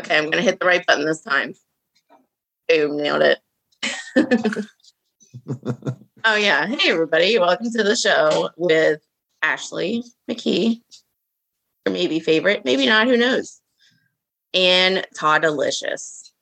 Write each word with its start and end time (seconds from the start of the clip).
Okay, 0.00 0.16
I'm 0.16 0.30
gonna 0.30 0.40
hit 0.40 0.58
the 0.60 0.66
right 0.66 0.86
button 0.86 1.04
this 1.04 1.20
time. 1.20 1.54
Boom, 2.68 2.96
nailed 2.96 3.20
it. 3.20 3.38
Oh 6.24 6.34
yeah. 6.36 6.66
Hey 6.66 6.90
everybody, 6.90 7.38
welcome 7.38 7.70
to 7.70 7.82
the 7.82 7.96
show 7.96 8.50
with 8.56 9.00
Ashley 9.42 10.02
McKee. 10.28 10.80
Or 11.86 11.92
maybe 11.92 12.18
favorite, 12.20 12.64
maybe 12.64 12.86
not, 12.86 13.06
who 13.06 13.16
knows? 13.16 13.60
And 14.52 15.06
Todd 15.16 15.42
Delicious. 15.42 16.32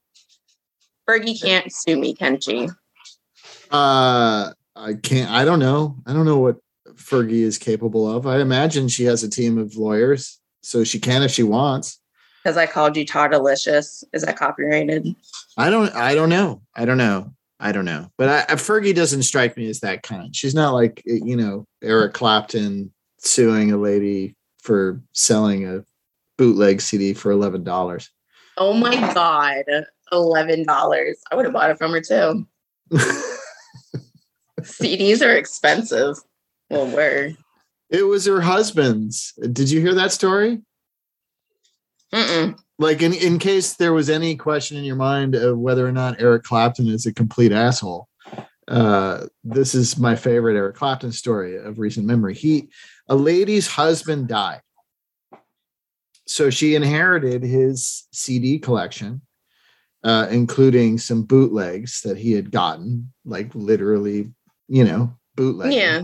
Fergie 1.09 1.41
can't 1.41 1.71
sue 1.73 1.99
me, 1.99 2.15
can 2.15 2.41
she? 2.41 2.69
Uh, 3.71 4.53
I 4.75 4.95
can't. 5.03 5.31
I 5.31 5.45
don't 5.45 5.61
know. 5.61 5.97
I 6.07 6.13
don't 6.13 6.25
know 6.25 6.39
what 6.39 6.57
Fergie 6.95 7.43
is 7.43 7.59
capable 7.59 8.09
of. 8.09 8.27
I 8.27 8.41
imagine 8.41 8.89
she 8.89 9.05
has 9.05 9.23
a 9.23 9.29
team 9.29 9.59
of 9.59 9.77
lawyers, 9.77 10.41
so 10.63 10.83
she 10.83 10.99
can 10.99 11.23
if 11.23 11.31
she 11.31 11.43
wants. 11.43 12.01
Because 12.43 12.57
I 12.57 12.67
called 12.67 12.97
you 12.97 13.05
Todd 13.05 13.33
Delicious. 13.33 14.03
Is 14.13 14.23
that 14.23 14.37
copyrighted? 14.37 15.15
I 15.57 15.71
don't. 15.71 15.95
I 15.95 16.15
don't 16.15 16.29
know. 16.29 16.63
I 16.75 16.85
don't 16.85 16.99
know. 16.99 17.33
I 17.59 17.73
don't 17.73 17.85
know. 17.85 18.11
But 18.19 18.51
I, 18.51 18.55
Fergie 18.55 18.95
doesn't 18.95 19.23
strike 19.23 19.57
me 19.57 19.69
as 19.69 19.81
that 19.81 20.03
kind. 20.03 20.35
She's 20.35 20.55
not 20.55 20.73
like 20.73 21.03
eh, 21.09 21.21
you 21.25 21.37
know 21.37 21.67
Eric 21.83 22.15
Clapton 22.15 22.93
suing 23.19 23.73
a 23.73 23.77
lady 23.77 24.35
for 24.59 25.01
selling 25.13 25.67
a 25.67 25.85
bootleg 26.37 26.81
CD 26.81 27.15
for 27.15 27.31
eleven 27.31 27.65
dollars. 27.65 28.11
Oh 28.59 28.73
my 28.73 28.95
god, 29.15 29.65
eleven 30.13 30.65
dollars! 30.65 31.19
I 31.31 31.37
would 31.37 31.47
have 31.47 31.55
bought 31.55 31.71
it 31.71 31.79
from 31.79 31.93
her 31.93 32.01
too. 32.01 32.47
CDs 34.61 35.23
are 35.25 35.37
expensive. 35.37 36.17
Well, 36.71 36.87
where? 36.89 37.33
It 37.91 38.03
was 38.03 38.27
her 38.27 38.41
husband's. 38.41 39.33
Did 39.53 39.71
you 39.71 39.81
hear 39.81 39.95
that 39.95 40.13
story? 40.13 40.61
Mm-mm. 42.13 42.59
Like, 42.79 43.01
in, 43.01 43.15
in 43.15 43.39
case 43.39 43.75
there 43.75 43.95
was 43.95 44.11
any 44.11 44.37
question 44.37 44.77
in 44.77 44.85
your 44.85 44.97
mind 44.97 45.35
of 45.35 45.59
whether 45.59 45.87
or 45.87 45.93
not 45.93 46.21
Eric 46.21 46.43
Clapton 46.43 46.89
is 46.89 47.07
a 47.07 47.13
complete 47.13 47.53
asshole, 47.53 48.09
uh, 48.69 49.27
this 49.45 49.75
is 49.75 49.99
my 49.99 50.17
favorite 50.17 50.57
Eric 50.57 50.77
Clapton 50.77 51.13
story 51.13 51.57
of 51.57 51.79
recent 51.79 52.07
memory. 52.07 52.35
He, 52.35 52.69
a 53.09 53.15
lady's 53.15 53.67
husband 53.67 54.29
died. 54.29 54.61
So 56.27 56.51
she 56.51 56.75
inherited 56.75 57.43
his 57.43 58.09
CD 58.13 58.59
collection, 58.59 59.23
uh, 60.03 60.27
including 60.31 60.99
some 60.99 61.23
bootlegs 61.23 62.03
that 62.03 62.19
he 62.19 62.33
had 62.33 62.51
gotten, 62.51 63.13
like 63.25 63.55
literally, 63.55 64.33
you 64.69 64.85
know, 64.85 65.17
bootleg. 65.37 65.73
Yeah. 65.73 66.03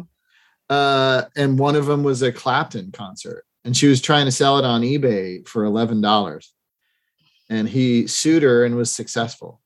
Uh, 0.71 1.25
and 1.37 1.59
one 1.59 1.75
of 1.75 1.87
them 1.87 2.03
was 2.05 2.23
a 2.23 2.33
Clapton 2.33 2.93
concert, 2.93 3.45
and 3.65 3.77
she 3.77 3.89
was 3.89 4.01
trying 4.01 4.27
to 4.27 4.33
sell 4.33 4.59
it 4.59 4.65
on 4.65 4.83
eBay 4.83 5.47
for 5.47 5.65
eleven 5.65 6.01
dollars, 6.01 6.55
and 7.53 7.69
he 7.69 8.07
sued 8.07 8.43
her 8.43 8.65
and 8.65 8.77
was 8.77 8.91
successful. 8.91 9.61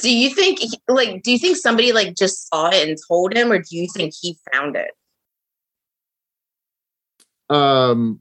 Do 0.00 0.10
you 0.10 0.30
think, 0.30 0.60
like, 0.88 1.22
do 1.22 1.32
you 1.32 1.38
think 1.38 1.56
somebody 1.56 1.92
like 1.92 2.14
just 2.14 2.48
saw 2.48 2.68
it 2.68 2.88
and 2.88 2.98
told 3.08 3.34
him, 3.34 3.52
or 3.52 3.58
do 3.58 3.76
you 3.76 3.88
think 3.94 4.14
he 4.20 4.36
found 4.52 4.76
it? 4.76 4.90
Um, 7.54 8.20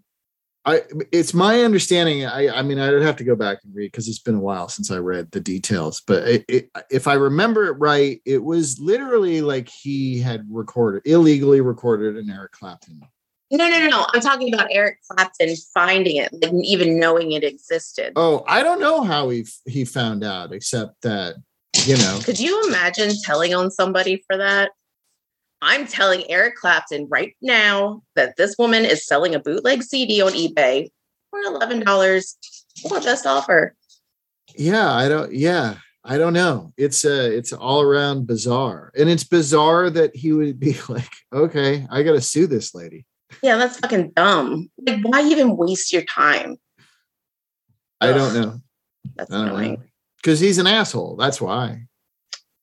I 0.66 0.84
it's 1.12 1.34
my 1.34 1.62
understanding. 1.62 2.26
I 2.26 2.50
I 2.50 2.62
mean, 2.62 2.80
I'd 2.80 3.02
have 3.02 3.16
to 3.18 3.24
go 3.24 3.36
back 3.36 3.60
and 3.64 3.74
read 3.74 3.92
because 3.92 4.08
it's 4.08 4.20
been 4.20 4.36
a 4.36 4.40
while 4.40 4.70
since 4.70 4.92
I 4.92 4.98
read 4.98 5.32
the 5.32 5.40
details. 5.40 6.02
But 6.06 6.28
it, 6.28 6.46
it, 6.48 6.70
if 6.92 7.08
I 7.08 7.14
remember 7.14 7.66
it 7.68 7.74
right, 7.74 8.22
it 8.26 8.44
was 8.44 8.80
literally 8.80 9.42
like 9.42 9.70
he 9.70 10.20
had 10.20 10.46
recorded 10.50 11.04
illegally 11.06 11.62
recorded 11.62 12.18
an 12.18 12.30
Eric 12.30 12.52
Clapton. 12.52 13.02
No, 13.50 13.70
no, 13.70 13.80
no, 13.80 13.88
no. 13.88 14.06
I'm 14.14 14.20
talking 14.20 14.54
about 14.54 14.68
Eric 14.72 15.00
Clapton 15.10 15.56
finding 15.74 16.18
it, 16.18 16.30
like 16.34 16.52
even 16.64 17.00
knowing 17.00 17.32
it 17.32 17.44
existed. 17.44 18.14
Oh, 18.16 18.44
I 18.48 18.62
don't 18.62 18.82
know 18.82 19.04
how 19.04 19.30
he 19.30 19.46
he 19.66 19.86
found 19.86 20.24
out, 20.24 20.52
except 20.52 21.02
that 21.04 21.36
you 21.86 21.98
know. 21.98 22.20
Could 22.24 22.40
you 22.40 22.68
imagine 22.68 23.12
telling 23.24 23.54
on 23.54 23.72
somebody 23.72 24.24
for 24.28 24.38
that? 24.38 24.72
I'm 25.62 25.88
telling 25.88 26.30
Eric 26.30 26.56
Clapton 26.56 27.08
right 27.10 27.36
now 27.42 28.04
that 28.16 28.36
this 28.36 28.56
woman 28.60 28.84
is 28.86 29.06
selling 29.06 29.34
a 29.34 29.40
bootleg 29.40 29.82
CD 29.82 30.22
on 30.22 30.34
eBay 30.34 30.90
for 31.30 31.40
eleven 31.40 31.80
dollars. 31.80 32.38
Well, 32.84 33.02
best 33.02 33.26
offer. 33.26 33.76
Yeah, 34.56 34.92
I 34.92 35.08
don't. 35.08 35.32
Yeah, 35.32 35.76
I 36.04 36.18
don't 36.18 36.34
know. 36.34 36.74
It's 36.76 37.06
uh 37.06 37.30
it's 37.32 37.54
all 37.54 37.82
around 37.82 38.28
bizarre, 38.28 38.92
and 38.98 39.10
it's 39.10 39.24
bizarre 39.24 39.90
that 39.90 40.16
he 40.16 40.34
would 40.34 40.60
be 40.60 40.78
like, 40.90 41.12
okay, 41.34 41.88
I 41.90 42.04
got 42.04 42.14
to 42.14 42.22
sue 42.22 42.48
this 42.48 42.76
lady. 42.76 43.06
Yeah, 43.42 43.58
that's 43.58 43.80
fucking 43.80 44.12
dumb. 44.12 44.70
Like, 44.86 45.02
why 45.04 45.22
even 45.24 45.58
waste 45.58 45.92
your 45.94 46.04
time? 46.04 46.58
I 48.00 48.12
don't 48.12 48.34
know. 48.34 48.60
That's 49.16 49.32
annoying. 49.32 49.84
Because 50.18 50.40
he's 50.40 50.58
an 50.58 50.68
asshole. 50.68 51.16
That's 51.16 51.40
why. 51.42 51.88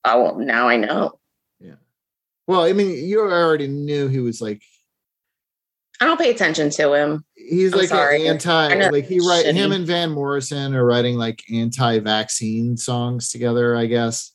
Oh 0.03 0.23
well, 0.23 0.39
now 0.39 0.67
I 0.67 0.77
know. 0.77 1.19
Yeah. 1.59 1.75
Well, 2.47 2.61
I 2.61 2.73
mean, 2.73 2.91
you 3.05 3.21
already 3.21 3.67
knew 3.67 4.07
he 4.07 4.19
was 4.19 4.41
like. 4.41 4.61
I 6.01 6.05
don't 6.05 6.19
pay 6.19 6.29
attention 6.29 6.69
to 6.71 6.93
him. 6.93 7.23
He's 7.35 7.71
I'm 7.71 7.79
like 7.79 7.87
sorry. 7.87 8.27
anti, 8.27 8.89
like 8.89 9.05
he 9.05 9.19
write 9.19 9.45
shitty. 9.45 9.53
him 9.53 9.71
and 9.71 9.87
Van 9.87 10.11
Morrison 10.11 10.75
are 10.75 10.85
writing 10.85 11.15
like 11.15 11.41
anti-vaccine 11.51 12.75
songs 12.75 13.29
together, 13.29 13.77
I 13.77 13.85
guess. 13.85 14.34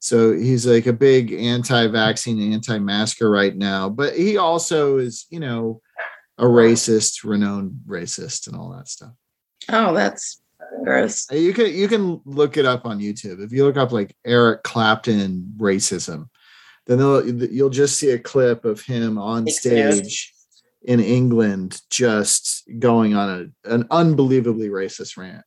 So 0.00 0.32
he's 0.32 0.66
like 0.66 0.86
a 0.86 0.92
big 0.92 1.32
anti-vaccine, 1.32 2.52
anti-masker 2.52 3.28
right 3.28 3.56
now. 3.56 3.88
But 3.88 4.16
he 4.16 4.36
also 4.36 4.98
is, 4.98 5.26
you 5.30 5.40
know, 5.40 5.80
a 6.38 6.44
racist, 6.44 7.24
renowned 7.24 7.80
racist, 7.86 8.46
and 8.46 8.56
all 8.56 8.70
that 8.70 8.88
stuff. 8.88 9.12
Oh, 9.68 9.92
that's 9.92 10.40
gross. 10.84 11.30
Uh, 11.30 11.36
you 11.36 11.52
can 11.52 11.74
you 11.74 11.88
can 11.88 12.20
look 12.24 12.56
it 12.56 12.64
up 12.64 12.86
on 12.86 13.00
YouTube. 13.00 13.42
If 13.42 13.52
you 13.52 13.64
look 13.64 13.76
up 13.76 13.92
like 13.92 14.14
Eric 14.24 14.62
Clapton 14.62 15.54
racism, 15.56 16.28
then 16.86 16.98
you'll 17.50 17.70
just 17.70 17.98
see 17.98 18.10
a 18.10 18.18
clip 18.18 18.64
of 18.64 18.80
him 18.80 19.18
on 19.18 19.46
stage 19.48 20.32
in 20.82 21.00
England 21.00 21.80
just 21.90 22.62
going 22.78 23.14
on 23.14 23.52
a, 23.64 23.74
an 23.74 23.86
unbelievably 23.90 24.68
racist 24.68 25.16
rant. 25.16 25.44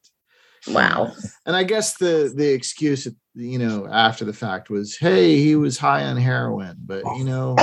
Wow. 0.67 1.13
And 1.45 1.55
I 1.55 1.63
guess 1.63 1.97
the 1.97 2.31
the 2.35 2.49
excuse, 2.53 3.07
you 3.33 3.57
know, 3.59 3.87
after 3.91 4.25
the 4.25 4.33
fact 4.33 4.69
was, 4.69 4.95
hey, 4.97 5.37
he 5.37 5.55
was 5.55 5.77
high 5.77 6.03
on 6.03 6.17
heroin, 6.17 6.77
but 6.85 7.03
you 7.17 7.23
know, 7.23 7.55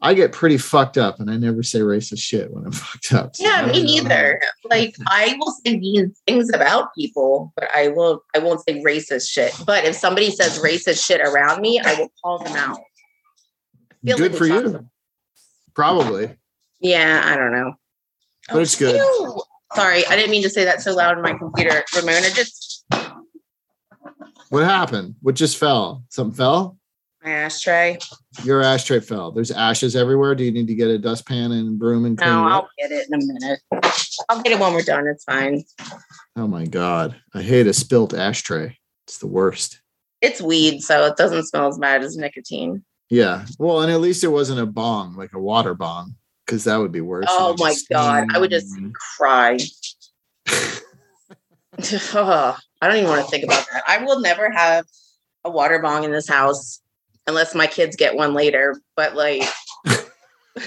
I 0.00 0.12
get 0.14 0.32
pretty 0.32 0.58
fucked 0.58 0.98
up, 0.98 1.18
and 1.20 1.30
I 1.30 1.36
never 1.36 1.62
say 1.62 1.80
racist 1.80 2.18
shit 2.20 2.50
when 2.52 2.64
I'm 2.66 2.72
fucked 2.72 3.12
up. 3.12 3.36
So 3.36 3.44
Yeah, 3.44 3.66
me 3.66 3.82
neither. 3.82 4.40
Like 4.64 4.96
I 5.06 5.36
will 5.38 5.52
say 5.64 5.76
mean 5.78 6.14
things 6.26 6.50
about 6.52 6.94
people, 6.94 7.52
but 7.56 7.68
I 7.74 7.88
will 7.88 8.22
I 8.34 8.38
won't 8.38 8.60
say 8.68 8.82
racist 8.82 9.30
shit. 9.30 9.52
But 9.66 9.84
if 9.84 9.94
somebody 9.94 10.30
says 10.30 10.58
racist 10.58 11.04
shit 11.06 11.20
around 11.20 11.60
me, 11.60 11.80
I 11.80 11.94
will 11.94 12.12
call 12.22 12.38
them 12.44 12.56
out. 12.56 12.80
Feel 14.04 14.18
Good 14.18 14.32
like 14.32 14.38
for 14.38 14.46
you. 14.46 14.86
Probably, 15.74 16.36
Yeah, 16.80 17.22
I 17.24 17.36
don't 17.36 17.52
know. 17.52 17.74
but 18.50 18.62
it's 18.62 18.76
good. 18.76 18.94
Ew. 18.96 19.42
Sorry, 19.74 20.06
I 20.06 20.16
didn't 20.16 20.30
mean 20.30 20.42
to 20.44 20.50
say 20.50 20.64
that 20.64 20.80
so 20.82 20.94
loud 20.94 21.16
in 21.16 21.22
my 21.22 21.34
computer. 21.34 21.82
Ramona 21.94 22.30
just 22.30 22.84
What 24.50 24.64
happened? 24.64 25.16
What 25.22 25.34
just 25.34 25.56
fell? 25.58 26.04
Something 26.08 26.36
fell? 26.36 26.78
my 27.24 27.30
ashtray. 27.30 27.98
Your 28.44 28.60
ashtray 28.62 29.00
fell. 29.00 29.32
There's 29.32 29.50
ashes 29.50 29.96
everywhere. 29.96 30.34
Do 30.34 30.44
you 30.44 30.52
need 30.52 30.66
to 30.66 30.74
get 30.74 30.88
a 30.90 30.98
dustpan 30.98 31.52
and 31.52 31.78
broom 31.78 32.04
and 32.04 32.18
clean 32.18 32.28
No, 32.30 32.46
it 32.46 32.50
I'll 32.50 32.58
up? 32.58 32.68
get 32.78 32.92
it 32.92 33.08
in 33.10 33.14
a 33.14 33.24
minute. 33.24 33.60
I'll 34.28 34.42
get 34.42 34.52
it 34.52 34.58
when 34.60 34.74
we're 34.74 34.82
done. 34.82 35.06
It's 35.06 35.24
fine. 35.24 35.64
Oh 36.36 36.46
my 36.46 36.66
god, 36.66 37.16
I 37.32 37.40
hate 37.40 37.66
a 37.66 37.72
spilt 37.72 38.12
ashtray. 38.12 38.76
It's 39.06 39.16
the 39.18 39.26
worst. 39.26 39.80
It's 40.20 40.42
weed, 40.42 40.80
so 40.82 41.06
it 41.06 41.16
doesn't 41.16 41.46
smell 41.46 41.68
as 41.68 41.78
bad 41.78 42.02
as 42.02 42.16
nicotine. 42.16 42.84
Yeah. 43.08 43.46
Well, 43.58 43.80
and 43.80 43.90
at 43.90 44.00
least 44.00 44.22
it 44.24 44.28
wasn't 44.28 44.60
a 44.60 44.66
bong, 44.66 45.14
like 45.16 45.32
a 45.32 45.38
water 45.40 45.72
bong, 45.74 46.16
because 46.46 46.64
that 46.64 46.76
would 46.76 46.92
be 46.92 47.00
worse. 47.00 47.26
Oh 47.28 47.54
my 47.58 47.74
god, 47.90 48.28
I 48.34 48.38
would 48.38 48.50
just 48.50 48.74
cry. 49.16 49.58
I 51.76 52.88
don't 52.88 52.96
even 52.96 53.08
want 53.08 53.24
to 53.24 53.30
think 53.30 53.44
about 53.44 53.66
that. 53.72 53.82
I 53.88 53.98
will 54.04 54.20
never 54.20 54.50
have 54.50 54.84
a 55.44 55.50
water 55.50 55.78
bong 55.80 56.04
in 56.04 56.12
this 56.12 56.28
house 56.28 56.80
unless 57.26 57.54
my 57.54 57.66
kids 57.66 57.96
get 57.96 58.14
one 58.14 58.34
later. 58.34 58.80
But 58.96 59.14
like, 59.16 59.42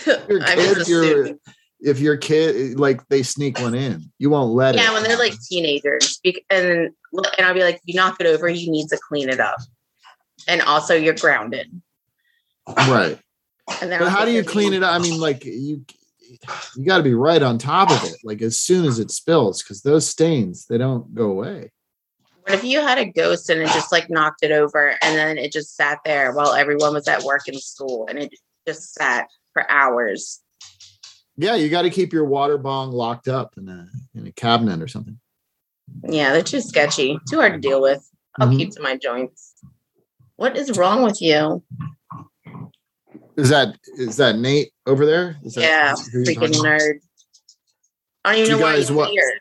Your 0.05 0.41
I'm 0.41 0.57
kids, 0.57 0.75
just 0.75 0.89
your- 0.89 1.03
assuming. 1.23 1.39
if 1.79 1.99
your 1.99 2.17
kid 2.17 2.77
like 2.79 3.07
they 3.07 3.23
sneak 3.23 3.59
one 3.59 3.73
in, 3.75 4.11
you 4.17 4.29
won't 4.29 4.53
let 4.53 4.75
it. 4.75 4.81
Yeah, 4.81 4.93
when 4.93 5.03
they're 5.03 5.17
like 5.17 5.33
teenagers, 5.49 6.19
and 6.49 6.89
and 7.37 7.45
I'll 7.45 7.53
be 7.53 7.63
like, 7.63 7.79
you 7.85 7.95
knock 7.95 8.17
it 8.19 8.27
over, 8.27 8.49
you 8.49 8.69
need 8.71 8.87
to 8.89 8.99
clean 9.07 9.29
it 9.29 9.39
up. 9.39 9.57
and 10.47 10.61
also 10.63 10.93
you're 10.93 11.13
grounded. 11.15 11.71
Right. 12.67 13.17
And 13.81 13.91
then 13.91 13.99
But 13.99 14.09
how 14.09 14.25
do 14.25 14.31
you 14.31 14.43
clean 14.43 14.73
it 14.73 14.83
up? 14.83 14.93
I 14.93 14.99
mean, 14.99 15.19
like 15.19 15.45
you 15.45 15.85
you 16.75 16.85
got 16.85 16.97
to 16.97 17.03
be 17.03 17.13
right 17.13 17.41
on 17.41 17.57
top 17.57 17.89
of 17.89 18.03
it, 18.09 18.17
like 18.23 18.41
as 18.41 18.57
soon 18.57 18.85
as 18.85 18.99
it 18.99 19.11
spills, 19.11 19.63
because 19.63 19.81
those 19.81 20.07
stains 20.07 20.65
they 20.65 20.77
don't 20.77 21.13
go 21.15 21.25
away. 21.31 21.71
What 22.41 22.53
if 22.53 22.63
you 22.63 22.81
had 22.81 22.97
a 22.97 23.05
ghost 23.05 23.49
and 23.49 23.61
it 23.61 23.67
just 23.67 23.91
like 23.91 24.09
knocked 24.09 24.43
it 24.43 24.51
over 24.51 24.95
and 25.01 25.17
then 25.17 25.37
it 25.37 25.51
just 25.51 25.75
sat 25.75 25.99
there 26.05 26.31
while 26.33 26.53
everyone 26.53 26.93
was 26.93 27.07
at 27.07 27.23
work 27.23 27.47
and 27.47 27.59
school 27.59 28.07
and 28.09 28.19
it 28.19 28.33
just 28.65 28.93
sat 28.93 29.27
for 29.53 29.69
hours? 29.69 30.41
Yeah, 31.35 31.55
you 31.55 31.69
got 31.69 31.83
to 31.83 31.89
keep 31.89 32.13
your 32.13 32.25
water 32.25 32.57
bong 32.57 32.91
locked 32.91 33.27
up 33.27 33.55
in 33.57 33.67
a 33.69 33.87
in 34.15 34.27
a 34.27 34.31
cabinet 34.31 34.81
or 34.81 34.87
something. 34.87 35.19
Yeah, 36.03 36.31
they're 36.33 36.41
too 36.41 36.61
sketchy, 36.61 37.19
too 37.29 37.37
hard 37.37 37.53
to 37.53 37.59
deal 37.59 37.81
with. 37.81 38.09
I'll 38.39 38.47
Mhm. 38.49 38.57
keep 38.57 38.71
to 38.71 38.81
my 38.81 38.97
joints. 38.97 39.55
What 40.35 40.57
is 40.57 40.77
wrong 40.77 41.03
with 41.03 41.21
you? 41.21 41.63
Is 43.37 43.49
that 43.49 43.77
is 43.97 44.17
that 44.17 44.37
Nate 44.37 44.71
over 44.85 45.05
there? 45.05 45.37
Is 45.43 45.53
that 45.53 45.61
Yeah, 45.61 45.93
freaking 45.93 46.53
nerd. 46.55 46.99
I 48.25 48.31
don't 48.33 48.39
even 48.41 48.51
you 48.51 48.57
know 48.57 48.63
why 48.63 48.71
guys 48.73 48.79
he's 48.87 48.91
what- 48.91 49.09
here. 49.11 49.31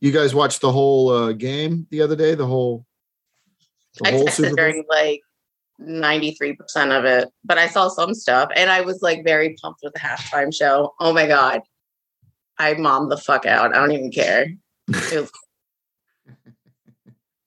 You 0.00 0.10
guys 0.10 0.34
watched 0.34 0.62
the 0.62 0.72
whole 0.72 1.10
uh, 1.10 1.32
game 1.32 1.86
the 1.90 2.02
other 2.02 2.16
day. 2.16 2.34
The 2.34 2.46
whole. 2.46 2.84
The 4.00 4.08
I 4.08 4.12
whole 4.12 4.26
texted 4.26 4.30
Super 4.32 4.48
Bowl? 4.48 4.56
during 4.56 4.84
like 4.88 5.20
93% 5.80 6.98
of 6.98 7.04
it, 7.04 7.28
but 7.44 7.58
I 7.58 7.68
saw 7.68 7.88
some 7.88 8.14
stuff 8.14 8.48
and 8.56 8.68
I 8.70 8.80
was 8.80 9.00
like 9.02 9.22
very 9.24 9.54
pumped 9.62 9.80
with 9.84 9.92
the 9.92 10.00
halftime 10.00 10.52
show. 10.52 10.92
Oh 10.98 11.12
my 11.12 11.26
God. 11.28 11.60
I 12.58 12.74
mom 12.74 13.10
the 13.10 13.16
fuck 13.16 13.46
out. 13.46 13.76
I 13.76 13.78
don't 13.78 13.92
even 13.92 14.10
care. 14.10 14.46
Was- 14.88 15.30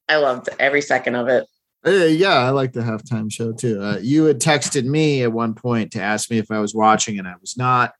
I 0.07 0.17
loved 0.17 0.49
every 0.59 0.81
second 0.81 1.15
of 1.15 1.27
it. 1.27 1.45
Uh, 1.85 2.05
yeah, 2.05 2.33
I 2.33 2.49
like 2.49 2.73
the 2.73 2.81
halftime 2.81 3.31
show 3.31 3.51
too. 3.51 3.81
Uh, 3.81 3.99
you 4.01 4.25
had 4.25 4.39
texted 4.39 4.85
me 4.85 5.21
at 5.21 5.31
one 5.31 5.53
point 5.53 5.91
to 5.91 6.01
ask 6.01 6.31
me 6.31 6.39
if 6.39 6.49
I 6.49 6.59
was 6.59 6.73
watching, 6.73 7.19
and 7.19 7.27
I 7.27 7.35
was 7.39 7.57
not. 7.57 7.93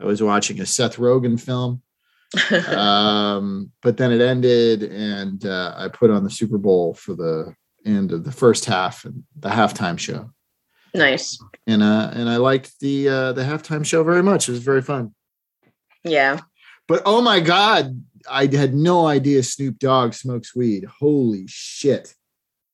I 0.00 0.04
was 0.04 0.22
watching 0.22 0.60
a 0.60 0.66
Seth 0.66 0.96
Rogen 0.96 1.40
film, 1.40 1.82
um, 2.76 3.70
but 3.82 3.96
then 3.96 4.12
it 4.12 4.20
ended, 4.20 4.82
and 4.82 5.46
uh, 5.46 5.74
I 5.76 5.88
put 5.88 6.10
on 6.10 6.24
the 6.24 6.30
Super 6.30 6.58
Bowl 6.58 6.92
for 6.92 7.14
the 7.14 7.54
end 7.86 8.12
of 8.12 8.24
the 8.24 8.32
first 8.32 8.66
half 8.66 9.04
and 9.06 9.22
the 9.38 9.48
halftime 9.48 9.98
show, 9.98 10.30
nice. 10.94 11.38
and 11.66 11.82
uh, 11.82 12.10
and 12.12 12.28
I 12.28 12.36
liked 12.36 12.78
the 12.80 13.08
uh, 13.08 13.32
the 13.32 13.44
halftime 13.44 13.86
show 13.86 14.04
very 14.04 14.22
much. 14.22 14.48
It 14.48 14.52
was 14.52 14.62
very 14.62 14.82
fun. 14.82 15.14
Yeah. 16.04 16.40
But 16.86 17.02
oh 17.06 17.22
my 17.22 17.40
god, 17.40 18.02
I 18.28 18.46
had 18.46 18.74
no 18.74 19.06
idea 19.06 19.42
Snoop 19.42 19.78
Dogg 19.78 20.12
smokes 20.12 20.54
weed. 20.54 20.84
Holy 20.84 21.44
shit! 21.46 22.14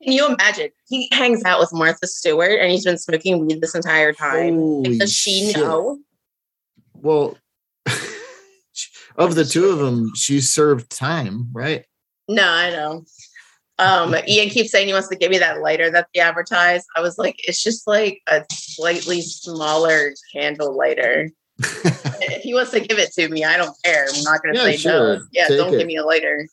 Can 0.03 0.13
you 0.13 0.27
imagine? 0.27 0.71
He 0.89 1.09
hangs 1.13 1.45
out 1.45 1.59
with 1.59 1.73
Martha 1.73 2.07
Stewart 2.07 2.59
and 2.61 2.71
he's 2.71 2.85
been 2.85 2.99
smoking 2.99 3.45
weed 3.47 3.61
this 3.61 3.75
entire 3.75 4.13
time. 4.13 4.57
Holy 4.57 4.99
Does 4.99 5.13
she 5.13 5.47
shit. 5.53 5.57
know? 5.57 5.99
Well, 6.95 7.37
of 9.17 9.35
the 9.35 9.45
two 9.45 9.67
of 9.71 9.79
them, 9.79 10.13
she 10.15 10.41
served 10.41 10.91
time, 10.91 11.49
right? 11.53 11.85
No, 12.29 12.49
I 12.49 12.71
know. 12.71 13.05
Um, 13.81 14.15
Ian 14.29 14.51
keeps 14.51 14.71
saying 14.71 14.87
he 14.87 14.93
wants 14.93 15.09
to 15.09 15.17
give 15.17 15.31
me 15.31 15.39
that 15.39 15.61
lighter 15.61 15.91
that 15.91 16.09
they 16.15 16.21
advertise. 16.21 16.85
I 16.97 17.01
was 17.01 17.19
like, 17.19 17.37
it's 17.49 17.63
just 17.63 17.87
like 17.87 18.21
a 18.29 18.45
slightly 18.53 19.21
smaller 19.21 20.13
candle 20.33 20.77
lighter. 20.77 21.31
if 21.59 22.43
he 22.43 22.55
wants 22.55 22.71
to 22.71 22.81
give 22.81 22.99
it 22.99 23.13
to 23.15 23.29
me, 23.29 23.45
I 23.45 23.57
don't 23.57 23.77
care. 23.85 24.07
I'm 24.15 24.23
not 24.23 24.43
going 24.43 24.55
to 24.55 24.61
Yeah, 24.61 24.67
say 24.67 24.77
sure. 24.77 25.17
no. 25.17 25.23
Yeah, 25.33 25.49
Take 25.49 25.59
don't 25.59 25.75
it. 25.75 25.79
give 25.79 25.87
me 25.89 25.97
a 25.97 26.05
lighter. 26.05 26.47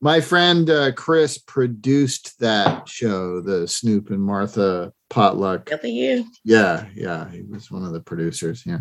My 0.00 0.20
friend 0.20 0.68
uh, 0.68 0.92
Chris 0.92 1.38
produced 1.38 2.38
that 2.40 2.88
show, 2.88 3.40
the 3.40 3.66
Snoop 3.66 4.10
and 4.10 4.22
Martha 4.22 4.92
potluck. 5.08 5.70
You? 5.82 6.26
Yeah, 6.44 6.86
yeah, 6.94 7.30
he 7.30 7.42
was 7.42 7.70
one 7.70 7.84
of 7.84 7.92
the 7.92 8.00
producers. 8.00 8.62
Yeah, 8.66 8.80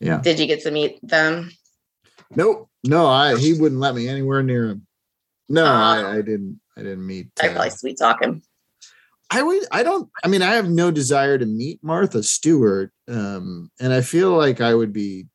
yeah. 0.00 0.20
Did 0.20 0.40
you 0.40 0.46
get 0.46 0.62
to 0.62 0.70
meet 0.70 0.98
them? 1.02 1.50
Nope, 2.34 2.68
no, 2.84 3.06
I 3.06 3.36
he 3.38 3.52
wouldn't 3.54 3.80
let 3.80 3.94
me 3.94 4.08
anywhere 4.08 4.42
near 4.42 4.70
him. 4.70 4.86
No, 5.48 5.64
Oh. 5.64 5.68
I, 5.68 6.16
I 6.18 6.22
didn't. 6.22 6.60
I 6.76 6.82
didn't 6.82 7.06
meet. 7.06 7.28
I 7.42 7.48
uh, 7.48 7.52
probably 7.52 7.70
sweet 7.70 7.98
talk 7.98 8.22
him. 8.22 8.42
I 9.30 9.42
would. 9.42 9.64
I 9.70 9.82
don't. 9.82 10.08
I 10.24 10.28
mean, 10.28 10.42
I 10.42 10.54
have 10.54 10.68
no 10.68 10.90
desire 10.90 11.38
to 11.38 11.46
meet 11.46 11.78
Martha 11.84 12.22
Stewart, 12.22 12.92
um, 13.08 13.70
and 13.80 13.92
I 13.92 14.00
feel 14.00 14.36
like 14.36 14.60
I 14.60 14.74
would 14.74 14.92
be 14.92 15.26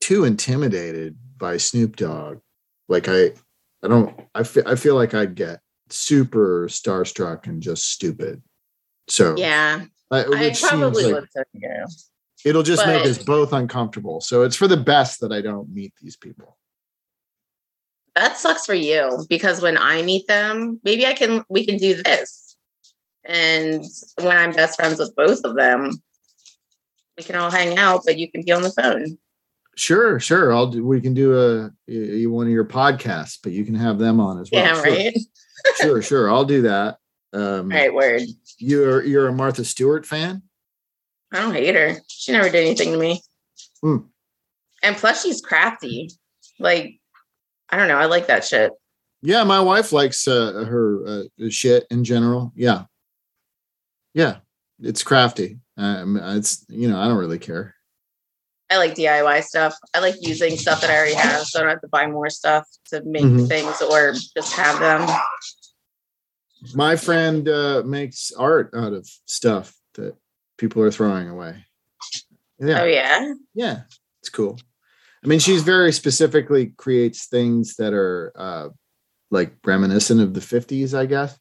too 0.00 0.24
intimidated 0.24 1.16
by 1.38 1.56
Snoop 1.56 1.96
Dogg. 1.96 2.40
Like 2.88 3.08
I, 3.08 3.32
I 3.84 3.88
don't. 3.88 4.18
I 4.34 4.42
feel. 4.42 4.66
I 4.66 4.76
feel 4.76 4.94
like 4.94 5.12
I'd 5.12 5.34
get 5.34 5.60
super 5.90 6.66
starstruck 6.68 7.46
and 7.46 7.62
just 7.62 7.90
stupid. 7.90 8.42
So 9.08 9.34
Yeah, 9.36 9.84
I, 10.10 10.20
I 10.24 10.54
probably 10.58 11.12
like 11.12 11.14
would. 11.14 11.28
Too, 11.52 12.48
it'll 12.48 12.62
just 12.62 12.86
make 12.86 13.04
us 13.04 13.22
both 13.22 13.52
uncomfortable. 13.52 14.20
So 14.20 14.42
it's 14.42 14.56
for 14.56 14.68
the 14.68 14.76
best 14.76 15.20
that 15.20 15.32
I 15.32 15.42
don't 15.42 15.68
meet 15.70 15.92
these 16.00 16.16
people. 16.16 16.56
That 18.14 18.38
sucks 18.38 18.64
for 18.64 18.74
you 18.74 19.26
because 19.28 19.60
when 19.60 19.76
I 19.76 20.02
meet 20.02 20.26
them, 20.28 20.80
maybe 20.84 21.06
I 21.06 21.12
can 21.12 21.44
we 21.48 21.66
can 21.66 21.76
do 21.76 22.02
this. 22.02 22.56
And 23.26 23.84
when 24.20 24.36
I'm 24.36 24.52
best 24.52 24.76
friends 24.76 24.98
with 24.98 25.14
both 25.16 25.44
of 25.44 25.56
them, 25.56 25.90
we 27.16 27.24
can 27.24 27.36
all 27.36 27.50
hang 27.50 27.78
out, 27.78 28.02
but 28.04 28.18
you 28.18 28.30
can 28.30 28.42
be 28.44 28.52
on 28.52 28.62
the 28.62 28.70
phone. 28.70 29.18
Sure, 29.76 30.20
sure. 30.20 30.52
I'll 30.52 30.68
do. 30.68 30.84
We 30.84 31.00
can 31.00 31.14
do 31.14 31.36
a, 31.38 31.70
a 31.88 32.26
one 32.26 32.46
of 32.46 32.52
your 32.52 32.64
podcasts, 32.64 33.38
but 33.42 33.52
you 33.52 33.64
can 33.64 33.74
have 33.74 33.98
them 33.98 34.20
on 34.20 34.40
as 34.40 34.50
well. 34.52 34.64
yeah, 34.64 34.74
Sure. 34.74 34.84
right. 34.84 35.18
sure, 35.80 36.02
sure. 36.02 36.30
I'll 36.30 36.44
do 36.44 36.62
that. 36.62 36.98
Um, 37.32 37.72
All 37.72 37.78
right, 37.78 37.92
word. 37.92 38.22
You're 38.58 39.02
you're 39.04 39.28
a 39.28 39.32
Martha 39.32 39.64
Stewart 39.64 40.06
fan? 40.06 40.42
I 41.32 41.40
don't 41.42 41.52
hate 41.54 41.74
her. 41.74 41.96
She 42.06 42.30
never 42.32 42.48
did 42.48 42.64
anything 42.64 42.92
to 42.92 42.98
me. 42.98 43.20
Hmm. 43.82 43.96
And 44.82 44.96
plus, 44.96 45.22
she's 45.24 45.40
crafty. 45.40 46.10
Like, 46.60 47.00
I 47.70 47.76
don't 47.76 47.88
know. 47.88 47.96
I 47.98 48.04
like 48.04 48.28
that 48.28 48.44
shit. 48.44 48.70
Yeah, 49.22 49.42
my 49.42 49.58
wife 49.58 49.90
likes 49.92 50.28
uh, 50.28 50.64
her 50.68 51.04
uh, 51.06 51.22
shit 51.50 51.86
in 51.90 52.04
general. 52.04 52.52
Yeah, 52.54 52.84
yeah, 54.12 54.36
it's 54.78 55.02
crafty. 55.02 55.58
Um, 55.76 56.16
it's 56.22 56.64
you 56.68 56.88
know 56.88 57.00
I 57.00 57.08
don't 57.08 57.16
really 57.18 57.38
care. 57.40 57.74
I 58.74 58.76
like 58.78 58.94
DIY 58.94 59.44
stuff. 59.44 59.76
I 59.94 60.00
like 60.00 60.16
using 60.20 60.56
stuff 60.56 60.80
that 60.80 60.90
I 60.90 60.96
already 60.96 61.14
have, 61.14 61.46
so 61.46 61.60
I 61.60 61.62
don't 61.62 61.70
have 61.70 61.80
to 61.82 61.88
buy 61.88 62.08
more 62.08 62.28
stuff 62.28 62.66
to 62.86 63.02
make 63.04 63.22
Mhm. 63.22 63.48
things 63.48 63.80
or 63.80 64.12
just 64.12 64.52
have 64.54 64.80
them. 64.80 65.08
My 66.74 66.96
friend 66.96 67.48
uh, 67.48 67.82
makes 67.84 68.32
art 68.32 68.70
out 68.74 68.92
of 68.92 69.08
stuff 69.26 69.76
that 69.94 70.16
people 70.58 70.82
are 70.82 70.90
throwing 70.90 71.28
away. 71.28 71.66
Yeah, 72.58 72.82
Oh 72.82 72.84
yeah, 72.84 73.34
yeah, 73.54 73.82
it's 74.20 74.30
cool. 74.30 74.58
I 75.22 75.28
mean, 75.28 75.38
she's 75.38 75.62
very 75.62 75.92
specifically 75.92 76.66
creates 76.76 77.26
things 77.26 77.76
that 77.76 77.92
are 77.92 78.32
uh, 78.34 78.68
like 79.30 79.54
reminiscent 79.64 80.20
of 80.20 80.34
the 80.34 80.40
'50s, 80.40 80.94
I 80.98 81.06
guess. 81.06 81.38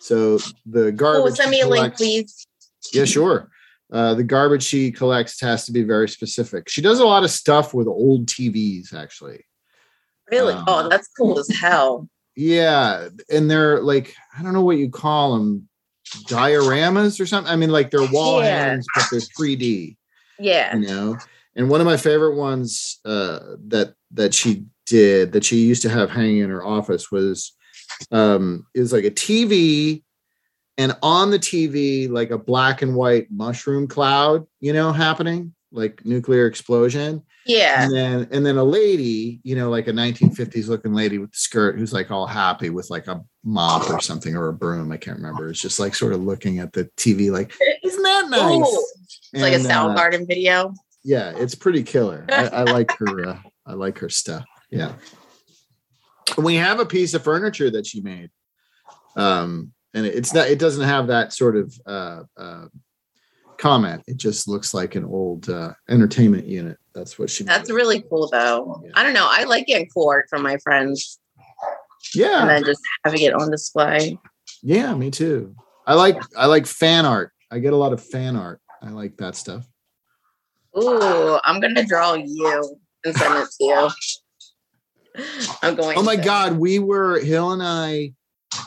So 0.00 0.38
the 0.64 0.92
garbage. 0.92 1.32
oh, 1.32 1.34
send 1.34 1.50
me 1.50 1.60
a 1.60 1.68
link, 1.68 1.94
please. 1.96 2.46
Yeah, 2.94 3.04
sure. 3.04 3.50
Uh, 3.92 4.14
the 4.14 4.22
garbage 4.24 4.62
she 4.62 4.92
collects 4.92 5.40
has 5.40 5.66
to 5.66 5.72
be 5.72 5.82
very 5.82 6.08
specific. 6.08 6.68
She 6.68 6.80
does 6.80 7.00
a 7.00 7.04
lot 7.04 7.24
of 7.24 7.30
stuff 7.30 7.74
with 7.74 7.88
old 7.88 8.26
TVs, 8.26 8.94
actually. 8.94 9.44
Really? 10.30 10.54
Um, 10.54 10.64
oh, 10.68 10.88
that's 10.88 11.08
cool 11.18 11.38
as 11.38 11.48
hell. 11.48 12.08
Yeah, 12.36 13.08
and 13.30 13.50
they're 13.50 13.80
like 13.80 14.14
I 14.38 14.42
don't 14.42 14.52
know 14.52 14.62
what 14.64 14.78
you 14.78 14.88
call 14.90 15.34
them, 15.34 15.68
dioramas 16.28 17.20
or 17.20 17.26
something. 17.26 17.52
I 17.52 17.56
mean, 17.56 17.70
like 17.70 17.90
they're 17.90 18.08
wall 18.10 18.42
Yeah. 18.42 18.78
but 18.94 19.04
they're 19.10 19.20
3D. 19.20 19.96
Yeah. 20.38 20.76
You 20.76 20.86
know. 20.86 21.18
And 21.56 21.68
one 21.68 21.80
of 21.80 21.86
my 21.86 21.96
favorite 21.96 22.36
ones 22.36 23.00
uh, 23.04 23.40
that 23.68 23.94
that 24.12 24.32
she 24.34 24.64
did 24.86 25.32
that 25.32 25.44
she 25.44 25.56
used 25.58 25.82
to 25.82 25.88
have 25.88 26.10
hanging 26.10 26.38
in 26.38 26.50
her 26.50 26.64
office 26.64 27.10
was 27.10 27.52
um, 28.10 28.66
is 28.74 28.92
like 28.92 29.04
a 29.04 29.10
TV, 29.10 30.02
and 30.78 30.96
on 31.02 31.30
the 31.30 31.38
TV 31.38 32.08
like 32.10 32.30
a 32.30 32.38
black 32.38 32.82
and 32.82 32.94
white 32.94 33.30
mushroom 33.30 33.86
cloud, 33.86 34.46
you 34.60 34.72
know, 34.72 34.92
happening 34.92 35.54
like 35.72 36.04
nuclear 36.04 36.46
explosion. 36.46 37.22
Yeah. 37.46 37.82
and 37.84 37.92
then 37.94 38.28
and 38.32 38.44
then 38.46 38.58
a 38.58 38.62
lady 38.64 39.40
you 39.44 39.56
know 39.56 39.70
like 39.70 39.88
a 39.88 39.92
1950s 39.92 40.68
looking 40.68 40.92
lady 40.92 41.16
with 41.18 41.32
the 41.32 41.38
skirt 41.38 41.78
who's 41.78 41.92
like 41.92 42.10
all 42.10 42.26
happy 42.26 42.68
with 42.68 42.90
like 42.90 43.06
a 43.08 43.24
mop 43.44 43.88
or 43.90 43.98
something 43.98 44.36
or 44.36 44.48
a 44.48 44.52
broom 44.52 44.92
i 44.92 44.98
can't 44.98 45.16
remember 45.16 45.48
it's 45.48 45.60
just 45.60 45.80
like 45.80 45.94
sort 45.94 46.12
of 46.12 46.20
looking 46.22 46.58
at 46.58 46.72
the 46.74 46.84
tv 46.98 47.30
like 47.32 47.52
isn't 47.82 48.02
that 48.02 48.28
nice 48.28 48.42
Ooh, 48.42 48.84
it's 49.32 49.42
like 49.42 49.52
a 49.54 49.56
And, 49.56 49.66
uh, 49.66 49.70
Soundgarden 49.70 50.28
video. 50.28 50.74
yeah 51.02 51.32
it's 51.34 51.54
pretty 51.54 51.82
killer. 51.82 52.26
I, 52.30 52.46
I 52.48 52.62
like 52.64 52.92
her 52.98 53.28
uh, 53.28 53.38
i 53.66 53.72
like 53.72 53.98
her 54.00 54.10
stuff. 54.10 54.44
Yeah. 54.70 54.92
And 56.36 56.44
we 56.44 56.56
have 56.56 56.78
a 56.78 56.86
piece 56.86 57.14
of 57.14 57.24
furniture 57.24 57.70
that 57.70 57.86
she 57.86 58.02
made 58.02 58.30
um 59.16 59.72
and 59.94 60.06
it's 60.06 60.32
not 60.32 60.48
it 60.48 60.58
doesn't 60.58 60.84
have 60.84 61.08
that 61.08 61.32
sort 61.32 61.56
of 61.56 61.74
uh 61.86 62.22
uh 62.36 62.66
comment 63.58 64.02
it 64.06 64.16
just 64.16 64.48
looks 64.48 64.72
like 64.72 64.94
an 64.94 65.04
old 65.04 65.48
uh 65.50 65.72
entertainment 65.88 66.46
unit 66.46 66.78
that's 66.94 67.18
what 67.18 67.30
she 67.30 67.44
That's 67.44 67.70
really 67.70 68.02
cool, 68.10 68.28
though. 68.32 68.82
Yeah. 68.84 68.90
I 68.94 69.04
don't 69.04 69.14
know. 69.14 69.28
I 69.30 69.44
like 69.44 69.66
getting 69.66 69.88
cool 69.94 70.08
art 70.08 70.26
from 70.28 70.42
my 70.42 70.56
friends 70.58 71.18
yeah 72.14 72.40
and 72.40 72.50
then 72.50 72.64
just 72.64 72.80
having 73.04 73.20
it 73.22 73.34
on 73.34 73.50
display. 73.50 74.18
Yeah, 74.62 74.94
me 74.94 75.10
too. 75.10 75.54
I 75.86 75.94
like 75.94 76.20
I 76.36 76.46
like 76.46 76.66
fan 76.66 77.06
art. 77.06 77.32
I 77.50 77.58
get 77.58 77.72
a 77.72 77.76
lot 77.76 77.92
of 77.92 78.02
fan 78.02 78.36
art. 78.36 78.60
I 78.82 78.90
like 78.90 79.16
that 79.18 79.36
stuff. 79.36 79.66
Ooh, 80.78 81.38
I'm 81.44 81.60
gonna 81.60 81.84
draw 81.84 82.14
you 82.14 82.76
and 83.04 83.16
send 83.16 83.34
it 83.36 83.48
to 83.58 83.64
you. 83.64 85.24
I'm 85.62 85.74
going. 85.74 85.98
Oh 85.98 86.02
my 86.02 86.16
to. 86.16 86.22
god, 86.22 86.58
we 86.58 86.78
were 86.78 87.20
Hill 87.20 87.52
and 87.52 87.62
I 87.62 88.12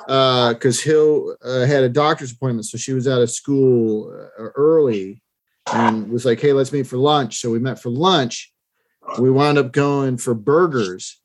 uh 0.07 0.53
because 0.53 0.81
Hill 0.81 1.35
uh, 1.43 1.65
had 1.65 1.83
a 1.83 1.89
doctor's 1.89 2.31
appointment, 2.31 2.65
so 2.65 2.77
she 2.77 2.93
was 2.93 3.07
out 3.07 3.21
of 3.21 3.31
school 3.31 4.11
uh, 4.39 4.49
early 4.55 5.21
and 5.71 6.09
was 6.09 6.25
like, 6.25 6.39
"Hey, 6.39 6.53
let's 6.53 6.71
meet 6.71 6.87
for 6.87 6.97
lunch." 6.97 7.39
So 7.39 7.49
we 7.51 7.59
met 7.59 7.79
for 7.79 7.89
lunch. 7.89 8.51
We 9.19 9.29
wound 9.29 9.57
up 9.57 9.71
going 9.71 10.17
for 10.17 10.33
burgers, 10.33 11.21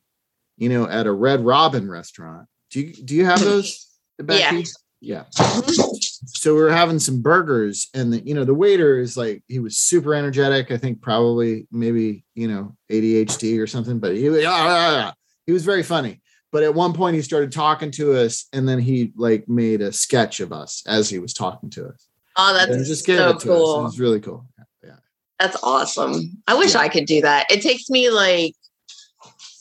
you 0.57 0.69
know, 0.69 0.87
at 0.87 1.07
a 1.07 1.11
Red 1.11 1.45
Robin 1.45 1.89
restaurant. 1.89 2.47
Do 2.71 2.81
you 2.81 2.93
do 2.93 3.15
you 3.15 3.25
have 3.25 3.39
those? 3.39 3.87
Becky? 4.17 4.65
Yeah. 5.01 5.23
So 6.25 6.53
we 6.53 6.61
were 6.61 6.71
having 6.71 6.99
some 6.99 7.21
burgers, 7.21 7.87
and 7.93 8.11
the 8.11 8.19
you 8.19 8.33
know 8.33 8.43
the 8.43 8.53
waiter 8.53 8.99
is 8.99 9.15
like 9.15 9.43
he 9.47 9.59
was 9.59 9.77
super 9.77 10.13
energetic. 10.13 10.71
I 10.71 10.77
think 10.77 11.01
probably 11.01 11.67
maybe 11.71 12.25
you 12.35 12.47
know 12.47 12.75
ADHD 12.91 13.59
or 13.59 13.67
something, 13.67 13.99
but 13.99 14.15
he 14.15 14.23
he 15.45 15.51
was 15.53 15.65
very 15.65 15.83
funny. 15.83 16.21
But 16.51 16.63
at 16.63 16.73
one 16.73 16.93
point 16.93 17.15
he 17.15 17.21
started 17.21 17.51
talking 17.51 17.91
to 17.91 18.15
us, 18.15 18.47
and 18.53 18.67
then 18.67 18.79
he 18.79 19.13
like 19.15 19.47
made 19.47 19.81
a 19.81 19.91
sketch 19.91 20.39
of 20.39 20.51
us 20.51 20.83
as 20.87 21.09
he 21.09 21.19
was 21.19 21.33
talking 21.33 21.69
to 21.71 21.87
us. 21.87 22.07
Oh, 22.37 22.53
that's 22.53 22.87
just 22.87 23.05
gave 23.05 23.17
so 23.17 23.29
it 23.29 23.31
to 23.31 23.35
us. 23.35 23.43
It 23.43 23.47
cool. 23.47 23.83
was 23.83 23.99
really 23.99 24.19
cool. 24.19 24.45
Yeah. 24.83 24.95
That's 25.39 25.57
awesome. 25.61 26.41
I 26.47 26.55
wish 26.55 26.73
Yeah. 26.73 26.81
I 26.81 26.89
could 26.89 27.05
do 27.05 27.21
that. 27.21 27.51
It 27.51 27.61
takes 27.61 27.89
me 27.89 28.09
like 28.09 28.55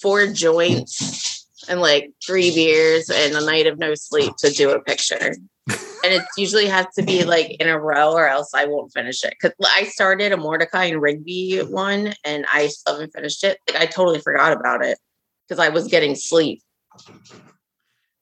four 0.00 0.26
joints 0.28 1.46
and 1.68 1.80
like 1.80 2.12
three 2.24 2.54
beers 2.54 3.10
and 3.10 3.34
a 3.34 3.44
night 3.44 3.66
of 3.66 3.78
no 3.78 3.94
sleep 3.94 4.32
to 4.38 4.50
do 4.50 4.70
a 4.70 4.80
picture. 4.80 5.34
and 5.68 6.14
it 6.14 6.22
usually 6.36 6.66
has 6.66 6.86
to 6.96 7.02
be 7.02 7.24
like 7.24 7.50
in 7.60 7.68
a 7.68 7.78
row 7.78 8.12
or 8.12 8.28
else 8.28 8.54
I 8.54 8.64
won't 8.66 8.92
finish 8.92 9.24
it. 9.24 9.34
Cause 9.40 9.52
I 9.60 9.84
started 9.84 10.32
a 10.32 10.36
Mordecai 10.36 10.84
and 10.84 11.02
Rigby 11.02 11.58
one 11.68 12.14
and 12.24 12.46
I 12.52 12.68
still 12.68 12.94
haven't 12.94 13.12
finished 13.12 13.44
it. 13.44 13.58
Like 13.68 13.82
I 13.82 13.86
totally 13.86 14.20
forgot 14.20 14.52
about 14.52 14.84
it 14.84 14.98
because 15.46 15.58
I 15.62 15.68
was 15.68 15.88
getting 15.88 16.14
sleep. 16.14 16.62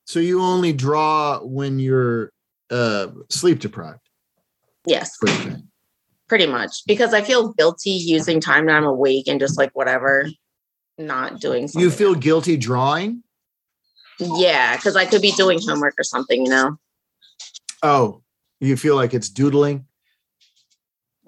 So 0.04 0.20
you 0.20 0.40
only 0.40 0.72
draw 0.72 1.40
when 1.40 1.78
you're 1.78 2.32
uh 2.70 3.08
sleep 3.30 3.60
deprived. 3.60 4.00
Yes, 4.86 5.18
sort 5.18 5.36
of 5.36 5.44
thing. 5.44 5.68
pretty 6.28 6.46
much. 6.46 6.82
Because 6.86 7.12
I 7.12 7.22
feel 7.22 7.52
guilty 7.54 7.90
using 7.90 8.40
time 8.40 8.66
that 8.66 8.76
I'm 8.76 8.84
awake 8.84 9.26
and 9.26 9.40
just 9.40 9.58
like 9.58 9.70
whatever, 9.74 10.28
not 10.98 11.40
doing 11.40 11.68
something. 11.68 11.80
You 11.82 11.90
feel 11.90 12.14
guilty 12.14 12.56
drawing? 12.56 13.22
Yeah, 14.18 14.76
because 14.76 14.96
I 14.96 15.04
could 15.04 15.22
be 15.22 15.32
doing 15.32 15.60
homework 15.60 15.94
or 15.98 16.04
something, 16.04 16.44
you 16.44 16.50
know. 16.50 16.76
Oh, 17.82 18.22
you 18.60 18.76
feel 18.76 18.96
like 18.96 19.12
it's 19.12 19.28
doodling? 19.28 19.86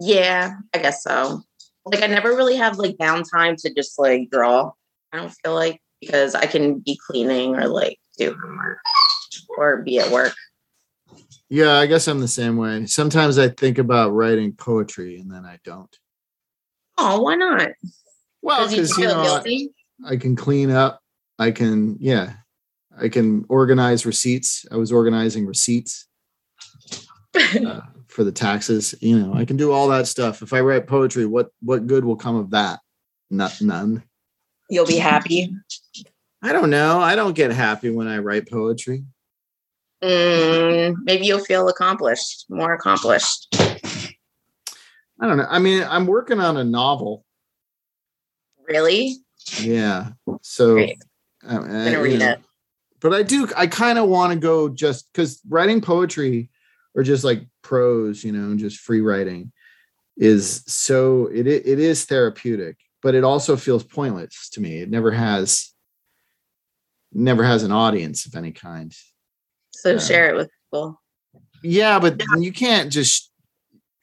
Yeah, 0.00 0.52
I 0.74 0.78
guess 0.78 1.02
so. 1.02 1.42
Like 1.84 2.02
I 2.02 2.06
never 2.06 2.30
really 2.30 2.56
have 2.56 2.78
like 2.78 2.96
downtime 2.96 3.60
to 3.62 3.74
just 3.74 3.98
like 3.98 4.30
draw. 4.30 4.72
I 5.12 5.16
don't 5.18 5.34
feel 5.44 5.54
like 5.54 5.80
because 6.00 6.34
I 6.34 6.46
can 6.46 6.80
be 6.80 6.98
cleaning 7.06 7.56
or 7.56 7.68
like 7.68 7.98
do 8.18 8.36
homework 8.40 8.78
or 9.56 9.82
be 9.82 9.98
at 9.98 10.10
work. 10.10 10.34
Yeah, 11.48 11.78
I 11.78 11.86
guess 11.86 12.06
I'm 12.08 12.20
the 12.20 12.28
same 12.28 12.56
way. 12.56 12.84
Sometimes 12.86 13.38
I 13.38 13.48
think 13.48 13.78
about 13.78 14.10
writing 14.10 14.52
poetry 14.52 15.18
and 15.18 15.30
then 15.30 15.44
I 15.44 15.58
don't. 15.64 15.94
Oh, 16.98 17.22
why 17.22 17.36
not? 17.36 17.70
Well, 18.42 18.68
Because 18.68 18.96
you 18.98 19.04
you 19.04 19.08
know 19.08 19.22
guilty. 19.22 19.70
I 20.04 20.16
can 20.16 20.36
clean 20.36 20.70
up. 20.70 21.00
I 21.38 21.50
can, 21.52 21.96
yeah, 22.00 22.34
I 23.00 23.08
can 23.08 23.44
organize 23.48 24.04
receipts. 24.04 24.66
I 24.70 24.76
was 24.76 24.92
organizing 24.92 25.46
receipts 25.46 26.06
uh, 27.34 27.80
for 28.08 28.24
the 28.24 28.32
taxes. 28.32 28.94
You 29.00 29.18
know, 29.18 29.34
I 29.34 29.44
can 29.44 29.56
do 29.56 29.72
all 29.72 29.88
that 29.88 30.06
stuff. 30.06 30.42
If 30.42 30.52
I 30.52 30.60
write 30.60 30.86
poetry, 30.86 31.24
what 31.24 31.50
what 31.60 31.86
good 31.86 32.04
will 32.04 32.16
come 32.16 32.36
of 32.36 32.50
that? 32.50 32.80
Not 33.30 33.60
none. 33.60 34.02
You'll 34.68 34.86
be 34.86 34.98
happy. 34.98 35.54
I 36.42 36.52
don't 36.52 36.70
know. 36.70 37.00
I 37.00 37.16
don't 37.16 37.34
get 37.34 37.50
happy 37.50 37.90
when 37.90 38.06
I 38.06 38.18
write 38.18 38.48
poetry. 38.48 39.04
Mm, 40.02 40.94
maybe 41.02 41.26
you'll 41.26 41.44
feel 41.44 41.68
accomplished, 41.68 42.46
more 42.48 42.74
accomplished. 42.74 43.48
I 45.20 45.26
don't 45.26 45.36
know. 45.36 45.46
I 45.48 45.58
mean, 45.58 45.82
I'm 45.88 46.06
working 46.06 46.38
on 46.38 46.56
a 46.56 46.64
novel. 46.64 47.24
Really? 48.68 49.16
Yeah. 49.60 50.10
So 50.42 50.74
Great. 50.74 51.02
uh, 51.44 51.58
I'm 51.58 51.84
gonna 51.84 52.02
read 52.02 52.22
it. 52.22 52.40
But 53.00 53.14
I 53.14 53.22
do. 53.22 53.48
I 53.56 53.66
kind 53.66 53.98
of 53.98 54.08
want 54.08 54.32
to 54.32 54.38
go 54.38 54.68
just 54.68 55.12
because 55.12 55.40
writing 55.48 55.80
poetry 55.80 56.50
or 56.94 57.02
just 57.02 57.24
like 57.24 57.46
prose, 57.62 58.22
you 58.22 58.32
know, 58.32 58.56
just 58.56 58.78
free 58.78 59.00
writing 59.00 59.52
is 60.16 60.64
so 60.66 61.28
it 61.32 61.46
it 61.46 61.78
is 61.78 62.04
therapeutic, 62.04 62.76
but 63.02 63.14
it 63.14 63.24
also 63.24 63.56
feels 63.56 63.84
pointless 63.84 64.48
to 64.50 64.60
me. 64.60 64.78
It 64.78 64.90
never 64.90 65.10
has 65.10 65.72
never 67.12 67.42
has 67.44 67.62
an 67.62 67.72
audience 67.72 68.26
of 68.26 68.34
any 68.34 68.52
kind. 68.52 68.94
So 69.70 69.92
Yeah. 69.92 69.98
share 69.98 70.30
it 70.30 70.36
with 70.36 70.50
people. 70.64 71.00
Yeah, 71.62 71.98
but 71.98 72.20
you 72.38 72.52
can't 72.52 72.92
just 72.92 73.30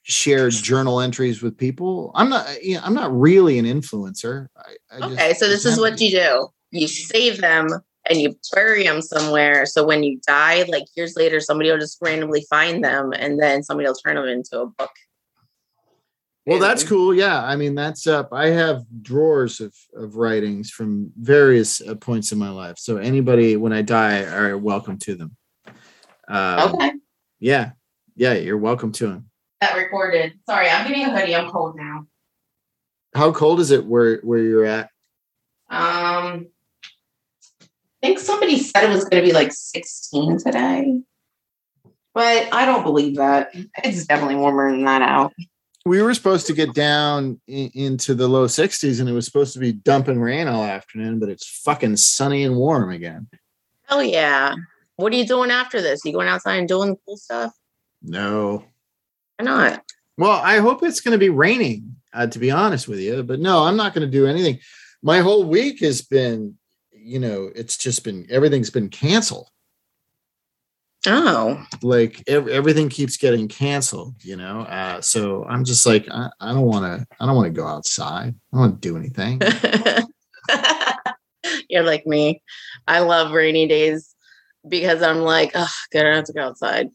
share 0.03 0.49
journal 0.49 0.99
entries 0.99 1.41
with 1.41 1.57
people. 1.57 2.11
I'm 2.15 2.29
not. 2.29 2.63
You 2.63 2.75
know, 2.75 2.81
I'm 2.83 2.93
not 2.93 3.17
really 3.17 3.59
an 3.59 3.65
influencer. 3.65 4.47
I, 4.57 4.75
I 4.91 4.99
just 5.01 5.13
Okay, 5.13 5.33
so 5.33 5.47
this 5.47 5.65
is 5.65 5.79
what 5.79 5.99
you 5.99 6.11
do. 6.11 6.47
You 6.71 6.87
save 6.87 7.41
them 7.41 7.69
and 8.09 8.21
you 8.21 8.37
bury 8.53 8.83
them 8.83 9.01
somewhere. 9.01 9.65
So 9.65 9.85
when 9.85 10.03
you 10.03 10.19
die, 10.27 10.63
like 10.63 10.83
years 10.95 11.15
later, 11.15 11.39
somebody 11.39 11.71
will 11.71 11.79
just 11.79 11.97
randomly 12.01 12.45
find 12.49 12.83
them 12.83 13.13
and 13.13 13.41
then 13.41 13.63
somebody 13.63 13.87
will 13.87 13.95
turn 13.95 14.15
them 14.15 14.27
into 14.27 14.59
a 14.61 14.67
book. 14.67 14.91
Well, 16.45 16.59
that's 16.59 16.83
cool. 16.83 17.13
Yeah, 17.13 17.43
I 17.43 17.55
mean 17.55 17.73
that's 17.73 18.05
up. 18.05 18.29
I 18.31 18.47
have 18.49 18.83
drawers 19.01 19.59
of 19.61 19.73
of 19.95 20.15
writings 20.15 20.69
from 20.69 21.11
various 21.19 21.81
uh, 21.81 21.95
points 21.95 22.31
in 22.31 22.37
my 22.37 22.49
life. 22.49 22.77
So 22.77 22.97
anybody 22.97 23.55
when 23.55 23.73
I 23.73 23.81
die 23.81 24.23
are 24.23 24.55
welcome 24.57 24.99
to 24.99 25.15
them. 25.15 25.35
Um, 26.27 26.75
Okay. 26.75 26.91
Yeah, 27.39 27.71
yeah, 28.15 28.33
you're 28.33 28.57
welcome 28.57 28.91
to 28.93 29.07
them. 29.07 29.29
That 29.61 29.75
recorded. 29.75 30.33
Sorry, 30.47 30.69
I'm 30.69 30.87
getting 30.87 31.05
a 31.05 31.19
hoodie. 31.19 31.35
I'm 31.35 31.49
cold 31.49 31.75
now. 31.77 32.05
How 33.15 33.31
cold 33.31 33.59
is 33.59 33.71
it 33.71 33.85
where 33.85 34.17
where 34.17 34.39
you're 34.39 34.65
at? 34.65 34.89
Um, 35.69 36.47
I 37.61 38.07
think 38.07 38.19
somebody 38.19 38.59
said 38.59 38.83
it 38.83 38.93
was 38.93 39.05
going 39.05 39.23
to 39.23 39.27
be 39.27 39.33
like 39.33 39.51
16 39.51 40.37
today, 40.37 41.01
but 42.13 42.53
I 42.53 42.65
don't 42.65 42.83
believe 42.83 43.15
that. 43.15 43.55
It's 43.83 44.05
definitely 44.05 44.35
warmer 44.35 44.69
than 44.69 44.85
that 44.85 45.01
out. 45.01 45.33
We 45.85 46.01
were 46.01 46.13
supposed 46.15 46.47
to 46.47 46.53
get 46.53 46.73
down 46.73 47.39
in, 47.47 47.69
into 47.75 48.15
the 48.15 48.27
low 48.27 48.45
60s, 48.47 48.99
and 48.99 49.07
it 49.07 49.11
was 49.13 49.25
supposed 49.25 49.53
to 49.53 49.59
be 49.59 49.71
dumping 49.71 50.19
rain 50.19 50.47
all 50.47 50.63
afternoon, 50.63 51.19
but 51.19 51.29
it's 51.29 51.47
fucking 51.47 51.97
sunny 51.97 52.43
and 52.43 52.55
warm 52.55 52.89
again. 52.89 53.27
Hell 53.87 54.03
yeah. 54.03 54.55
What 54.95 55.13
are 55.13 55.15
you 55.15 55.27
doing 55.27 55.51
after 55.51 55.81
this? 55.81 56.03
You 56.03 56.13
going 56.13 56.27
outside 56.27 56.57
and 56.57 56.67
doing 56.67 56.97
cool 57.05 57.17
stuff? 57.17 57.53
No, 58.01 58.63
Why 59.37 59.45
not? 59.45 59.83
Well, 60.17 60.39
I 60.43 60.57
hope 60.57 60.81
it's 60.83 61.01
going 61.01 61.11
to 61.11 61.17
be 61.17 61.29
raining, 61.29 61.95
uh, 62.13 62.27
to 62.27 62.39
be 62.39 62.51
honest 62.51 62.87
with 62.87 62.99
you. 62.99 63.21
But 63.23 63.39
no, 63.39 63.63
I'm 63.63 63.75
not 63.75 63.93
going 63.93 64.07
to 64.07 64.11
do 64.11 64.25
anything. 64.25 64.59
My 65.03 65.19
whole 65.19 65.43
week 65.43 65.81
has 65.81 66.01
been, 66.01 66.57
you 66.91 67.19
know, 67.19 67.51
it's 67.53 67.77
just 67.77 68.03
been 68.03 68.25
everything's 68.29 68.69
been 68.69 68.89
canceled. 68.89 69.49
Oh, 71.07 71.63
Like 71.81 72.23
ev- 72.27 72.47
everything 72.47 72.89
keeps 72.89 73.17
getting 73.17 73.47
canceled, 73.47 74.15
you 74.23 74.35
know. 74.35 74.61
Uh, 74.61 75.01
so 75.01 75.45
I'm 75.45 75.63
just 75.63 75.85
like, 75.85 76.07
I, 76.09 76.29
don't 76.41 76.65
want 76.65 76.85
to. 76.85 77.05
I 77.19 77.25
don't 77.25 77.35
want 77.35 77.47
to 77.47 77.61
go 77.61 77.67
outside. 77.67 78.29
I 78.29 78.57
don't 78.57 78.59
want 78.61 78.81
to 78.81 78.87
do 78.87 78.97
anything. 78.97 79.41
You're 81.69 81.83
like 81.83 82.05
me. 82.07 82.41
I 82.87 82.99
love 82.99 83.31
rainy 83.31 83.67
days 83.67 84.15
because 84.67 85.01
I'm 85.01 85.19
like, 85.19 85.51
oh, 85.55 85.71
good, 85.91 86.01
I 86.01 86.03
don't 86.03 86.15
have 86.15 86.25
to 86.25 86.33
go 86.33 86.41
outside. 86.41 86.89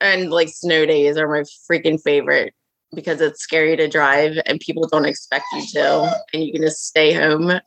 And 0.00 0.30
like 0.30 0.48
snow 0.48 0.84
days 0.84 1.16
are 1.16 1.28
my 1.28 1.44
freaking 1.70 2.00
favorite 2.02 2.52
because 2.94 3.20
it's 3.20 3.42
scary 3.42 3.76
to 3.76 3.88
drive 3.88 4.38
and 4.46 4.60
people 4.60 4.86
don't 4.88 5.06
expect 5.06 5.44
you 5.54 5.66
to, 5.74 6.22
and 6.32 6.44
you 6.44 6.52
can 6.52 6.62
just 6.62 6.86
stay 6.86 7.12
home. 7.12 7.60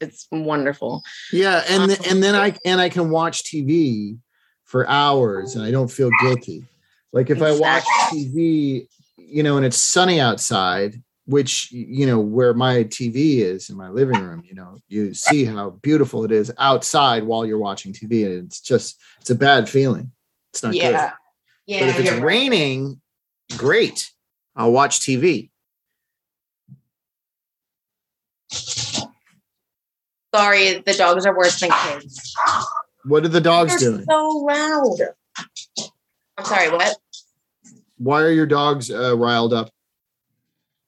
It's 0.00 0.26
wonderful. 0.30 1.02
yeah, 1.32 1.64
and 1.68 1.88
th- 1.90 2.10
and 2.10 2.22
then 2.22 2.34
I 2.34 2.54
and 2.64 2.80
I 2.80 2.88
can 2.88 3.10
watch 3.10 3.44
TV 3.44 4.18
for 4.66 4.88
hours, 4.88 5.54
and 5.54 5.64
I 5.64 5.70
don't 5.70 5.90
feel 5.90 6.10
guilty. 6.20 6.64
Like 7.12 7.30
if 7.30 7.40
I 7.40 7.58
watch 7.58 7.84
TV, 8.10 8.86
you 9.16 9.42
know, 9.42 9.56
and 9.56 9.64
it's 9.64 9.78
sunny 9.78 10.20
outside, 10.20 11.02
which 11.24 11.72
you 11.72 12.04
know 12.04 12.20
where 12.20 12.52
my 12.52 12.84
TV 12.84 13.38
is 13.38 13.70
in 13.70 13.76
my 13.76 13.88
living 13.88 14.20
room, 14.20 14.42
you 14.44 14.54
know, 14.54 14.76
you 14.88 15.14
see 15.14 15.44
how 15.44 15.70
beautiful 15.70 16.24
it 16.24 16.32
is 16.32 16.52
outside 16.58 17.22
while 17.22 17.46
you're 17.46 17.58
watching 17.58 17.92
TV, 17.92 18.26
and 18.26 18.46
it's 18.46 18.60
just 18.60 19.00
it's 19.20 19.30
a 19.30 19.34
bad 19.34 19.68
feeling. 19.68 20.12
It's 20.52 20.62
not 20.62 20.74
yeah. 20.74 20.90
good. 20.90 21.12
Yeah. 21.66 21.80
but 21.80 21.88
if 21.88 22.00
it's 22.00 22.10
right. 22.10 22.22
raining, 22.22 23.00
great. 23.56 24.10
I'll 24.54 24.72
watch 24.72 25.00
TV. 25.00 25.50
Sorry, 30.34 30.82
the 30.84 30.92
dogs 30.92 31.24
are 31.24 31.36
worse 31.36 31.60
than 31.60 31.70
kids. 31.70 32.36
What 33.06 33.24
are 33.24 33.28
the 33.28 33.40
dogs 33.40 33.78
They're 33.80 33.90
doing? 33.92 34.04
so 34.08 34.28
loud. 34.28 34.96
I'm 36.38 36.44
sorry, 36.44 36.70
what? 36.70 36.96
why 37.98 38.20
are 38.22 38.30
your 38.32 38.46
dogs 38.46 38.90
uh, 38.90 39.16
riled 39.16 39.52
up? 39.54 39.70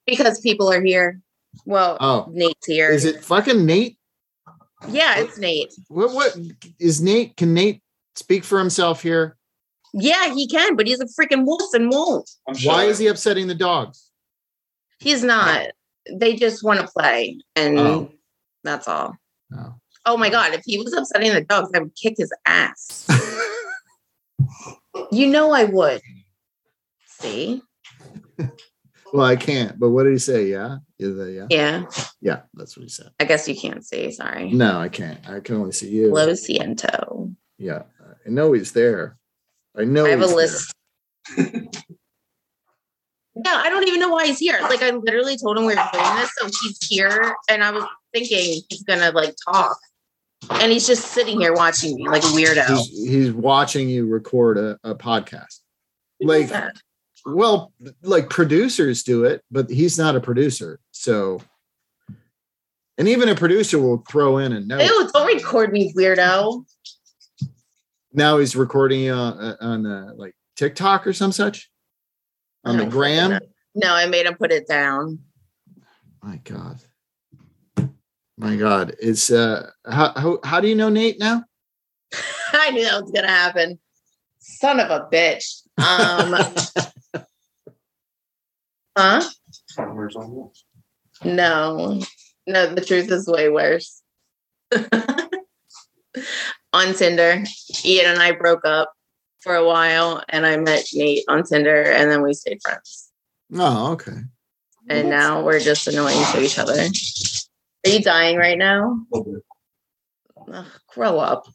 Because 0.07 0.41
people 0.41 0.71
are 0.71 0.83
here. 0.83 1.21
Well, 1.65 1.97
Oh, 2.01 2.29
Nate's 2.31 2.67
here. 2.67 2.91
is 2.91 3.05
it 3.05 3.25
fucking 3.25 3.65
Nate? 3.65 3.99
Yeah, 4.89 5.19
it's 5.19 5.39
Nate. 5.39 5.73
What 5.89 6.13
what 6.15 6.37
is 6.79 7.01
Nate? 7.01 7.37
Can 7.37 7.53
Nate 7.55 7.83
speak 8.15 8.45
for 8.45 8.59
himself 8.59 9.03
here? 9.03 9.37
Yeah, 9.95 10.33
he 10.35 10.47
can, 10.47 10.77
but 10.77 10.87
he's 10.87 11.01
a 11.01 11.07
freaking 11.07 11.45
wolf 11.47 11.73
and 11.73 11.91
won't. 11.91 12.29
I'm 12.47 12.55
Why 12.59 12.85
is 12.85 12.99
he 12.99 13.07
upsetting 13.07 13.47
the 13.49 13.55
dogs? 13.55 14.11
He's 15.01 15.25
not. 15.25 15.69
They 16.13 16.37
just 16.37 16.63
want 16.63 16.81
to 16.81 16.87
play, 16.89 17.41
and 17.57 17.79
Oh. 17.79 18.11
that's 18.65 18.87
all. 18.87 19.17
No. 19.51 19.78
Oh 20.09 20.17
my 20.17 20.31
god, 20.31 20.55
if 20.55 20.63
he 20.65 20.79
was 20.79 20.95
upsetting 20.95 21.35
the 21.35 21.43
dogs, 21.43 21.71
I 21.75 21.81
would 21.81 21.95
kick 21.95 22.15
his 22.17 22.33
ass. 22.47 23.07
you 25.13 25.27
know 25.27 25.53
I 25.53 25.65
would. 25.65 26.01
See? 27.05 27.61
Well, 29.13 29.27
I 29.27 29.37
can't. 29.37 29.79
But 29.79 29.91
what 29.91 30.05
did 30.05 30.13
he 30.13 30.19
say? 30.19 30.47
Yeah, 30.47 30.79
is 30.99 31.15
that 31.17 31.31
yeah? 31.31 31.47
Yeah. 31.51 31.85
Yeah, 32.23 32.41
that's 32.55 32.75
what 32.75 32.85
he 32.85 32.89
said. 32.89 33.11
I 33.21 33.25
guess 33.25 33.47
you 33.47 33.55
can't 33.55 33.85
see. 33.85 34.11
Sorry. 34.11 34.51
No, 34.51 34.81
I 34.81 34.89
can't. 34.89 35.29
I 35.29 35.41
can 35.41 35.57
only 35.57 35.73
see 35.73 35.91
you. 35.91 36.11
Lo 36.11 36.27
siento. 36.29 37.35
Yeah, 37.59 37.83
I 38.27 38.31
know 38.31 38.53
he's 38.53 38.73
there. 38.73 39.19
I 39.77 39.85
know. 39.85 40.07
I 40.07 40.11
have 40.11 40.23
a 40.23 40.27
list. 40.27 40.73
No, 41.37 41.45
I 43.47 43.69
don't 43.69 43.87
even 43.87 44.01
know 44.01 44.09
why 44.09 44.27
he's 44.27 44.39
here. 44.39 44.59
Like 44.63 44.83
I 44.83 44.91
literally 44.91 45.37
told 45.37 45.59
him 45.59 45.67
we 45.67 45.75
were 45.75 45.89
doing 45.93 46.17
this, 46.17 46.31
so 46.39 46.47
he's 46.47 46.79
here, 46.89 47.37
and 47.51 47.63
I 47.63 47.73
was 47.73 47.85
thinking 48.15 48.63
he's 48.71 48.85
gonna 48.85 49.11
like 49.11 49.35
talk, 49.53 49.77
and 50.51 50.73
he's 50.73 50.87
just 50.87 51.07
sitting 51.13 51.41
here 51.41 51.53
watching 51.53 51.97
me 51.97 52.09
like 52.09 52.23
a 52.23 52.27
weirdo. 52.27 52.67
He's, 52.69 53.09
he's 53.09 53.33
watching 53.33 53.89
you 53.89 54.07
record 54.07 54.59
a, 54.59 54.79
a 54.85 54.95
podcast. 54.95 55.61
Like, 56.21 56.51
well, 57.25 57.73
like 58.03 58.31
producers 58.31 59.03
do 59.03 59.25
it, 59.25 59.43
but 59.51 59.71
he's 59.71 59.99
not 59.99 60.17
a 60.17 60.21
producer. 60.21 60.81
So, 60.91 61.41
and 62.97 63.09
even 63.09 63.29
a 63.29 63.35
producer 63.35 63.79
will 63.79 64.05
throw 64.09 64.39
in 64.39 64.53
a 64.53 64.61
note. 64.61 64.83
Ew, 64.83 65.11
don't 65.13 65.27
record 65.27 65.73
me, 65.73 65.93
weirdo. 65.95 66.65
Now 68.13 68.39
he's 68.39 68.57
recording 68.57 69.11
uh, 69.11 69.57
on 69.61 69.87
uh, 69.87 70.13
like 70.17 70.35
TikTok 70.57 71.07
or 71.07 71.13
some 71.13 71.31
such 71.31 71.71
on 72.65 72.79
the 72.79 72.87
gram. 72.87 73.39
No, 73.75 73.95
I 73.95 74.07
made 74.07 74.27
him 74.27 74.35
put 74.35 74.51
it 74.51 74.67
down. 74.67 75.21
My 76.23 76.39
God. 76.39 76.81
My 78.39 78.55
God. 78.55 78.95
It's 79.01 79.31
uh 79.33 79.71
how, 79.85 80.13
how 80.15 80.39
how 80.45 80.61
do 80.61 80.69
you 80.69 80.77
know 80.77 80.89
Nate 80.89 81.19
now? 81.19 81.45
I 82.53 82.71
knew 82.71 82.85
that 82.85 83.03
was 83.03 83.11
gonna 83.11 83.27
happen. 83.27 83.81
Son 84.39 84.79
of 84.79 84.91
a 84.91 85.09
bitch. 85.13 85.63
Um, 85.77 86.35
huh? 88.97 89.29
Farmers 89.75 90.15
on 90.15 90.31
Wolves. 90.31 90.65
No, 91.25 92.01
no, 92.47 92.75
the 92.75 92.81
truth 92.81 93.11
is 93.11 93.27
way 93.27 93.49
worse. 93.49 94.03
on 96.73 96.95
Tinder, 96.95 97.43
Ian 97.85 98.07
and 98.07 98.23
I 98.23 98.33
broke 98.33 98.65
up 98.65 98.93
for 99.41 99.57
a 99.57 99.67
while, 99.67 100.23
and 100.29 100.47
I 100.47 100.57
met 100.59 100.85
Nate 100.95 101.25
on 101.29 101.43
Tinder, 101.43 101.83
and 101.83 102.09
then 102.11 102.23
we 102.23 102.35
stayed 102.35 102.61
friends. 102.63 103.11
Oh, 103.55 103.93
okay. 103.93 104.21
And 104.89 105.11
now 105.11 105.43
we're 105.43 105.61
just 105.61 105.89
annoying 105.89 106.25
to 106.33 106.41
each 106.41 106.59
other. 106.59 106.87
Are 107.87 107.91
you 107.91 108.03
dying 108.03 108.37
right 108.37 108.59
now? 108.59 109.01
Ugh, 110.53 110.67
grow 110.89 111.19
up. 111.19 111.47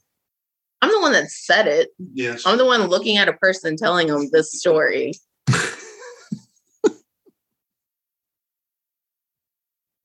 I'm 0.81 0.91
the 0.91 0.99
one 0.99 1.13
that 1.13 1.29
said 1.31 1.67
it. 1.67 1.89
Yes. 2.13 2.43
I'm 2.45 2.57
the 2.57 2.65
one 2.65 2.81
looking 2.87 3.17
at 3.17 3.29
a 3.29 3.33
person 3.33 3.77
telling 3.77 4.07
them 4.07 4.29
this 4.31 4.51
story. 4.51 5.13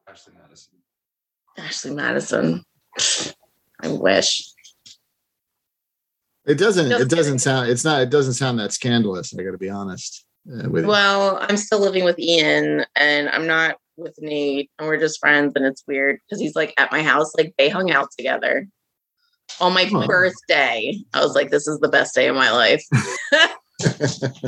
Ashley 0.09 0.35
Madison. 0.41 0.75
Ashley 1.59 1.95
Madison. 1.95 2.65
I 3.81 3.89
wish. 3.89 4.53
It 6.47 6.59
doesn't 6.59 6.89
Just 6.89 7.03
it 7.03 7.09
doesn't 7.09 7.41
sound 7.41 7.69
it's 7.69 7.85
not 7.85 8.03
it 8.03 8.11
doesn't 8.11 8.35
sound 8.35 8.59
that 8.59 8.73
scandalous, 8.73 9.35
I 9.39 9.43
gotta 9.43 9.59
be 9.59 9.69
honest. 9.69 10.25
Uh, 10.51 10.69
with 10.71 10.85
you. 10.85 10.89
Well, 10.89 11.39
I'm 11.43 11.57
still 11.57 11.81
living 11.81 12.05
with 12.05 12.19
Ian 12.19 12.87
and 12.97 13.29
I'm 13.29 13.47
not 13.47 13.77
with 13.99 14.15
Nate 14.21 14.71
and 14.79 14.89
we're 14.89 14.97
just 14.99 15.19
friends 15.21 15.53
and 15.57 15.65
it's 15.67 15.83
weird 15.87 16.19
because 16.27 16.41
he's 16.41 16.55
like 16.55 16.73
at 16.79 16.91
my 16.93 17.03
house, 17.03 17.33
like 17.37 17.55
they 17.59 17.69
hung 17.69 17.91
out 17.91 18.09
together. 18.17 18.67
On 19.61 19.73
my 19.73 19.85
Aw. 19.93 20.07
birthday, 20.07 20.95
I 21.15 21.21
was 21.25 21.35
like, 21.35 21.51
this 21.51 21.67
is 21.67 21.79
the 21.81 21.89
best 21.89 22.15
day 22.15 22.29
of 22.29 22.37
my 22.37 22.51
life. 22.51 22.85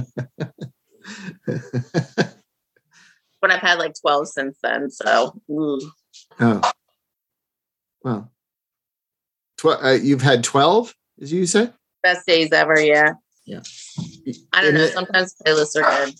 But 3.43 3.51
I've 3.51 3.61
had 3.61 3.79
like 3.79 3.95
12 4.01 4.29
since 4.29 4.59
then. 4.63 4.91
So 4.91 5.41
ooh. 5.51 5.81
oh. 6.41 6.61
Well. 8.03 8.31
Tw- 9.57 9.83
uh, 9.83 9.99
you've 10.03 10.21
had 10.23 10.45
12, 10.45 10.95
as 11.23 11.33
you 11.33 11.47
say? 11.47 11.71
best 12.03 12.27
days 12.27 12.51
ever. 12.53 12.79
Yeah. 12.81 13.13
Yeah. 13.47 13.61
I 14.53 14.61
don't 14.63 14.69
And 14.69 14.75
know. 14.79 14.85
it- 14.85 14.93
Sometimes 14.93 15.35
playlists 15.47 15.77
are 15.83 16.05
good. 16.07 16.15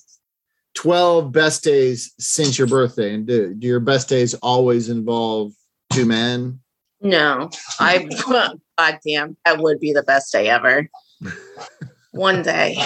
12 0.75 1.33
best 1.33 1.65
days 1.65 2.15
since 2.19 2.59
your 2.59 2.67
birthday. 2.67 3.15
And 3.15 3.27
do, 3.27 3.55
do 3.55 3.67
your 3.67 3.81
best 3.81 4.09
days 4.09 4.35
always 4.35 4.89
involve 4.89 5.53
two 5.93 6.07
men? 6.07 6.61
No, 7.01 7.51
I, 7.79 8.09
God 8.79 8.99
damn, 9.07 9.37
that 9.45 9.59
would 9.59 9.81
be 9.81 9.93
the 9.93 10.03
best 10.03 10.33
day 10.33 10.49
ever. 10.49 10.89
One 12.13 12.43
day. 12.43 12.77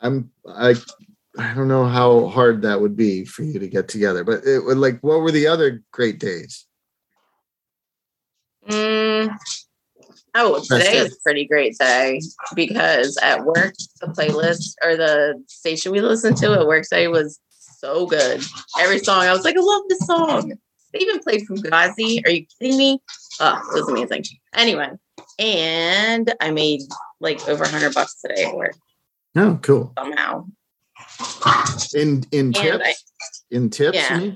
I'm 0.00 0.30
I 0.48 0.74
I 1.38 1.54
don't 1.54 1.68
know 1.68 1.86
how 1.86 2.28
hard 2.28 2.62
that 2.62 2.80
would 2.80 2.96
be 2.96 3.24
for 3.24 3.42
you 3.42 3.58
to 3.58 3.68
get 3.68 3.88
together, 3.88 4.24
but 4.24 4.44
it 4.44 4.60
would 4.60 4.78
like 4.78 5.00
what 5.00 5.20
were 5.20 5.30
the 5.30 5.46
other 5.46 5.82
great 5.90 6.18
days? 6.18 6.66
Mm. 8.68 9.36
Oh, 10.38 10.62
today 10.62 10.98
is 10.98 11.14
a 11.14 11.16
pretty 11.22 11.46
great 11.46 11.78
day 11.78 12.20
because 12.54 13.16
at 13.22 13.44
work, 13.44 13.74
the 14.00 14.08
playlist 14.08 14.74
or 14.84 14.94
the 14.96 15.42
station 15.48 15.92
we 15.92 16.00
listened 16.02 16.36
to 16.38 16.52
at 16.52 16.66
work 16.66 16.82
today 16.84 17.08
was 17.08 17.40
so 17.78 18.04
good. 18.06 18.42
Every 18.78 18.98
song, 18.98 19.22
I 19.22 19.32
was 19.32 19.44
like, 19.44 19.56
I 19.56 19.60
love 19.60 19.82
this 19.88 20.06
song. 20.06 20.52
They 20.92 20.98
even 21.00 21.20
played 21.20 21.46
from 21.46 21.56
Fugazi. 21.56 22.24
Are 22.26 22.30
you 22.30 22.44
kidding 22.60 22.76
me? 22.76 23.00
Oh, 23.40 23.54
it 23.74 23.80
was 23.80 23.88
amazing. 23.88 24.24
Anyway, 24.54 24.90
and 25.38 26.34
I 26.40 26.50
made 26.50 26.80
like 27.20 27.40
over 27.48 27.62
100 27.64 27.94
bucks 27.94 28.20
today 28.20 28.44
at 28.44 28.54
work 28.54 28.74
Oh, 29.36 29.58
cool. 29.62 29.92
somehow. 29.98 30.46
In 31.94 32.24
in 32.30 32.46
And 32.46 32.54
tips? 32.54 32.84
I, 32.84 32.94
in 33.50 33.70
tips? 33.70 33.96
Yeah. 33.96 34.30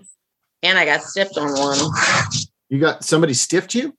and 0.63 0.79
I 0.79 0.85
got 0.87 1.03
stiffed 1.03 1.37
on 1.37 1.53
one. 1.59 1.79
You 2.71 2.79
got 2.81 3.05
somebody 3.05 3.35
stiffed 3.35 3.75
you? 3.75 3.95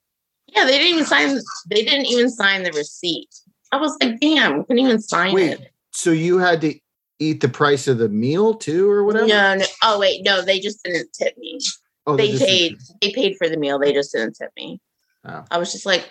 Yeah, 0.55 0.65
they 0.65 0.77
didn't 0.77 0.93
even 0.93 1.05
sign. 1.05 1.39
They 1.69 1.83
didn't 1.85 2.07
even 2.07 2.29
sign 2.29 2.63
the 2.63 2.71
receipt. 2.71 3.29
I 3.71 3.77
was 3.77 3.97
like, 4.01 4.19
damn, 4.19 4.63
couldn't 4.65 4.79
even 4.85 5.01
sign 5.01 5.33
Wait, 5.33 5.51
it. 5.51 5.71
so 5.91 6.11
you 6.11 6.37
had 6.39 6.59
to 6.61 6.77
eat 7.19 7.39
the 7.39 7.47
price 7.49 7.87
of 7.87 7.99
the 7.99 8.09
meal 8.09 8.53
too, 8.55 8.89
or 8.89 9.05
whatever? 9.05 9.27
No, 9.27 9.55
no. 9.55 9.65
Oh 9.83 9.99
wait, 9.99 10.23
no, 10.25 10.41
they 10.41 10.59
just 10.59 10.83
didn't 10.83 11.13
tip 11.13 11.37
me. 11.37 11.59
Oh, 12.05 12.17
they 12.17 12.31
just- 12.31 12.43
paid. 12.43 12.77
They 13.01 13.11
paid 13.13 13.37
for 13.37 13.47
the 13.47 13.57
meal. 13.57 13.79
They 13.79 13.93
just 13.93 14.11
didn't 14.11 14.33
tip 14.35 14.51
me. 14.57 14.81
Oh. 15.23 15.45
I 15.51 15.57
was 15.57 15.71
just 15.71 15.85
like, 15.85 16.09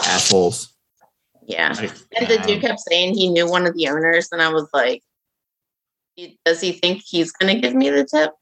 assholes. 0.00 0.72
yeah. 1.46 1.68
And 2.16 2.26
the 2.26 2.42
dude 2.46 2.62
kept 2.62 2.80
saying 2.80 3.14
he 3.14 3.28
knew 3.28 3.48
one 3.48 3.66
of 3.66 3.74
the 3.76 3.88
owners, 3.88 4.28
and 4.32 4.40
I 4.42 4.48
was 4.52 4.68
like, 4.72 5.02
does 6.44 6.60
he 6.60 6.72
think 6.72 7.02
he's 7.04 7.32
gonna 7.32 7.58
give 7.60 7.74
me 7.74 7.90
the 7.90 8.04
tip? 8.04 8.32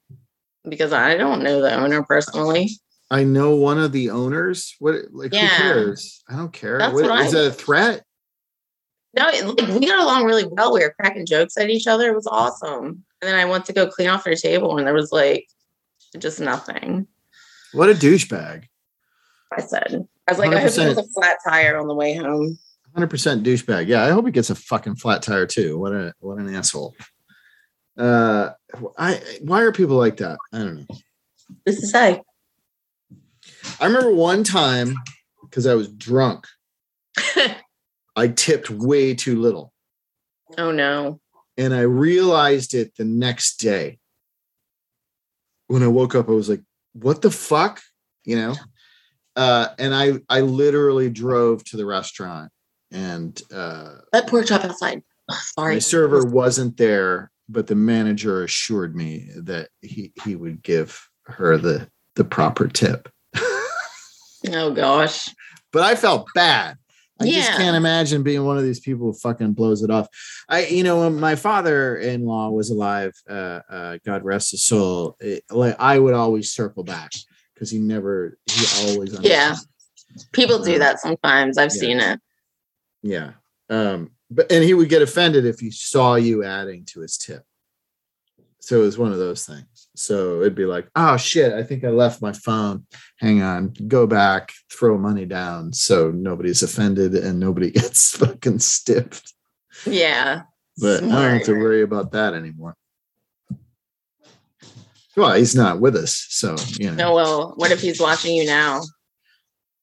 Because 0.68 0.92
I 0.92 1.16
don't 1.16 1.42
know 1.42 1.60
the 1.60 1.74
owner 1.74 2.02
personally. 2.02 2.70
I 3.12 3.24
know 3.24 3.54
one 3.56 3.78
of 3.78 3.92
the 3.92 4.10
owners. 4.10 4.74
What 4.78 4.96
like 5.12 5.32
Yeah. 5.34 5.48
who 5.48 5.62
cares? 5.62 6.24
I 6.28 6.36
don't 6.36 6.52
care. 6.52 6.78
That's 6.78 6.94
What- 6.94 7.04
what 7.04 7.12
I- 7.12 7.26
it 7.26 7.34
a 7.34 7.50
threat? 7.50 8.04
No, 9.14 9.24
like, 9.26 9.44
we 9.68 9.86
got 9.86 9.98
along 10.02 10.24
really 10.24 10.46
well. 10.46 10.72
We 10.72 10.80
were 10.80 10.94
cracking 10.98 11.26
jokes 11.26 11.58
at 11.58 11.68
each 11.68 11.86
other. 11.86 12.08
It 12.08 12.14
was 12.14 12.26
awesome. 12.26 12.84
And 13.20 13.28
then 13.28 13.34
I 13.34 13.44
went 13.44 13.66
to 13.66 13.74
go 13.74 13.86
clean 13.86 14.08
off 14.08 14.24
their 14.24 14.34
table, 14.34 14.78
and 14.78 14.86
there 14.86 14.94
was 14.94 15.12
like 15.12 15.46
just 16.18 16.40
nothing. 16.40 17.06
What 17.72 17.90
a 17.90 17.92
douchebag. 17.94 18.64
I 19.56 19.60
said, 19.60 20.06
I 20.26 20.32
was 20.32 20.38
like, 20.38 20.52
I 20.52 20.60
hope 20.60 20.70
it 20.70 20.96
100%. 20.96 20.98
a 20.98 21.02
flat 21.12 21.36
tire 21.46 21.78
on 21.78 21.88
the 21.88 21.94
way 21.94 22.14
home. 22.14 22.58
Hundred 22.94 23.10
percent 23.10 23.42
douchebag. 23.44 23.86
Yeah, 23.86 24.02
I 24.04 24.10
hope 24.10 24.24
he 24.26 24.32
gets 24.32 24.48
a 24.50 24.54
fucking 24.54 24.96
flat 24.96 25.22
tire 25.22 25.46
too. 25.46 25.78
What 25.78 25.92
a 25.92 26.14
what 26.20 26.38
an 26.38 26.54
asshole. 26.54 26.94
Uh, 27.98 28.50
I 28.98 29.20
why 29.42 29.60
are 29.62 29.72
people 29.72 29.96
like 29.96 30.16
that? 30.18 30.38
I 30.54 30.58
don't 30.58 30.76
know. 30.88 30.96
This 31.66 31.82
is 31.82 31.90
say, 31.90 32.22
I 33.82 33.86
remember 33.86 34.14
one 34.14 34.44
time 34.44 34.94
because 35.42 35.66
I 35.66 35.74
was 35.74 35.88
drunk, 35.88 36.46
I 38.16 38.28
tipped 38.28 38.70
way 38.70 39.12
too 39.12 39.40
little, 39.40 39.72
oh 40.56 40.70
no, 40.70 41.20
and 41.56 41.74
I 41.74 41.80
realized 41.80 42.74
it 42.74 42.96
the 42.96 43.04
next 43.04 43.56
day. 43.56 43.98
When 45.66 45.82
I 45.82 45.88
woke 45.88 46.14
up, 46.14 46.28
I 46.28 46.32
was 46.32 46.48
like, 46.48 46.62
"What 46.92 47.22
the 47.22 47.30
fuck?" 47.32 47.80
You 48.24 48.36
know. 48.36 48.54
Uh, 49.34 49.68
and 49.80 49.92
I 49.92 50.20
I 50.28 50.42
literally 50.42 51.10
drove 51.10 51.64
to 51.64 51.76
the 51.76 51.86
restaurant 51.86 52.52
and 52.92 53.40
uh, 53.52 53.96
Let 54.12 54.28
pork 54.28 54.46
chop 54.46 54.64
outside. 54.64 55.02
Sorry. 55.30 55.74
my 55.74 55.78
server 55.80 56.24
wasn't 56.24 56.76
there, 56.76 57.32
but 57.48 57.66
the 57.66 57.74
manager 57.74 58.44
assured 58.44 58.94
me 58.94 59.28
that 59.34 59.70
he 59.80 60.12
he 60.24 60.36
would 60.36 60.62
give 60.62 61.08
her 61.24 61.56
the 61.56 61.88
the 62.14 62.24
proper 62.24 62.68
tip. 62.68 63.08
Oh 64.50 64.72
gosh. 64.72 65.28
but 65.72 65.82
I 65.82 65.94
felt 65.94 66.26
bad. 66.34 66.76
I 67.20 67.26
just 67.30 67.52
can't 67.52 67.76
imagine 67.76 68.24
being 68.24 68.44
one 68.44 68.58
of 68.58 68.64
these 68.64 68.80
people 68.80 69.06
who 69.06 69.12
fucking 69.12 69.52
blows 69.52 69.82
it 69.84 69.90
off. 69.90 70.08
I, 70.48 70.66
you 70.66 70.82
know, 70.82 71.00
when 71.02 71.20
my 71.20 71.36
father-in-law 71.36 72.50
was 72.50 72.70
alive, 72.70 73.12
uh, 73.30 73.60
uh, 73.70 73.98
God 74.04 74.24
rest 74.24 74.50
his 74.50 74.64
soul. 74.64 75.16
It, 75.20 75.44
like 75.48 75.76
I 75.78 76.00
would 76.00 76.14
always 76.14 76.52
circle 76.52 76.82
back 76.82 77.12
because 77.54 77.70
he 77.70 77.78
never, 77.78 78.36
he 78.50 78.90
always, 78.90 79.16
Yeah. 79.20 79.54
People 80.32 80.58
do 80.64 80.74
Uh, 80.74 80.78
that 80.80 80.98
sometimes. 80.98 81.58
I've 81.58 81.72
yeah. 81.74 81.80
seen 81.80 82.00
it. 82.00 82.20
yeah. 83.02 83.32
Um, 83.70 84.10
but 84.28 84.50
and 84.50 84.64
he 84.64 84.74
would 84.74 84.88
get 84.88 85.02
offended 85.02 85.44
if 85.46 85.60
he 85.60 85.70
saw 85.70 86.16
you 86.16 86.42
adding 86.42 86.84
to 86.86 87.00
his 87.00 87.16
tip. 87.16 87.44
So 88.60 88.80
it 88.80 88.84
was 88.84 88.98
one 88.98 89.12
of 89.12 89.18
those 89.18 89.46
things. 89.46 89.64
So 89.94 90.40
it'd 90.40 90.54
be 90.54 90.64
like, 90.64 90.88
oh 90.96 91.16
shit, 91.18 91.52
I 91.52 91.62
think 91.62 91.84
I 91.84 91.88
left 91.88 92.22
my 92.22 92.32
phone. 92.32 92.86
Hang 93.18 93.42
on, 93.42 93.74
go 93.88 94.06
back, 94.06 94.52
throw 94.72 94.96
money 94.96 95.26
down 95.26 95.72
so 95.72 96.10
nobody's 96.10 96.62
offended 96.62 97.14
and 97.14 97.38
nobody 97.38 97.70
gets 97.78 98.16
fucking 98.16 98.58
stiffed. 98.60 99.32
Yeah. 99.86 100.42
But 100.78 101.04
I 101.04 101.06
don't 101.08 101.32
have 101.38 101.44
to 101.44 101.52
worry 101.52 101.82
about 101.82 102.12
that 102.12 102.32
anymore. 102.32 102.74
Well, 105.16 105.34
he's 105.34 105.54
not 105.54 105.78
with 105.80 105.94
us, 105.96 106.26
so 106.30 106.56
you 106.78 106.86
know. 106.90 106.94
No, 106.94 107.14
well, 107.14 107.52
what 107.56 107.70
if 107.70 107.82
he's 107.82 108.00
watching 108.00 108.34
you 108.34 108.46
now? 108.46 108.80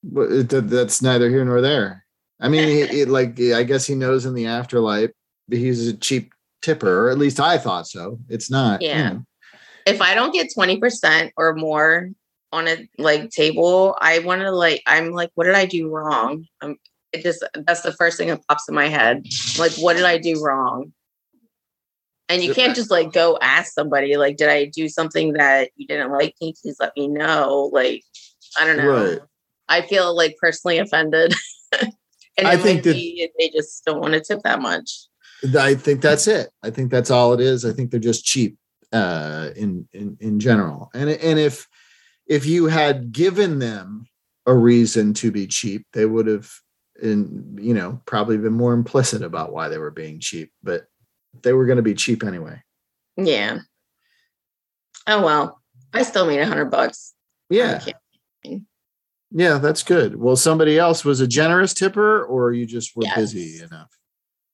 But 0.03 0.49
that's 0.49 1.01
neither 1.03 1.29
here 1.29 1.45
nor 1.45 1.61
there. 1.61 2.03
I 2.39 2.49
mean, 2.49 2.67
he, 2.67 2.87
he- 2.87 3.05
like 3.17 3.39
I 3.39 3.61
guess 3.63 3.85
he 3.85 3.93
knows 3.93 4.25
in 4.25 4.33
the 4.33 4.47
afterlife 4.47 5.11
he's 5.51 5.87
a 5.87 5.93
cheap 5.95 6.33
tipper, 6.63 7.07
or 7.07 7.09
at 7.11 7.19
least 7.19 7.39
I 7.39 7.57
thought 7.59 7.87
so. 7.87 8.19
It's 8.27 8.49
not. 8.49 8.81
you 8.81 8.87
Yeah. 8.89 9.09
know. 9.13 9.25
If 9.85 10.01
I 10.01 10.15
don't 10.15 10.33
get 10.33 10.51
20% 10.55 11.31
or 11.37 11.55
more 11.55 12.09
on 12.51 12.67
a 12.67 12.87
like 12.97 13.29
table, 13.29 13.97
I 14.01 14.19
want 14.19 14.41
to 14.41 14.51
like, 14.51 14.81
I'm 14.85 15.11
like, 15.11 15.31
what 15.35 15.45
did 15.45 15.55
I 15.55 15.65
do 15.65 15.89
wrong? 15.89 16.45
Um, 16.61 16.77
it 17.11 17.23
just, 17.23 17.43
that's 17.65 17.81
the 17.81 17.93
first 17.93 18.17
thing 18.17 18.27
that 18.29 18.45
pops 18.47 18.67
in 18.67 18.75
my 18.75 18.87
head. 18.87 19.25
Like, 19.57 19.73
what 19.73 19.95
did 19.95 20.05
I 20.05 20.17
do 20.17 20.43
wrong? 20.43 20.93
And 22.27 22.43
you 22.43 22.53
can't 22.53 22.75
just 22.75 22.91
like 22.91 23.11
go 23.11 23.39
ask 23.41 23.73
somebody, 23.73 24.15
like, 24.15 24.37
did 24.37 24.49
I 24.49 24.65
do 24.65 24.87
something 24.87 25.33
that 25.33 25.71
you 25.75 25.87
didn't 25.87 26.11
like? 26.11 26.35
Can 26.37 26.49
you 26.49 26.53
please 26.61 26.77
let 26.79 26.95
me 26.95 27.07
know? 27.07 27.71
Like, 27.73 28.03
I 28.59 28.67
don't 28.67 28.77
know. 28.77 29.09
Right. 29.09 29.19
I 29.67 29.81
feel 29.81 30.15
like 30.15 30.37
personally 30.39 30.77
offended. 30.77 31.33
and 31.81 32.47
I 32.47 32.55
think 32.55 32.83
that- 32.83 32.93
be 32.93 33.29
they 33.39 33.49
just 33.49 33.83
don't 33.83 33.99
want 33.99 34.13
to 34.13 34.21
tip 34.21 34.41
that 34.43 34.61
much. 34.61 34.91
I 35.57 35.73
think 35.73 36.01
that's 36.01 36.27
it. 36.27 36.49
I 36.61 36.69
think 36.69 36.91
that's 36.91 37.09
all 37.09 37.33
it 37.33 37.39
is. 37.39 37.63
I 37.63 37.71
think 37.71 37.91
they're 37.91 37.99
just 37.99 38.25
cheap 38.25 38.58
uh, 38.91 39.49
in 39.55 39.87
in 39.93 40.17
in 40.19 40.39
general. 40.39 40.89
And 40.93 41.09
and 41.09 41.39
if 41.39 41.67
if 42.27 42.45
you 42.45 42.67
had 42.67 43.11
given 43.11 43.59
them 43.59 44.05
a 44.45 44.53
reason 44.53 45.13
to 45.15 45.31
be 45.31 45.47
cheap, 45.47 45.85
they 45.93 46.05
would 46.05 46.27
have, 46.27 46.51
in 47.01 47.57
you 47.59 47.73
know, 47.73 48.01
probably 48.05 48.37
been 48.37 48.53
more 48.53 48.73
implicit 48.73 49.21
about 49.21 49.53
why 49.53 49.67
they 49.67 49.77
were 49.77 49.91
being 49.91 50.19
cheap. 50.19 50.51
But 50.63 50.85
they 51.41 51.53
were 51.53 51.65
going 51.65 51.77
to 51.77 51.83
be 51.83 51.93
cheap 51.93 52.23
anyway. 52.23 52.61
Yeah. 53.17 53.59
Oh 55.07 55.23
well, 55.23 55.61
I 55.93 56.03
still 56.03 56.25
made 56.25 56.39
a 56.39 56.45
hundred 56.45 56.65
bucks. 56.71 57.13
Yeah, 57.49 57.83
yeah, 59.31 59.57
that's 59.57 59.83
good. 59.83 60.15
Well, 60.15 60.35
somebody 60.35 60.77
else 60.77 61.05
was 61.05 61.19
a 61.19 61.27
generous 61.27 61.73
tipper, 61.73 62.23
or 62.23 62.51
you 62.51 62.65
just 62.65 62.95
were 62.95 63.03
Yes. 63.03 63.15
busy 63.15 63.63
enough. 63.63 63.89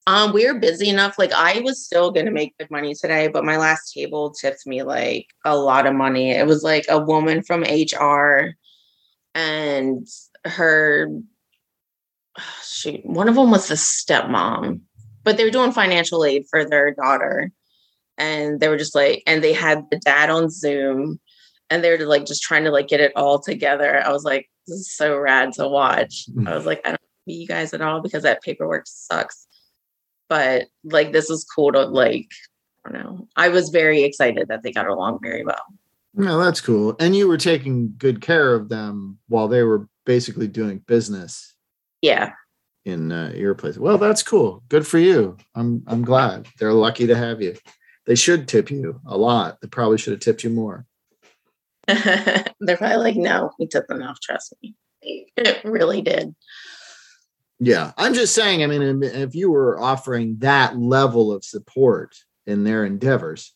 Um, 0.08 0.34
we 0.34 0.46
were 0.46 0.60
busy 0.60 0.90
enough. 0.90 1.18
Like 1.18 1.34
I 1.34 1.62
was 1.62 1.84
still 1.84 2.12
gonna 2.12 2.32
make 2.32 2.58
good 2.58 2.70
money 2.70 2.94
today, 2.94 3.28
but 3.28 3.44
my 3.44 3.58
last 3.58 3.92
table 3.92 4.32
tipped 4.32 4.68
me 4.68 4.84
like 4.84 5.28
a 5.44 5.58
lot 5.58 5.88
of 5.88 5.96
money. 5.96 6.32
It 6.32 6.46
was 6.46 6.64
like 6.64 6.86
a 6.90 7.00
woman 7.00 7.42
from 7.42 7.64
HR 7.64 8.56
and 9.34 10.08
her 10.46 11.10
she 12.64 13.02
one 13.04 13.28
of 13.28 13.36
them 13.36 13.52
was 13.52 13.68
the 13.68 13.76
stepmom, 13.76 14.82
but 15.24 15.38
they 15.38 15.44
were 15.44 15.52
doing 15.52 15.72
financial 15.72 16.24
aid 16.24 16.46
for 16.50 16.66
their 16.66 16.94
daughter. 16.94 17.52
And 18.18 18.60
they 18.60 18.70
were 18.70 18.78
just 18.78 18.96
like, 18.96 19.24
and 19.28 19.44
they 19.44 19.54
had 19.54 19.86
the 19.92 19.98
dad 19.98 20.30
on 20.30 20.50
Zoom 20.50 21.20
and 21.70 21.84
they 21.84 21.98
were 21.98 22.06
like 22.06 22.26
just 22.26 22.44
trying 22.44 22.64
to 22.66 22.72
like 22.72 22.88
get 22.88 23.02
it 23.02 23.12
all 23.16 23.40
together. 23.40 24.02
I 24.06 24.12
was 24.12 24.24
like, 24.24 24.50
this 24.68 24.78
is 24.78 24.96
so 24.96 25.18
rad 25.18 25.54
to 25.54 25.68
watch. 25.68 26.26
I 26.46 26.56
was 26.56 26.66
like, 26.66 26.82
I 26.86 26.90
don't 26.90 27.02
need 27.28 27.42
you 27.42 27.48
guys 27.48 27.74
at 27.74 27.82
all 27.82 28.02
because 28.02 28.24
that 28.24 28.42
paperwork 28.42 28.86
sucks. 28.88 29.48
But 30.30 30.68
like 30.84 31.12
this 31.12 31.30
is 31.30 31.46
cool 31.56 31.72
to 31.74 31.86
like, 31.86 32.28
I 32.86 32.92
don't 32.92 33.04
know. 33.04 33.28
I 33.36 33.50
was 33.50 33.70
very 33.70 34.04
excited 34.04 34.48
that 34.48 34.64
they 34.64 34.72
got 34.72 34.88
along 34.88 35.20
very 35.22 35.44
well. 35.44 35.62
No, 36.14 36.40
that's 36.44 36.62
cool. 36.62 36.96
And 37.00 37.16
you 37.16 37.28
were 37.28 37.38
taking 37.38 37.94
good 37.98 38.22
care 38.22 38.54
of 38.54 38.70
them 38.70 39.18
while 39.28 39.48
they 39.48 39.64
were 39.64 39.88
basically 40.06 40.48
doing 40.48 40.80
business 40.80 41.54
Yeah. 42.02 42.32
in 42.86 43.12
uh, 43.12 43.34
your 43.36 43.54
place. 43.56 43.78
Well, 43.78 43.98
that's 43.98 44.24
cool. 44.24 44.64
Good 44.70 44.88
for 44.88 44.98
you. 45.00 45.38
I'm 45.56 45.84
I'm 45.88 46.04
glad. 46.04 46.48
They're 46.60 46.74
lucky 46.74 47.08
to 47.08 47.16
have 47.16 47.42
you. 47.42 47.56
They 48.06 48.16
should 48.16 48.48
tip 48.48 48.70
you 48.72 49.02
a 49.08 49.18
lot. 49.18 49.60
They 49.62 49.68
probably 49.68 49.98
should 49.98 50.14
have 50.14 50.20
tipped 50.22 50.44
you 50.44 50.52
more. 50.52 50.86
They're 51.88 52.78
probably 52.78 52.98
like, 52.98 53.16
no, 53.16 53.52
we 53.60 53.68
took 53.68 53.90
enough, 53.92 54.20
trust 54.22 54.54
me. 54.62 54.76
It 55.02 55.64
really 55.64 56.02
did. 56.02 56.36
Yeah, 57.60 57.92
I'm 57.98 58.14
just 58.14 58.36
saying. 58.36 58.64
I 58.64 58.68
mean, 58.68 59.04
if 59.04 59.34
you 59.34 59.52
were 59.52 59.80
offering 59.80 60.38
that 60.40 60.78
level 60.78 61.32
of 61.32 61.46
support 61.46 62.16
in 62.46 62.64
their 62.64 62.86
endeavors, 62.86 63.54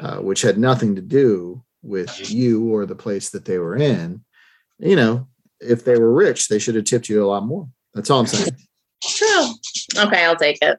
uh, 0.00 0.18
which 0.18 0.42
had 0.42 0.58
nothing 0.58 0.96
to 0.96 1.02
do 1.02 1.64
with 1.82 2.30
you 2.30 2.72
or 2.72 2.86
the 2.86 2.94
place 2.94 3.30
that 3.30 3.44
they 3.44 3.58
were 3.58 3.76
in, 3.76 4.24
you 4.78 4.96
know, 4.96 5.26
if 5.60 5.84
they 5.84 5.98
were 5.98 6.12
rich, 6.12 6.48
they 6.48 6.58
should 6.58 6.76
have 6.76 6.84
tipped 6.84 7.08
you 7.08 7.24
a 7.24 7.26
lot 7.26 7.44
more. 7.44 7.68
That's 7.94 8.10
all 8.10 8.20
I'm 8.20 8.26
saying. 8.26 8.50
True. 9.02 9.46
Okay, 9.96 10.24
I'll 10.24 10.36
take 10.36 10.58
it. 10.62 10.78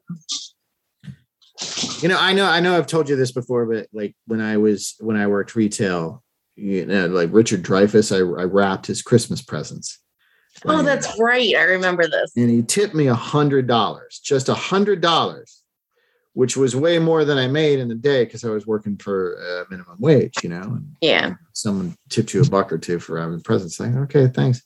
You 2.01 2.07
know, 2.07 2.17
I 2.17 2.31
know, 2.31 2.45
I 2.45 2.61
know, 2.61 2.77
I've 2.77 2.87
told 2.87 3.09
you 3.09 3.17
this 3.17 3.33
before, 3.33 3.65
but 3.65 3.87
like 3.91 4.15
when 4.27 4.39
I 4.39 4.57
was 4.57 4.95
when 4.99 5.17
I 5.17 5.27
worked 5.27 5.55
retail, 5.55 6.23
you 6.55 6.85
know, 6.85 7.07
like 7.07 7.29
Richard 7.33 7.63
Dreyfuss, 7.63 8.15
I, 8.15 8.41
I 8.41 8.45
wrapped 8.45 8.87
his 8.87 9.01
Christmas 9.01 9.41
presents. 9.41 9.98
Oh, 10.65 10.83
that's 10.83 11.19
right. 11.19 11.55
I 11.55 11.63
remember 11.63 12.07
this. 12.07 12.31
and 12.35 12.49
he 12.49 12.61
tipped 12.63 12.93
me 12.93 13.07
a 13.07 13.15
hundred 13.15 13.67
dollars, 13.67 14.19
just 14.23 14.49
a 14.49 14.53
hundred 14.53 15.01
dollars, 15.01 15.63
which 16.33 16.57
was 16.57 16.75
way 16.75 16.99
more 16.99 17.25
than 17.25 17.37
I 17.37 17.47
made 17.47 17.79
in 17.79 17.87
the 17.87 17.95
day 17.95 18.25
because 18.25 18.43
I 18.43 18.49
was 18.49 18.65
working 18.67 18.97
for 18.97 19.33
a 19.35 19.65
minimum 19.69 19.97
wage, 19.99 20.43
you 20.43 20.49
know. 20.49 20.61
And 20.61 20.95
Yeah. 21.01 21.33
someone 21.53 21.95
tipped 22.09 22.33
you 22.33 22.41
a 22.41 22.49
buck 22.49 22.71
or 22.73 22.77
two 22.77 22.99
for 22.99 23.19
having 23.19 23.41
presents. 23.41 23.79
Like, 23.79 23.95
okay, 23.95 24.27
thanks. 24.27 24.61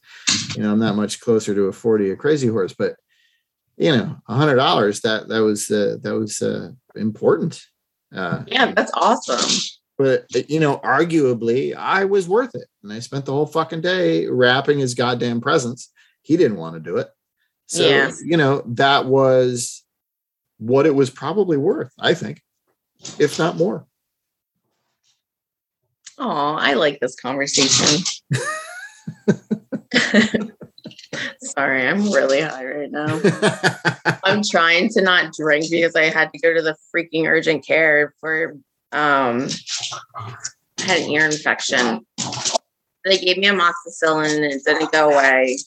You 0.55 0.63
know, 0.63 0.71
I'm 0.71 0.79
not 0.79 0.95
much 0.95 1.19
closer 1.19 1.53
to 1.55 1.65
a 1.67 1.73
40 1.73 2.11
a 2.11 2.15
crazy 2.15 2.47
horse, 2.47 2.73
but 2.77 2.95
you 3.77 3.95
know, 3.95 4.17
a 4.27 4.35
hundred 4.35 4.55
dollars 4.57 5.01
that 5.01 5.27
that 5.29 5.39
was 5.41 5.69
uh, 5.71 5.97
that 6.03 6.13
was 6.15 6.41
uh, 6.41 6.69
important. 6.95 7.59
Uh, 8.15 8.43
Yeah, 8.45 8.71
that's 8.71 8.91
awesome. 8.93 9.39
But 10.03 10.49
you 10.49 10.59
know, 10.59 10.77
arguably, 10.79 11.75
I 11.75 12.05
was 12.05 12.27
worth 12.27 12.55
it, 12.55 12.67
and 12.83 12.91
I 12.91 12.99
spent 12.99 13.25
the 13.25 13.31
whole 13.31 13.45
fucking 13.45 13.81
day 13.81 14.27
wrapping 14.27 14.79
his 14.79 14.95
goddamn 14.95 15.41
presents. 15.41 15.91
He 16.21 16.37
didn't 16.37 16.57
want 16.57 16.75
to 16.75 16.79
do 16.79 16.97
it, 16.97 17.09
so 17.67 17.87
Yeah. 17.87 18.11
you 18.23 18.37
know 18.37 18.63
that 18.67 19.05
was 19.05 19.83
what 20.57 20.85
it 20.85 20.95
was 20.95 21.09
probably 21.09 21.57
worth. 21.57 21.91
I 21.99 22.13
think, 22.13 22.41
if 23.19 23.39
not 23.39 23.57
more. 23.57 23.85
Oh, 26.17 26.55
I 26.59 26.73
like 26.73 26.99
this 26.99 27.15
conversation. 27.15 28.03
Sorry, 31.41 31.87
I'm 31.87 32.11
really 32.11 32.41
high 32.41 32.65
right 32.65 32.91
now. 32.91 33.19
I'm 34.23 34.41
trying 34.43 34.89
to 34.89 35.01
not 35.01 35.33
drink 35.33 35.65
because 35.69 35.95
I 35.95 36.05
had 36.05 36.31
to 36.31 36.39
go 36.39 36.53
to 36.53 36.61
the 36.61 36.75
freaking 36.95 37.27
urgent 37.27 37.65
care 37.65 38.13
for 38.19 38.55
um 38.93 39.47
I 40.77 40.81
had 40.83 40.99
an 41.01 41.09
ear 41.11 41.25
infection. 41.25 42.05
They 43.05 43.17
gave 43.17 43.37
me 43.37 43.47
amoxicillin 43.47 44.33
and 44.35 44.45
it 44.53 44.63
didn't 44.65 44.91
go 44.91 45.09
away. 45.09 45.57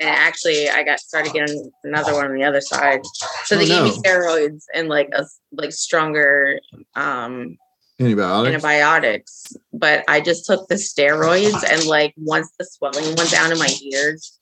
And 0.00 0.08
actually 0.08 0.68
I 0.70 0.82
got 0.82 1.00
started 1.00 1.32
getting 1.32 1.70
another 1.84 2.14
one 2.14 2.26
on 2.26 2.34
the 2.34 2.44
other 2.44 2.60
side. 2.60 3.00
So 3.44 3.56
they 3.56 3.64
Oh, 3.64 3.68
gave 3.68 3.82
me 3.84 3.90
steroids 4.02 4.64
and 4.74 4.88
like 4.88 5.10
a 5.12 5.26
like 5.52 5.72
stronger 5.72 6.60
um 6.94 7.58
Antibiotics. 8.00 8.54
antibiotics, 8.54 9.46
but 9.74 10.04
I 10.08 10.22
just 10.22 10.46
took 10.46 10.68
the 10.68 10.76
steroids 10.76 11.62
and 11.70 11.84
like 11.84 12.14
once 12.16 12.50
the 12.58 12.64
swelling 12.64 13.14
went 13.14 13.30
down 13.30 13.52
in 13.52 13.58
my 13.58 13.68
ears, 13.92 14.38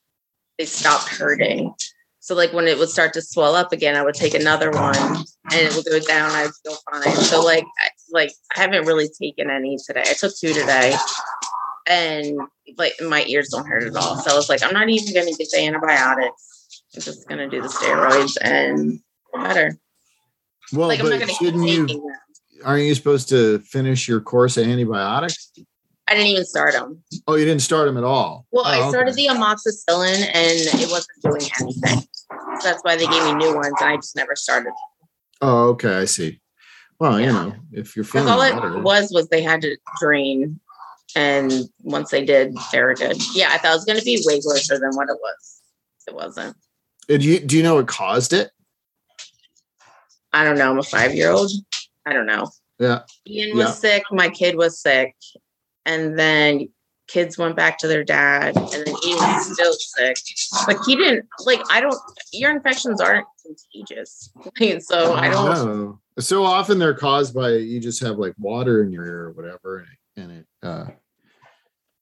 they 0.58 0.64
stopped 0.64 1.08
hurting. 1.08 1.74
So 2.28 2.34
like 2.34 2.52
when 2.52 2.68
it 2.68 2.76
would 2.78 2.90
start 2.90 3.14
to 3.14 3.22
swell 3.22 3.54
up 3.54 3.72
again, 3.72 3.96
I 3.96 4.02
would 4.02 4.14
take 4.14 4.34
another 4.34 4.70
one 4.70 4.94
and 4.98 5.24
it 5.54 5.74
would 5.74 5.86
go 5.86 5.98
down. 5.98 6.30
I'd 6.30 6.50
feel 6.62 6.76
fine. 6.92 7.16
So 7.16 7.42
like 7.42 7.64
I, 7.78 7.88
like 8.10 8.34
I 8.54 8.60
haven't 8.60 8.84
really 8.84 9.08
taken 9.08 9.48
any 9.48 9.78
today. 9.86 10.02
I 10.02 10.12
took 10.12 10.36
two 10.36 10.52
today, 10.52 10.94
and 11.86 12.38
like 12.76 12.92
my 13.00 13.24
ears 13.28 13.48
don't 13.48 13.66
hurt 13.66 13.84
at 13.84 13.96
all. 13.96 14.16
So 14.16 14.30
I 14.30 14.34
was 14.34 14.50
like, 14.50 14.62
I'm 14.62 14.74
not 14.74 14.90
even 14.90 15.14
gonna 15.14 15.34
get 15.38 15.48
the 15.50 15.64
antibiotics. 15.64 16.82
I'm 16.94 17.00
just 17.00 17.26
gonna 17.30 17.48
do 17.48 17.62
the 17.62 17.68
steroids 17.68 18.36
and 18.42 19.00
better. 19.32 19.78
Well, 20.74 20.88
Like 20.88 21.00
I'm 21.00 21.08
not 21.08 21.20
but 21.20 21.30
shouldn't 21.30 21.66
you? 21.66 21.86
them. 21.86 22.02
Aren't 22.62 22.82
you 22.84 22.94
supposed 22.94 23.30
to 23.30 23.60
finish 23.60 24.06
your 24.06 24.20
course 24.20 24.58
of 24.58 24.66
antibiotics? 24.66 25.50
I 26.06 26.12
didn't 26.12 26.26
even 26.26 26.44
start 26.44 26.74
them. 26.74 27.02
Oh, 27.26 27.36
you 27.36 27.46
didn't 27.46 27.62
start 27.62 27.86
them 27.86 27.96
at 27.96 28.04
all. 28.04 28.46
Well, 28.50 28.64
Oh, 28.66 28.70
I 28.70 28.86
started 28.90 29.12
okay. 29.12 29.28
the 29.28 29.34
amoxicillin 29.34 30.20
and 30.34 30.80
it 30.82 30.90
wasn't 30.90 31.22
doing 31.22 31.50
anything. 31.60 32.06
That's 32.62 32.82
why 32.82 32.96
they 32.96 33.06
gave 33.06 33.24
me 33.24 33.34
new 33.34 33.54
ones 33.54 33.74
and 33.80 33.90
I 33.90 33.96
just 33.96 34.16
never 34.16 34.34
started. 34.36 34.72
Oh, 35.40 35.68
okay, 35.70 35.98
I 35.98 36.04
see. 36.04 36.40
Well, 37.00 37.20
you 37.20 37.26
know, 37.26 37.54
if 37.72 37.94
you're 37.94 38.04
feeling 38.04 38.28
all 38.28 38.38
better, 38.40 38.78
it 38.78 38.82
was 38.82 39.10
was 39.12 39.28
they 39.28 39.42
had 39.42 39.60
to 39.62 39.76
drain. 40.00 40.58
And 41.16 41.52
once 41.80 42.10
they 42.10 42.24
did, 42.24 42.54
they 42.72 42.82
were 42.82 42.94
good. 42.94 43.16
Yeah, 43.34 43.50
I 43.52 43.58
thought 43.58 43.70
it 43.70 43.74
was 43.76 43.84
gonna 43.84 44.02
be 44.02 44.22
way 44.26 44.40
grosser 44.40 44.78
than 44.78 44.90
what 44.94 45.08
it 45.08 45.16
was. 45.20 45.62
It 46.06 46.14
wasn't. 46.14 46.56
do 47.06 47.16
you 47.18 47.38
do 47.40 47.56
you 47.56 47.62
know 47.62 47.76
what 47.76 47.86
caused 47.86 48.32
it? 48.32 48.50
I 50.32 50.44
don't 50.44 50.58
know. 50.58 50.70
I'm 50.70 50.78
a 50.78 50.82
five 50.82 51.14
year 51.14 51.30
old. 51.30 51.50
I 52.04 52.12
don't 52.12 52.26
know. 52.26 52.50
Yeah. 52.78 53.00
Ian 53.26 53.56
was 53.56 53.66
Yeah. 53.68 53.72
sick. 53.72 54.02
My 54.10 54.28
kid 54.28 54.56
was 54.56 54.80
sick. 54.80 55.14
And 55.86 56.18
then 56.18 56.68
kids 57.08 57.36
went 57.38 57.56
back 57.56 57.78
to 57.78 57.88
their 57.88 58.04
dad. 58.04 58.56
And 58.56 58.68
then 58.68 58.94
Ian 59.04 59.18
was 59.18 59.52
still 59.52 59.72
sick. 59.72 60.16
But 60.66 60.78
he 60.86 60.94
didn't, 60.94 61.26
like, 61.44 61.60
I 61.70 61.80
don't, 61.80 61.96
ear 62.34 62.50
infections 62.50 63.00
aren't 63.00 63.26
contagious. 63.48 64.30
so 64.86 65.14
I 65.14 65.28
don't, 65.28 65.66
know. 65.66 66.00
So 66.18 66.44
often 66.44 66.78
they're 66.78 66.94
caused 66.94 67.34
by 67.34 67.50
you 67.50 67.80
just 67.80 68.02
have 68.02 68.18
like 68.18 68.34
water 68.38 68.82
in 68.82 68.92
your 68.92 69.06
ear 69.06 69.24
or 69.24 69.32
whatever, 69.32 69.86
and 70.16 70.32
it 70.32 70.46
uh, 70.62 70.84
that 70.84 70.96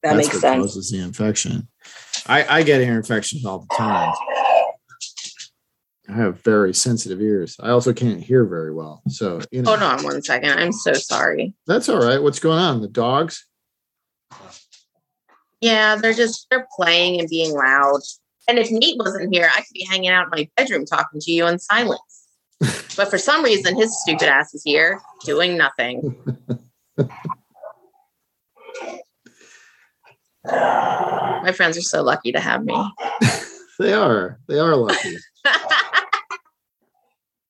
that's 0.01 0.17
makes 0.17 0.33
what 0.33 0.41
sense. 0.41 0.61
causes 0.63 0.91
the 0.91 0.99
infection. 0.99 1.67
I 2.25 2.59
I 2.59 2.63
get 2.63 2.81
ear 2.81 2.95
infections 2.95 3.45
all 3.45 3.59
the 3.59 3.75
time. 3.75 4.13
I 6.09 6.13
have 6.13 6.41
very 6.41 6.73
sensitive 6.73 7.21
ears. 7.21 7.57
I 7.61 7.69
also 7.69 7.93
can't 7.93 8.21
hear 8.21 8.45
very 8.45 8.73
well, 8.73 9.01
so 9.07 9.41
you 9.51 9.61
know 9.61 9.75
Hold 9.75 9.83
on 9.83 10.03
one 10.03 10.23
second. 10.23 10.51
I'm 10.51 10.71
so 10.71 10.93
sorry. 10.93 11.53
that's 11.67 11.89
all 11.89 11.99
right. 11.99 12.21
What's 12.21 12.39
going 12.39 12.59
on? 12.59 12.81
The 12.81 12.87
dogs? 12.87 13.45
Yeah, 15.61 15.95
they're 15.95 16.13
just, 16.13 16.47
they're 16.49 16.67
playing 16.75 17.19
and 17.19 17.29
being 17.29 17.53
loud. 17.53 18.01
And 18.47 18.59
if 18.59 18.71
Nate 18.71 18.97
wasn't 18.97 19.33
here, 19.33 19.49
I 19.53 19.57
could 19.57 19.73
be 19.73 19.85
hanging 19.89 20.09
out 20.09 20.25
in 20.25 20.29
my 20.29 20.49
bedroom 20.55 20.85
talking 20.85 21.19
to 21.19 21.31
you 21.31 21.47
in 21.47 21.59
silence. 21.59 22.27
but 22.95 23.09
for 23.09 23.17
some 23.17 23.43
reason, 23.43 23.75
his 23.75 23.99
stupid 24.01 24.29
ass 24.29 24.53
is 24.53 24.63
here 24.63 25.01
doing 25.25 25.57
nothing. 25.57 26.15
My 30.45 31.51
friends 31.53 31.77
are 31.77 31.81
so 31.81 32.01
lucky 32.03 32.31
to 32.31 32.39
have 32.39 32.63
me. 32.63 32.75
They 33.79 33.93
are. 33.93 34.39
They 34.47 34.57
are 34.57 34.75
lucky. 34.75 35.17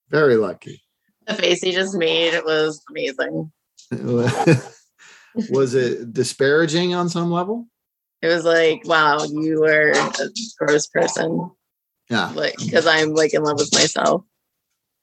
very 0.09 0.35
lucky. 0.35 0.83
the 1.25 1.35
face 1.35 1.61
he 1.61 1.71
just 1.71 1.95
made 1.95 2.33
it 2.33 2.43
was 2.43 2.83
amazing. 2.89 3.49
Was 5.49 5.73
it 5.73 6.11
disparaging 6.11 6.93
on 6.95 7.07
some 7.07 7.31
level? 7.31 7.69
It 8.21 8.27
was 8.27 8.45
like, 8.45 8.81
wow, 8.85 9.23
you 9.23 9.59
were 9.61 9.91
a 9.91 10.29
gross 10.57 10.87
person. 10.87 11.51
Yeah. 12.09 12.31
Like, 12.33 12.55
because 12.57 12.87
I'm 12.87 13.13
like 13.13 13.33
in 13.33 13.43
love 13.43 13.57
with 13.57 13.73
myself, 13.73 14.23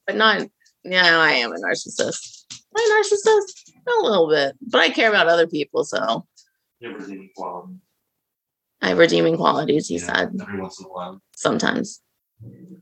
but 0.07 0.17
not. 0.17 0.49
Yeah, 0.85 1.19
I 1.19 1.33
am 1.33 1.53
a 1.53 1.57
narcissist. 1.57 2.45
Am 2.53 2.59
I 2.77 2.83
a 2.83 2.95
narcissist? 3.03 3.73
A 3.87 4.03
little 4.03 4.29
bit, 4.29 4.55
but 4.71 4.81
I 4.81 4.91
care 4.91 5.09
about 5.11 5.29
other 5.29 5.47
people, 5.47 5.85
so 5.85 6.27
Never 6.81 6.99
did 7.07 7.21
equality. 7.23 7.75
I 8.83 8.89
have 8.89 8.99
redeeming 8.99 9.37
qualities. 9.37 9.89
He 9.89 9.97
Yeah, 9.97 10.01
said 10.07 10.31
Every 10.41 10.61
once 10.61 10.79
in 10.81 10.87
a 10.87 10.89
while. 10.89 11.23
sometimes. 11.37 12.03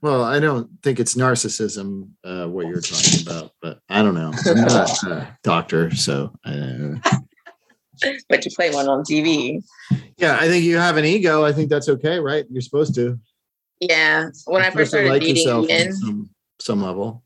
Well, 0.00 0.24
I 0.24 0.40
don't 0.40 0.68
think 0.82 0.98
it's 0.98 1.14
narcissism 1.14 2.08
uh, 2.24 2.46
what 2.46 2.66
you're 2.66 2.80
talking 2.80 3.20
about, 3.24 3.52
but 3.60 3.78
I 3.88 4.02
don't 4.02 4.14
know. 4.14 4.32
I'm 4.46 4.60
not 4.64 5.02
a 5.04 5.38
doctor, 5.44 5.94
so 5.94 6.32
uh, 6.44 6.94
But 8.28 8.44
you 8.44 8.50
play 8.50 8.70
one 8.70 8.88
on 8.88 9.02
TV. 9.04 9.62
yeah, 10.16 10.38
I 10.40 10.48
think 10.48 10.64
you 10.64 10.76
have 10.76 10.96
an 10.96 11.04
ego. 11.04 11.44
I 11.44 11.52
think 11.52 11.70
that's 11.70 11.88
okay, 11.88 12.18
right? 12.18 12.44
You're 12.50 12.62
supposed 12.62 12.94
to. 12.96 13.18
Yeah, 13.80 14.30
when 14.46 14.62
I 14.62 14.66
You're 14.66 14.72
first 14.72 14.90
supposed 14.92 15.10
to 15.12 15.18
started 15.18 15.20
dating 15.20 15.48
on 15.48 15.70
Ian, 15.70 15.92
some, 15.92 16.30
some 16.60 16.82
level. 16.82 17.24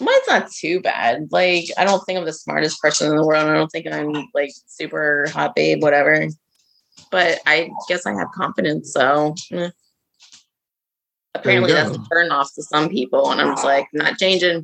mine's 0.00 0.26
not 0.26 0.50
too 0.50 0.80
bad. 0.80 1.28
Like, 1.30 1.66
I 1.76 1.84
don't 1.84 2.02
think 2.06 2.18
I'm 2.18 2.24
the 2.24 2.32
smartest 2.32 2.80
person 2.80 3.10
in 3.10 3.16
the 3.16 3.26
world. 3.26 3.48
I 3.48 3.54
don't 3.54 3.68
think 3.68 3.86
I'm 3.92 4.12
like 4.34 4.50
super 4.66 5.26
hot 5.28 5.54
babe, 5.54 5.82
whatever. 5.82 6.28
But 7.10 7.40
I 7.46 7.70
guess 7.88 8.06
I 8.06 8.14
have 8.14 8.28
confidence. 8.34 8.92
So 8.92 9.34
eh. 9.52 9.70
apparently 11.34 11.72
that's 11.72 11.94
a 11.96 12.04
turn 12.10 12.30
off 12.30 12.54
to 12.54 12.62
some 12.62 12.88
people. 12.88 13.30
And 13.30 13.40
I'm 13.40 13.52
just 13.52 13.64
like, 13.64 13.86
not 13.92 14.18
changing. 14.18 14.62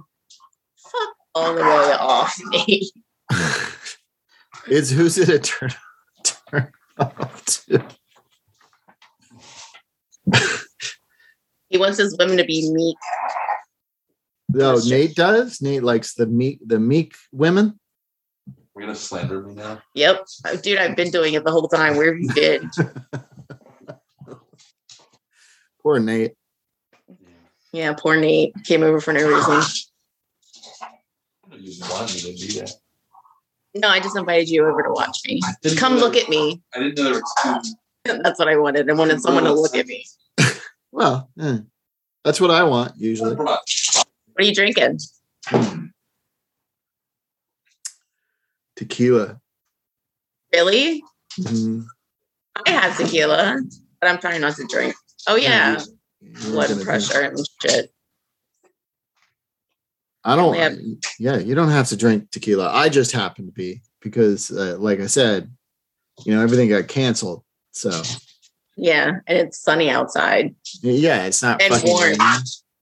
Fuck 0.79 1.15
all 1.35 1.55
the 1.55 1.63
way 1.63 1.97
off 1.99 2.41
me. 2.45 2.91
it's 4.67 4.91
who's 4.91 5.19
it 5.19 5.29
a 5.29 5.39
turn, 5.39 5.71
turn 6.25 6.73
off 6.99 7.45
to? 7.45 7.85
he 11.69 11.79
wants 11.79 11.99
his 11.99 12.17
women 12.19 12.37
to 12.37 12.45
be 12.45 12.71
meek. 12.73 12.97
No, 14.49 14.75
That's. 14.75 14.89
Nate 14.89 15.15
does. 15.15 15.61
Nate 15.61 15.83
likes 15.83 16.15
the 16.15 16.27
meek, 16.27 16.61
the 16.65 16.79
meek 16.79 17.15
women. 17.33 17.79
We're 18.75 18.83
gonna 18.83 18.95
slander 18.95 19.43
me 19.43 19.55
now. 19.55 19.83
Yep. 19.95 20.27
Dude, 20.63 20.79
I've 20.79 20.97
been 20.97 21.11
doing 21.11 21.35
it 21.35 21.45
the 21.45 21.51
whole 21.51 21.69
time. 21.69 21.97
Where 21.97 22.13
have 22.13 22.21
you 22.21 22.33
been? 22.35 22.71
Poor 25.83 26.01
Nate. 26.01 26.33
Yeah, 27.73 27.93
poor 27.93 28.17
Nate 28.17 28.55
came 28.65 28.83
over 28.83 29.01
for 29.01 29.13
no 29.13 29.29
reason. 29.29 29.63
No, 33.75 33.89
I 33.89 33.99
just 34.01 34.17
invited 34.17 34.49
you 34.49 34.67
over 34.67 34.83
to 34.83 34.91
watch 34.91 35.19
me. 35.27 35.41
Didn't 35.63 35.79
Come 35.79 35.97
look 35.97 36.17
at 36.17 36.29
me. 36.29 36.63
I 36.75 36.79
didn't 36.79 36.97
know 36.97 37.05
there 37.05 37.15
were 37.15 37.23
two. 37.43 37.75
That's 38.23 38.39
what 38.39 38.49
I 38.49 38.57
wanted. 38.57 38.89
I 38.89 38.93
wanted 38.95 39.21
someone 39.21 39.45
to 39.45 39.53
look 39.53 39.75
at 39.75 39.87
me. 39.87 40.07
Well, 40.93 41.29
eh, 41.41 41.59
that's 42.23 42.41
what 42.41 42.53
I 42.53 42.63
want 42.63 42.93
usually. 42.97 43.35
What 43.35 43.65
are 44.39 44.45
you 44.45 44.55
drinking? 44.55 45.01
Tequila. 48.77 49.41
Really? 50.53 51.03
Mhm. 51.41 51.87
I 52.65 52.71
have 52.71 52.97
tequila, 52.97 53.61
but 54.01 54.09
I'm 54.09 54.19
trying 54.19 54.41
not 54.41 54.55
to 54.57 54.67
drink. 54.69 54.95
Oh 55.27 55.35
yeah, 55.35 55.83
You 56.21 56.53
blood 56.53 56.81
pressure 56.85 57.21
and 57.23 57.39
shit. 57.63 57.93
I 60.25 60.37
don't. 60.37 60.55
Yeah. 60.57 60.75
Yeah, 61.19 61.39
you 61.39 61.55
don't 61.55 61.69
have 61.71 61.89
to 61.89 61.97
drink 61.97 62.31
tequila. 62.31 62.71
I 62.73 62.89
just 62.89 63.13
happen 63.13 63.47
to 63.47 63.53
be 63.53 63.83
because, 64.01 64.51
uh, 64.51 64.77
like 64.79 65.01
I 65.01 65.07
said, 65.07 65.51
you 66.25 66.35
know, 66.35 66.43
everything 66.43 66.69
got 66.69 66.89
canceled. 66.89 67.45
So 67.73 68.03
Yeah, 68.77 69.19
and 69.27 69.39
it's 69.39 69.61
sunny 69.61 69.91
outside. 69.91 70.55
yeah, 70.83 71.25
it's 71.25 71.43
not 71.43 71.61
And 71.61 71.75
fucking. 71.75 71.91
warm. 71.91 72.15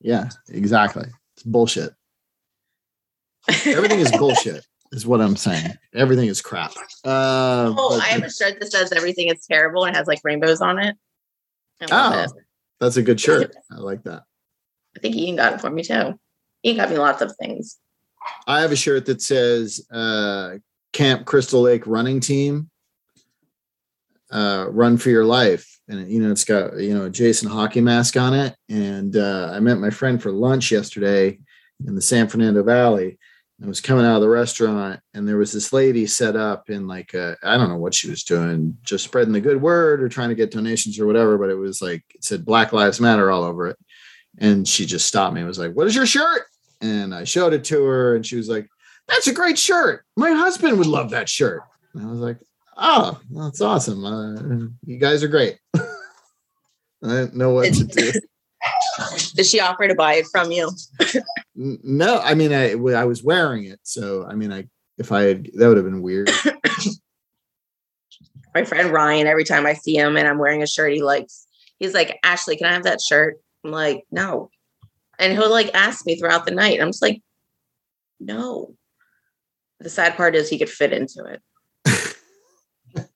Yeah, 0.00 0.28
exactly. 0.48 1.06
It's 1.36 1.42
bullshit. 1.44 1.94
Everything 3.66 4.00
is 4.00 4.12
bullshit. 4.18 4.64
Is 4.92 5.06
what 5.06 5.22
I'm 5.22 5.36
saying. 5.36 5.72
Everything 5.94 6.28
is 6.28 6.42
crap. 6.42 6.72
Uh, 7.02 7.72
oh, 7.76 7.98
I 7.98 8.08
have 8.08 8.22
a 8.24 8.30
shirt 8.30 8.60
that 8.60 8.70
says 8.70 8.92
everything 8.92 9.28
is 9.28 9.46
terrible 9.46 9.84
and 9.86 9.96
has 9.96 10.06
like 10.06 10.20
rainbows 10.22 10.60
on 10.60 10.78
it. 10.78 10.96
Oh. 11.90 12.22
it. 12.24 12.30
that's 12.78 12.98
a 12.98 13.02
good 13.02 13.18
shirt. 13.18 13.54
I 13.70 13.76
like 13.76 14.02
that. 14.04 14.24
I 14.94 15.00
think 15.00 15.16
Ian 15.16 15.36
got 15.36 15.54
it 15.54 15.60
for 15.62 15.70
me 15.70 15.82
too. 15.82 16.18
Ian 16.64 16.76
got 16.76 16.90
me 16.90 16.98
lots 16.98 17.22
of 17.22 17.34
things. 17.36 17.78
I 18.46 18.60
have 18.60 18.72
a 18.72 18.76
shirt 18.76 19.06
that 19.06 19.20
says 19.20 19.86
uh, 19.90 20.56
Camp 20.92 21.24
Crystal 21.24 21.62
Lake 21.62 21.86
Running 21.86 22.20
Team. 22.20 22.70
Uh, 24.30 24.66
run 24.70 24.96
for 24.96 25.10
your 25.10 25.26
life, 25.26 25.78
and 25.88 26.10
you 26.10 26.18
know 26.18 26.30
it's 26.30 26.44
got 26.44 26.78
you 26.78 26.94
know 26.94 27.04
a 27.04 27.10
Jason 27.10 27.50
hockey 27.50 27.82
mask 27.82 28.16
on 28.16 28.32
it. 28.32 28.56
And 28.70 29.14
uh, 29.14 29.50
I 29.52 29.60
met 29.60 29.78
my 29.78 29.90
friend 29.90 30.22
for 30.22 30.32
lunch 30.32 30.70
yesterday 30.72 31.38
in 31.86 31.94
the 31.94 32.00
San 32.00 32.28
Fernando 32.28 32.62
Valley. 32.62 33.18
I 33.62 33.66
was 33.66 33.82
coming 33.82 34.06
out 34.06 34.16
of 34.16 34.22
the 34.22 34.28
restaurant, 34.28 35.00
and 35.12 35.28
there 35.28 35.36
was 35.36 35.52
this 35.52 35.72
lady 35.72 36.06
set 36.06 36.34
up 36.34 36.70
in 36.70 36.86
like 36.86 37.14
I 37.14 37.34
I 37.42 37.58
don't 37.58 37.68
know 37.68 37.76
what 37.76 37.94
she 37.94 38.08
was 38.08 38.24
doing, 38.24 38.78
just 38.82 39.04
spreading 39.04 39.34
the 39.34 39.40
good 39.40 39.60
word 39.60 40.02
or 40.02 40.08
trying 40.08 40.30
to 40.30 40.34
get 40.34 40.50
donations 40.50 40.98
or 40.98 41.06
whatever. 41.06 41.36
But 41.36 41.50
it 41.50 41.54
was 41.54 41.82
like 41.82 42.02
it 42.14 42.24
said 42.24 42.46
Black 42.46 42.72
Lives 42.72 43.00
Matter 43.00 43.30
all 43.30 43.44
over 43.44 43.66
it, 43.68 43.78
and 44.38 44.66
she 44.66 44.86
just 44.86 45.06
stopped 45.06 45.34
me. 45.34 45.40
and 45.40 45.48
was 45.48 45.58
like, 45.58 45.72
"What 45.74 45.86
is 45.86 45.94
your 45.94 46.06
shirt?" 46.06 46.46
And 46.82 47.14
I 47.14 47.24
showed 47.24 47.54
it 47.54 47.64
to 47.64 47.82
her, 47.84 48.14
and 48.16 48.26
she 48.26 48.36
was 48.36 48.48
like, 48.48 48.68
"That's 49.08 49.28
a 49.28 49.32
great 49.32 49.58
shirt. 49.58 50.04
My 50.16 50.32
husband 50.32 50.76
would 50.78 50.86
love 50.86 51.10
that 51.10 51.28
shirt." 51.28 51.62
And 51.94 52.06
I 52.06 52.10
was 52.10 52.20
like, 52.20 52.38
"Oh, 52.76 53.18
that's 53.30 53.60
awesome. 53.60 54.04
Uh, 54.04 54.66
you 54.84 54.98
guys 54.98 55.22
are 55.22 55.28
great." 55.28 55.58
I 55.74 57.08
didn't 57.08 57.36
know 57.36 57.50
what 57.50 57.72
to 57.72 57.84
do. 57.84 58.12
Did 59.34 59.46
she 59.46 59.60
offer 59.60 59.88
to 59.88 59.94
buy 59.94 60.14
it 60.14 60.26
from 60.30 60.52
you? 60.52 60.70
No, 61.54 62.20
I 62.20 62.34
mean, 62.34 62.52
I 62.52 62.72
I 62.72 63.04
was 63.04 63.22
wearing 63.22 63.64
it, 63.64 63.80
so 63.82 64.26
I 64.26 64.34
mean, 64.34 64.52
I 64.52 64.68
if 64.98 65.12
I 65.12 65.22
had 65.22 65.48
that 65.54 65.68
would 65.68 65.76
have 65.76 65.86
been 65.86 66.02
weird. 66.02 66.30
My 68.54 68.64
friend 68.64 68.90
Ryan, 68.90 69.26
every 69.26 69.44
time 69.44 69.66
I 69.66 69.72
see 69.74 69.96
him 69.96 70.16
and 70.16 70.28
I'm 70.28 70.38
wearing 70.38 70.62
a 70.62 70.66
shirt 70.66 70.92
he 70.92 71.02
likes, 71.02 71.46
he's 71.78 71.94
like, 71.94 72.18
Ashley, 72.22 72.56
can 72.56 72.66
I 72.66 72.74
have 72.74 72.82
that 72.84 73.00
shirt? 73.00 73.40
I'm 73.64 73.70
like, 73.70 74.04
no. 74.10 74.50
And 75.22 75.32
he'll 75.32 75.50
like 75.50 75.70
ask 75.72 76.04
me 76.04 76.18
throughout 76.18 76.44
the 76.44 76.50
night. 76.50 76.80
I'm 76.80 76.88
just 76.88 77.00
like, 77.00 77.22
no. 78.18 78.74
The 79.78 79.88
sad 79.88 80.16
part 80.16 80.34
is 80.34 80.48
he 80.48 80.58
could 80.58 80.68
fit 80.68 80.92
into 80.92 81.38
it. 81.84 83.06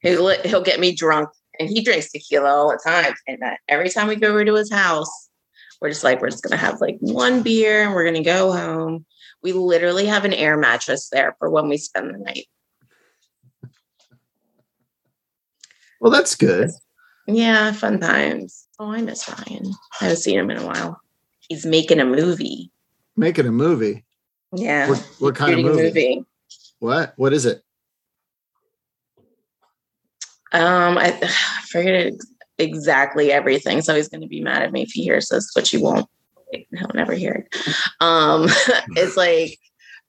he'll, 0.00 0.28
he'll 0.42 0.62
get 0.62 0.80
me 0.80 0.94
drunk 0.94 1.28
and 1.60 1.68
he 1.68 1.82
drinks 1.82 2.10
tequila 2.10 2.48
all 2.48 2.70
the 2.70 2.80
time. 2.82 3.14
And 3.26 3.42
every 3.68 3.90
time 3.90 4.08
we 4.08 4.16
go 4.16 4.30
over 4.30 4.44
to 4.46 4.54
his 4.54 4.72
house, 4.72 5.28
we're 5.80 5.90
just 5.90 6.04
like, 6.04 6.22
we're 6.22 6.30
just 6.30 6.42
going 6.42 6.58
to 6.58 6.64
have 6.64 6.80
like 6.80 6.96
one 7.00 7.42
beer 7.42 7.84
and 7.84 7.94
we're 7.94 8.04
going 8.04 8.14
to 8.14 8.22
go 8.22 8.50
home. 8.50 9.04
We 9.42 9.52
literally 9.52 10.06
have 10.06 10.24
an 10.24 10.32
air 10.32 10.56
mattress 10.56 11.10
there 11.10 11.36
for 11.38 11.50
when 11.50 11.68
we 11.68 11.76
spend 11.76 12.14
the 12.14 12.18
night. 12.18 12.46
Well, 16.00 16.10
that's 16.10 16.34
good. 16.34 16.70
Yeah, 17.26 17.72
fun 17.72 18.00
times. 18.00 18.65
Oh, 18.78 18.92
I 18.92 19.00
miss 19.00 19.28
Ryan. 19.28 19.72
I 20.00 20.04
haven't 20.04 20.18
seen 20.18 20.38
him 20.38 20.50
in 20.50 20.58
a 20.58 20.66
while. 20.66 21.00
He's 21.48 21.64
making 21.64 22.00
a 22.00 22.04
movie. 22.04 22.70
Making 23.16 23.46
a 23.46 23.52
movie. 23.52 24.04
Yeah. 24.54 24.88
What, 24.90 24.98
what 25.18 25.34
kind 25.34 25.54
of 25.54 25.60
a 25.60 25.62
movie? 25.62 26.24
What? 26.78 27.14
What 27.16 27.32
is 27.32 27.46
it? 27.46 27.62
Um, 30.52 30.98
I, 30.98 31.18
I 31.22 31.62
forget 31.70 32.12
exactly 32.58 33.32
everything. 33.32 33.80
So 33.82 33.94
he's 33.94 34.08
going 34.08 34.20
to 34.20 34.26
be 34.26 34.42
mad 34.42 34.62
at 34.62 34.72
me 34.72 34.82
if 34.82 34.90
he 34.90 35.04
hears 35.04 35.28
this, 35.28 35.50
which 35.54 35.70
he 35.70 35.78
won't. 35.78 36.06
He'll 36.52 36.90
never 36.94 37.12
hear 37.12 37.46
it. 37.50 37.76
Um, 38.00 38.44
it's 38.96 39.16
like 39.16 39.58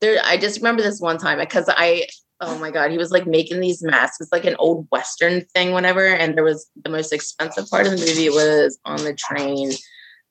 there. 0.01 0.19
I 0.23 0.37
just 0.37 0.57
remember 0.57 0.81
this 0.83 0.99
one 0.99 1.17
time 1.17 1.39
because 1.39 1.65
I. 1.67 2.07
Oh 2.39 2.57
my 2.59 2.69
god, 2.69 2.91
he 2.91 2.97
was 2.97 3.11
like 3.11 3.25
making 3.25 3.59
these 3.59 3.81
masks. 3.81 4.21
It's 4.21 4.31
like 4.31 4.45
an 4.45 4.55
old 4.59 4.87
western 4.91 5.41
thing, 5.53 5.71
whatever. 5.71 6.05
And 6.05 6.35
there 6.35 6.43
was 6.43 6.69
the 6.83 6.89
most 6.89 7.11
expensive 7.11 7.67
part 7.69 7.87
of 7.87 7.93
the 7.93 7.97
movie 7.97 8.29
was 8.29 8.79
on 8.85 9.03
the 9.03 9.13
train, 9.13 9.71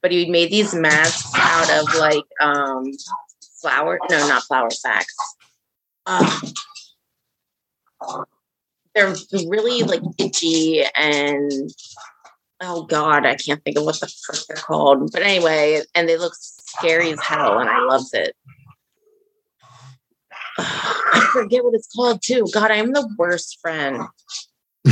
but 0.02 0.12
he 0.12 0.30
made 0.30 0.50
these 0.50 0.74
masks 0.74 1.32
out 1.34 1.70
of 1.70 1.94
like 1.98 2.24
um 2.40 2.92
flour. 3.60 3.98
No, 4.08 4.28
not 4.28 4.44
flour 4.44 4.70
sacks. 4.70 5.14
Um, 6.06 6.26
they're 8.94 9.14
really 9.48 9.82
like 9.82 10.02
itchy 10.18 10.84
and 10.94 11.52
oh 12.60 12.84
god, 12.84 13.26
I 13.26 13.34
can't 13.34 13.62
think 13.64 13.76
of 13.76 13.84
what 13.84 14.00
the 14.00 14.06
frick 14.06 14.40
they're 14.48 14.56
called. 14.56 15.10
But 15.12 15.22
anyway, 15.22 15.82
and 15.94 16.08
they 16.08 16.16
look 16.16 16.34
scary 16.34 17.12
as 17.12 17.20
hell, 17.20 17.58
and 17.58 17.68
I 17.68 17.80
loved 17.80 18.14
it. 18.14 18.34
I 20.58 21.28
forget 21.32 21.64
what 21.64 21.74
it's 21.74 21.88
called 21.94 22.20
too. 22.22 22.46
God, 22.52 22.70
I'm 22.70 22.92
the 22.92 23.08
worst 23.18 23.58
friend. 23.60 24.02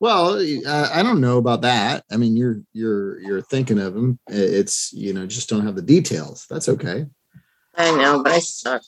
well, 0.00 0.38
uh, 0.66 0.90
I 0.92 1.02
don't 1.02 1.20
know 1.20 1.38
about 1.38 1.62
that. 1.62 2.04
I 2.10 2.16
mean, 2.16 2.36
you're 2.36 2.60
you're 2.72 3.20
you're 3.20 3.42
thinking 3.42 3.78
of 3.78 3.94
them. 3.94 4.18
It's 4.28 4.92
you 4.92 5.12
know 5.12 5.26
just 5.26 5.48
don't 5.48 5.66
have 5.66 5.76
the 5.76 5.82
details. 5.82 6.46
That's 6.48 6.68
okay. 6.68 7.06
I 7.74 7.96
know, 7.96 8.22
but 8.22 8.32
I 8.32 8.38
suck. 8.40 8.82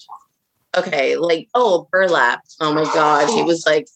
Okay, 0.77 1.17
like 1.17 1.49
oh 1.55 1.89
burlap. 1.91 2.41
Oh 2.61 2.73
my 2.73 2.85
god, 2.85 3.29
he 3.29 3.43
was 3.43 3.67
like, 3.67 3.87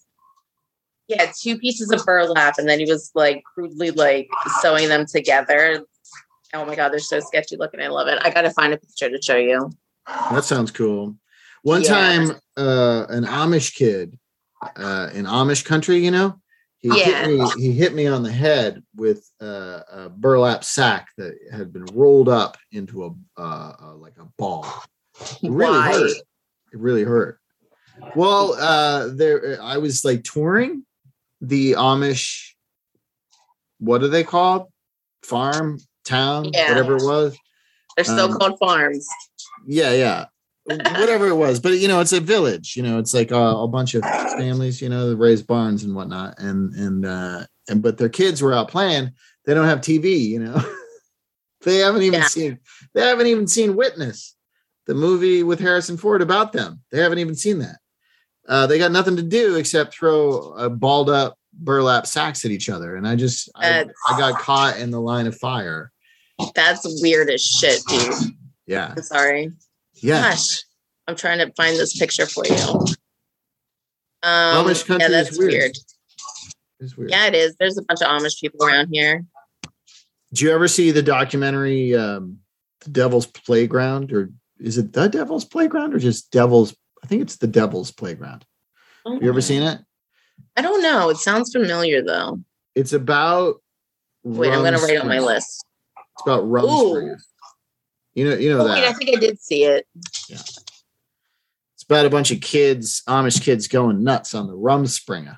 yeah, 1.08 1.30
two 1.40 1.58
pieces 1.58 1.90
of 1.92 2.04
burlap, 2.04 2.58
and 2.58 2.68
then 2.68 2.78
he 2.80 2.86
was 2.86 3.10
like 3.14 3.42
crudely 3.54 3.90
like 3.90 4.28
sewing 4.60 4.88
them 4.88 5.06
together. 5.06 5.84
Oh 6.52 6.64
my 6.64 6.74
god, 6.74 6.90
they're 6.90 6.98
so 6.98 7.20
sketchy 7.20 7.56
looking. 7.56 7.80
I 7.80 7.88
love 7.88 8.08
it. 8.08 8.18
I 8.22 8.30
gotta 8.30 8.50
find 8.50 8.72
a 8.72 8.76
picture 8.76 9.08
to 9.08 9.22
show 9.22 9.36
you. 9.36 9.70
That 10.06 10.44
sounds 10.44 10.70
cool. 10.70 11.16
One 11.62 11.82
Yeah. 11.82 11.88
time, 11.88 12.30
uh, 12.56 13.06
an 13.08 13.24
Amish 13.24 13.74
kid 13.74 14.18
uh, 14.76 15.10
in 15.12 15.26
Amish 15.26 15.64
country, 15.64 15.98
you 16.04 16.10
know, 16.10 16.40
he 16.78 16.88
Yeah. 16.88 17.26
hit 17.26 17.28
me. 17.38 17.50
He 17.62 17.72
hit 17.72 17.94
me 17.94 18.06
on 18.06 18.22
the 18.22 18.32
head 18.32 18.82
with 18.94 19.26
uh, 19.40 19.80
a 19.90 20.08
burlap 20.08 20.64
sack 20.64 21.08
that 21.16 21.34
had 21.50 21.72
been 21.72 21.84
rolled 21.86 22.28
up 22.28 22.56
into 22.72 23.04
a 23.04 23.10
uh, 23.40 23.72
uh, 23.80 23.94
like 23.96 24.16
a 24.18 24.26
ball. 24.38 24.66
It 25.42 25.50
really 25.50 25.78
Why? 25.78 25.92
hurt. 25.92 26.10
It 26.10 26.78
really 26.78 27.04
hurt. 27.04 27.38
Well, 28.16 28.54
uh, 28.54 29.08
there 29.14 29.58
I 29.62 29.78
was 29.78 30.04
like 30.04 30.24
touring 30.24 30.84
the 31.40 31.72
Amish. 31.72 32.50
What 33.78 34.02
are 34.02 34.08
they 34.08 34.24
called? 34.24 34.66
Farm, 35.22 35.78
town, 36.04 36.50
Yeah. 36.52 36.68
whatever 36.68 36.96
it 36.96 37.04
was 37.04 37.36
They're 37.96 38.04
still 38.04 38.32
Um, 38.32 38.38
called 38.38 38.58
farms. 38.58 39.06
Yeah 39.66 39.92
yeah 39.92 40.24
whatever 40.66 41.26
it 41.28 41.36
was 41.36 41.60
but 41.60 41.74
you 41.78 41.86
know 41.88 42.00
it's 42.00 42.12
a 42.12 42.20
village 42.20 42.74
you 42.76 42.82
know 42.82 42.98
it's 42.98 43.12
like 43.12 43.30
a, 43.30 43.36
a 43.36 43.68
bunch 43.68 43.94
of 43.94 44.02
families 44.02 44.80
you 44.80 44.88
know 44.88 45.10
that 45.10 45.16
raise 45.16 45.42
barns 45.42 45.84
and 45.84 45.94
whatnot 45.94 46.34
and 46.38 46.72
and 46.74 47.04
uh 47.04 47.44
and 47.68 47.82
but 47.82 47.98
their 47.98 48.08
kids 48.08 48.40
were 48.40 48.54
out 48.54 48.68
playing 48.68 49.10
they 49.44 49.52
don't 49.52 49.66
have 49.66 49.80
tv 49.80 50.18
you 50.20 50.38
know 50.38 50.58
they 51.62 51.78
haven't 51.78 52.02
even 52.02 52.20
Yeah. 52.20 52.26
seen 52.28 52.58
they 52.94 53.02
haven't 53.02 53.26
even 53.26 53.46
seen 53.46 53.76
witness 53.76 54.36
the 54.86 54.94
movie 54.94 55.42
with 55.42 55.60
harrison 55.60 55.96
ford 55.98 56.22
about 56.22 56.52
them 56.52 56.80
they 56.90 57.00
haven't 57.00 57.18
even 57.18 57.34
seen 57.34 57.58
that 57.58 57.76
uh 58.48 58.66
they 58.66 58.78
got 58.78 58.90
nothing 58.92 59.16
to 59.16 59.22
do 59.22 59.56
except 59.56 59.92
throw 59.94 60.54
a 60.54 60.70
balled 60.70 61.10
up 61.10 61.36
burlap 61.52 62.06
sacks 62.06 62.44
at 62.46 62.50
each 62.50 62.70
other 62.70 62.96
and 62.96 63.06
i 63.06 63.14
just 63.16 63.50
I, 63.54 63.80
I 64.08 64.18
got 64.18 64.40
caught 64.40 64.78
in 64.78 64.90
the 64.90 65.00
line 65.00 65.26
of 65.26 65.36
fire 65.36 65.92
That's 66.54 66.84
weird 67.02 67.30
as 67.30 67.42
shit, 67.44 67.80
dude. 67.86 68.34
Yeah 68.66 68.94
I'm 68.96 69.02
sorry. 69.02 69.50
yeah 69.94 70.30
Gosh, 70.30 70.62
I'm 71.06 71.16
trying 71.16 71.38
to 71.38 71.52
find 71.54 71.76
this 71.76 71.98
picture 71.98 72.26
for 72.26 72.46
you. 72.46 72.54
Um, 74.22 74.66
Amish 74.66 74.86
country 74.86 75.10
yeah, 75.10 75.20
is 75.20 75.38
weird. 75.38 75.52
weird. 75.52 75.76
it's 76.80 76.96
weird 76.96 77.10
Yeah, 77.10 77.26
it 77.26 77.34
is. 77.34 77.56
There's 77.58 77.76
a 77.76 77.82
bunch 77.82 78.00
of 78.00 78.08
Amish 78.08 78.40
people 78.40 78.66
around 78.66 78.88
here. 78.90 79.24
Did 80.30 80.40
you 80.40 80.52
ever 80.52 80.66
see 80.66 80.90
the 80.90 81.02
documentary 81.02 81.94
um, 81.94 82.38
The 82.80 82.90
Devil's 82.90 83.26
Playground? 83.26 84.12
Or 84.12 84.30
is 84.58 84.78
it 84.78 84.92
The 84.92 85.08
Devil's 85.08 85.44
Playground 85.44 85.94
or 85.94 85.98
just 85.98 86.30
Devil's? 86.30 86.74
I 87.02 87.06
think 87.06 87.22
it's 87.22 87.36
The 87.36 87.46
Devil's 87.46 87.92
Playground. 87.92 88.46
Have 89.06 89.22
you 89.22 89.28
ever 89.28 89.42
seen 89.42 89.62
it? 89.62 89.80
I 90.56 90.62
don't 90.62 90.82
know. 90.82 91.10
It 91.10 91.18
sounds 91.18 91.52
familiar 91.52 92.02
though. 92.02 92.40
It's 92.74 92.92
about. 92.92 93.56
Wait, 94.22 94.50
I'm 94.50 94.64
gonna 94.64 94.78
write 94.78 94.98
on 94.98 95.08
my 95.08 95.18
list. 95.18 95.66
It's 95.96 96.22
about 96.22 96.48
rum. 96.48 96.64
You 98.14 98.30
know, 98.30 98.36
you 98.36 98.50
know 98.50 98.60
Oh, 98.60 98.68
that. 98.68 98.74
wait, 98.74 98.84
I 98.88 98.92
think 98.92 99.16
I 99.16 99.20
did 99.20 99.40
see 99.40 99.64
it. 99.64 99.86
Yeah. 100.28 100.36
It's 101.74 101.82
about 101.82 102.06
a 102.06 102.10
bunch 102.10 102.30
of 102.30 102.40
kids, 102.40 103.02
Amish 103.08 103.42
kids, 103.42 103.66
going 103.68 104.04
nuts 104.04 104.34
on 104.34 104.46
the 104.46 104.54
Rumspringa. 104.56 105.36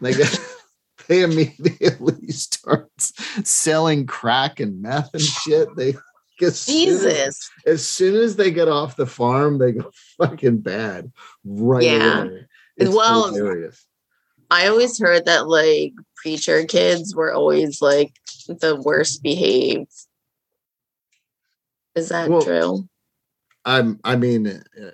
They 0.00 0.12
get, 0.14 0.38
they 1.08 1.22
immediately 1.22 2.28
start 2.28 2.90
selling 2.98 4.06
crack 4.06 4.60
and 4.60 4.82
meth 4.82 5.10
and 5.14 5.22
shit. 5.22 5.68
They 5.76 5.94
as 6.42 6.60
soon 6.60 6.88
as- 6.90 7.00
Jesus. 7.02 7.50
as 7.66 7.88
soon 7.88 8.14
as 8.16 8.36
they 8.36 8.50
get 8.50 8.68
off 8.68 8.96
the 8.96 9.06
farm, 9.06 9.56
they 9.58 9.72
go 9.72 9.90
fucking 10.18 10.58
bad 10.58 11.10
right 11.44 11.82
Yeah. 11.82 12.24
away. 12.24 12.46
It's 12.76 12.94
Well- 12.94 13.32
hilarious. 13.34 13.86
I 14.50 14.68
always 14.68 14.96
heard 15.00 15.24
that 15.24 15.48
like 15.48 15.92
preacher 16.14 16.64
kids 16.66 17.16
were 17.16 17.32
always 17.32 17.82
like 17.82 18.12
the 18.46 18.76
worst 18.76 19.20
behaved. 19.22 19.90
Is 21.96 22.10
that 22.10 22.28
Well, 22.28 22.42
true? 22.42 22.88
I'm. 23.64 23.98
I 24.04 24.14
mean, 24.16 24.46
uh, 24.46 24.90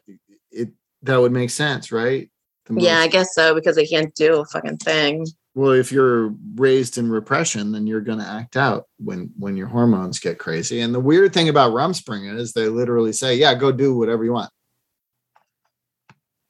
it 0.51 0.71
that 1.03 1.21
would 1.21 1.33
make 1.33 1.51
sense, 1.51 1.93
right? 1.93 2.31
Yeah, 2.71 3.01
I 3.01 3.09
guess 3.09 3.35
so 3.35 3.55
because 3.55 3.77
they 3.77 3.87
can't 3.87 4.15
do 4.15 4.41
a 4.41 4.45
fucking 4.47 4.79
thing. 4.79 5.27
Well, 5.55 5.73
if 5.73 5.93
you're 5.93 6.33
raised 6.55 6.97
in 6.97 7.11
repression, 7.11 7.73
then 7.73 7.87
you're 7.87 8.01
going 8.01 8.21
to 8.21 8.25
act 8.27 8.57
out 8.57 8.87
when 8.99 9.31
when 9.37 9.57
your 9.57 9.67
hormones 9.67 10.21
get 10.21 10.39
crazy. 10.39 10.81
And 10.81 10.95
the 10.95 11.01
weird 11.01 11.35
thing 11.35 11.49
about 11.51 11.73
Rumspringa 11.75 12.39
is 12.39 12.53
they 12.53 12.69
literally 12.69 13.13
say, 13.13 13.35
"Yeah, 13.35 13.55
go 13.55 13.73
do 13.73 13.95
whatever 13.99 14.25
you 14.25 14.33
want," 14.33 14.51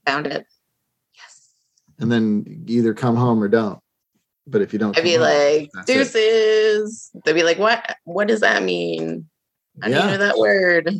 Found 0.06 0.26
it. 0.26 0.46
Yes. 1.14 1.50
and 1.98 2.12
then 2.12 2.64
either 2.68 2.92
come 2.94 3.16
home 3.16 3.42
or 3.42 3.48
don't. 3.48 3.80
But 4.46 4.60
if 4.60 4.72
you 4.72 4.78
don't, 4.78 4.96
I'd 4.98 5.04
be 5.04 5.12
home, 5.14 5.22
like, 5.22 5.70
that's 5.72 5.88
it. 5.90 5.94
deuces. 5.94 7.10
They'd 7.24 7.32
be 7.32 7.42
like, 7.44 7.58
what? 7.58 7.96
What 8.04 8.28
does 8.28 8.40
that 8.40 8.62
mean? 8.64 9.28
I 9.80 9.88
yeah. 9.88 10.06
know 10.06 10.18
that 10.18 10.38
word. 10.38 10.90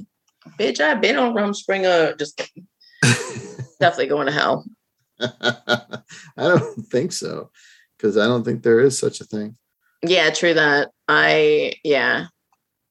Bitch, 0.59 0.81
I've 0.81 1.01
been 1.01 1.17
on 1.17 1.35
Rumspringa. 1.35 2.19
Just 2.19 2.41
definitely 3.81 4.07
going 4.07 4.27
to 4.27 4.33
hell. 4.33 4.65
I 5.21 5.99
don't 6.37 6.87
think 6.87 7.13
so 7.13 7.51
because 7.97 8.17
I 8.17 8.27
don't 8.27 8.45
think 8.45 8.63
there 8.63 8.81
is 8.81 8.99
such 8.99 9.21
a 9.21 9.25
thing. 9.25 9.57
Yeah, 10.03 10.31
true 10.31 10.55
that. 10.55 10.91
I 11.07 11.75
yeah. 11.85 12.27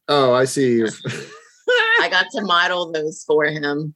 Oh, 0.08 0.34
I 0.34 0.46
see. 0.46 0.84
I 2.00 2.10
got 2.10 2.28
to 2.34 2.42
model 2.42 2.92
those 2.92 3.24
for 3.24 3.46
him. 3.46 3.96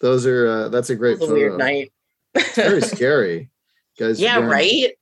Those 0.00 0.26
are 0.26 0.46
uh, 0.46 0.68
that's 0.68 0.90
a 0.90 0.96
great 0.96 1.18
was 1.18 1.30
a 1.30 1.32
weird 1.32 1.58
night. 1.58 1.92
It's 2.34 2.54
very 2.54 2.82
scary. 2.82 3.50
Guys, 3.98 4.20
yeah, 4.20 4.38
right? 4.38 4.92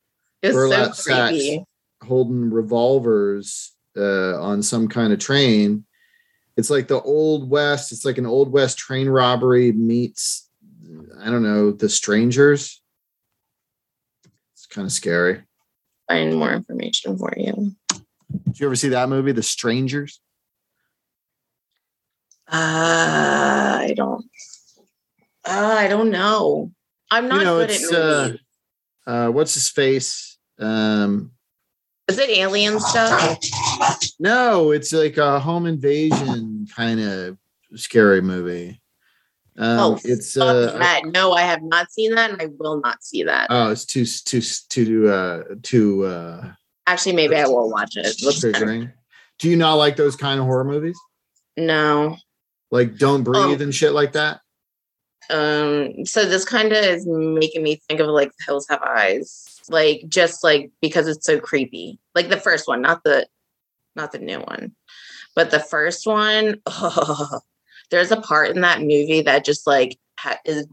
It 0.43 0.47
was 0.47 0.55
burlap 0.55 0.95
so 0.95 1.03
creepy. 1.03 1.57
sacks. 1.57 1.65
Holding 2.03 2.51
revolvers 2.51 3.73
uh, 3.97 4.41
on 4.41 4.63
some 4.63 4.89
kind 4.89 5.13
of 5.13 5.19
train. 5.19 5.85
It's 6.57 6.71
like 6.71 6.89
the 6.89 7.01
old 7.03 7.51
west. 7.51 7.93
It's 7.93 8.05
like 8.05 8.19
an 8.19 8.27
old 8.27 8.51
west 8.51 8.79
train 8.79 9.09
robbery 9.09 9.73
meets, 9.73 10.49
I 11.21 11.27
don't 11.31 11.43
know, 11.43 11.71
the 11.71 11.89
strangers. 11.89 12.81
It's 14.55 14.67
kind 14.67 14.87
of 14.87 14.93
scary. 14.93 15.43
find 16.09 16.35
more 16.37 16.53
information 16.53 17.19
for 17.19 17.33
you. 17.37 17.73
Did 18.47 18.61
you 18.61 18.67
ever 18.67 18.77
see 18.77 18.89
that 18.89 19.09
movie, 19.09 19.33
The 19.33 19.43
Strangers? 19.43 20.21
Uh, 22.51 23.79
I 23.83 23.93
don't. 23.97 24.25
Uh, 25.45 25.77
I 25.79 25.89
don't 25.89 26.11
know. 26.11 26.73
I'm 27.11 27.29
not 27.29 27.39
you 27.39 27.45
know, 27.45 27.59
good 27.59 27.71
it's 27.71 27.93
at 27.93 27.99
uh, 28.01 28.23
movies. 28.27 28.41
uh, 29.07 29.29
what's 29.29 29.55
his 29.55 29.69
face? 29.69 30.39
Um, 30.59 31.33
Is 32.09 32.19
it 32.19 32.31
alien 32.31 32.79
stuff? 32.81 33.39
no, 34.21 34.71
it's 34.71 34.93
like 34.93 35.17
a 35.17 35.41
home 35.41 35.67
invasion 35.67 36.67
kind 36.75 37.01
of 37.01 37.37
scary 37.75 38.21
movie. 38.21 38.81
Um, 39.59 39.79
oh, 39.79 39.99
it's 40.05 40.37
uh, 40.37 40.77
that. 40.79 41.07
No, 41.07 41.33
I 41.33 41.41
have 41.43 41.63
not 41.63 41.91
seen 41.91 42.15
that, 42.15 42.31
and 42.31 42.41
I 42.41 42.49
will 42.59 42.81
not 42.81 43.03
see 43.03 43.23
that. 43.25 43.47
oh, 43.51 43.71
it's 43.71 43.85
too 43.87 44.05
too 44.05 44.41
too 44.69 45.09
uh 45.09 45.43
too 45.63 46.05
uh 46.05 46.53
Actually, 46.87 47.17
maybe 47.17 47.35
I 47.37 47.47
will 47.47 47.71
watch 47.71 47.97
it. 47.97 48.23
Looks 48.23 48.45
triggering. 48.45 48.93
Do 49.41 49.49
you 49.51 49.57
not 49.57 49.75
like 49.75 49.97
those 49.97 50.15
kind 50.15 50.39
of 50.39 50.47
horror 50.47 50.65
movies? 50.65 50.99
No. 51.57 52.17
Like 52.71 52.97
Don't 52.97 53.25
Breathe 53.25 53.61
Oh. 53.61 53.65
and 53.65 53.75
shit 53.75 53.93
like 53.93 54.13
that? 54.13 54.41
Um. 55.31 56.05
So 56.05 56.25
this 56.25 56.45
kind 56.45 56.73
of 56.73 56.85
is 56.85 57.07
making 57.07 57.63
me 57.63 57.81
think 57.89 58.01
of 58.01 58.09
like 58.09 58.31
The 58.39 58.45
Hills 58.47 58.67
Have 58.69 58.83
Eyes, 58.83 59.61
like 59.69 60.05
just 60.09 60.45
like 60.45 60.71
because 60.81 61.09
it's 61.09 61.27
so 61.27 61.41
creepy. 61.41 61.99
Like 62.15 62.29
the 62.29 62.41
first 62.41 62.69
one, 62.69 62.83
not 62.83 63.05
the, 63.05 63.27
not 63.95 64.13
the 64.13 64.19
new 64.19 64.41
one, 64.41 64.75
but 65.35 65.51
the 65.51 65.61
first 65.61 66.07
one. 66.07 66.61
there's 67.91 68.11
a 68.11 68.21
part 68.21 68.51
in 68.51 68.63
that 68.63 68.81
movie 68.81 69.23
that 69.23 69.45
just 69.45 69.67
like 69.67 69.99
ha- 70.19 70.39
is 70.45 70.67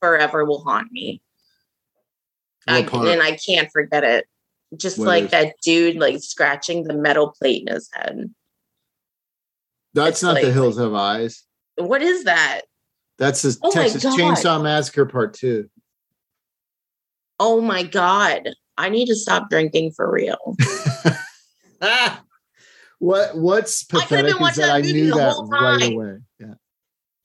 forever 0.00 0.44
will 0.44 0.62
haunt 0.62 0.90
me. 0.92 1.22
I, 2.68 2.80
and 2.80 3.22
I 3.22 3.36
can't 3.36 3.70
forget 3.72 4.04
it. 4.04 4.26
Just 4.76 4.98
What 4.98 5.08
like 5.08 5.24
is? 5.24 5.30
that 5.32 5.54
dude 5.62 5.96
like 5.96 6.22
scratching 6.22 6.84
the 6.84 6.94
metal 6.94 7.34
plate 7.38 7.64
in 7.66 7.74
his 7.74 7.90
head. 7.92 8.32
That's 9.94 10.16
It's 10.16 10.22
not 10.22 10.40
The 10.40 10.52
Hills 10.52 10.78
Have 10.78 10.94
Eyes. 10.94 11.44
What 11.76 12.02
is 12.02 12.24
that? 12.24 12.62
That's 13.18 13.42
the 13.42 13.56
Oh 13.62 13.70
Texas 13.70 14.04
Chainsaw 14.04 14.62
Massacre 14.62 15.06
Part 15.06 15.34
Two. 15.34 15.68
Oh 17.38 17.60
my 17.60 17.82
god. 17.82 18.48
I 18.78 18.88
need 18.88 19.06
to 19.06 19.14
stop 19.14 19.50
drinking 19.50 19.92
for 19.92 20.10
real. 20.10 20.56
Ah! 21.80 22.22
What 22.98 23.36
what's 23.36 23.82
pathetic 23.82 24.30
is 24.30 24.38
that 24.38 24.54
that 24.54 24.70
I 24.70 24.80
knew 24.80 25.10
that 25.10 25.34
right 25.50 25.92
away. 25.92 26.18
Yeah. 26.38 26.54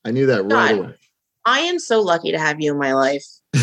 I 0.04 0.10
knew 0.10 0.26
that 0.26 0.44
right 0.46 0.76
away. 0.76 0.96
I 1.46 1.60
am 1.60 1.78
so 1.78 2.02
lucky 2.02 2.32
to 2.32 2.40
have 2.40 2.60
you 2.60 2.72
in 2.72 2.80
my 2.80 2.94
life. 2.94 3.24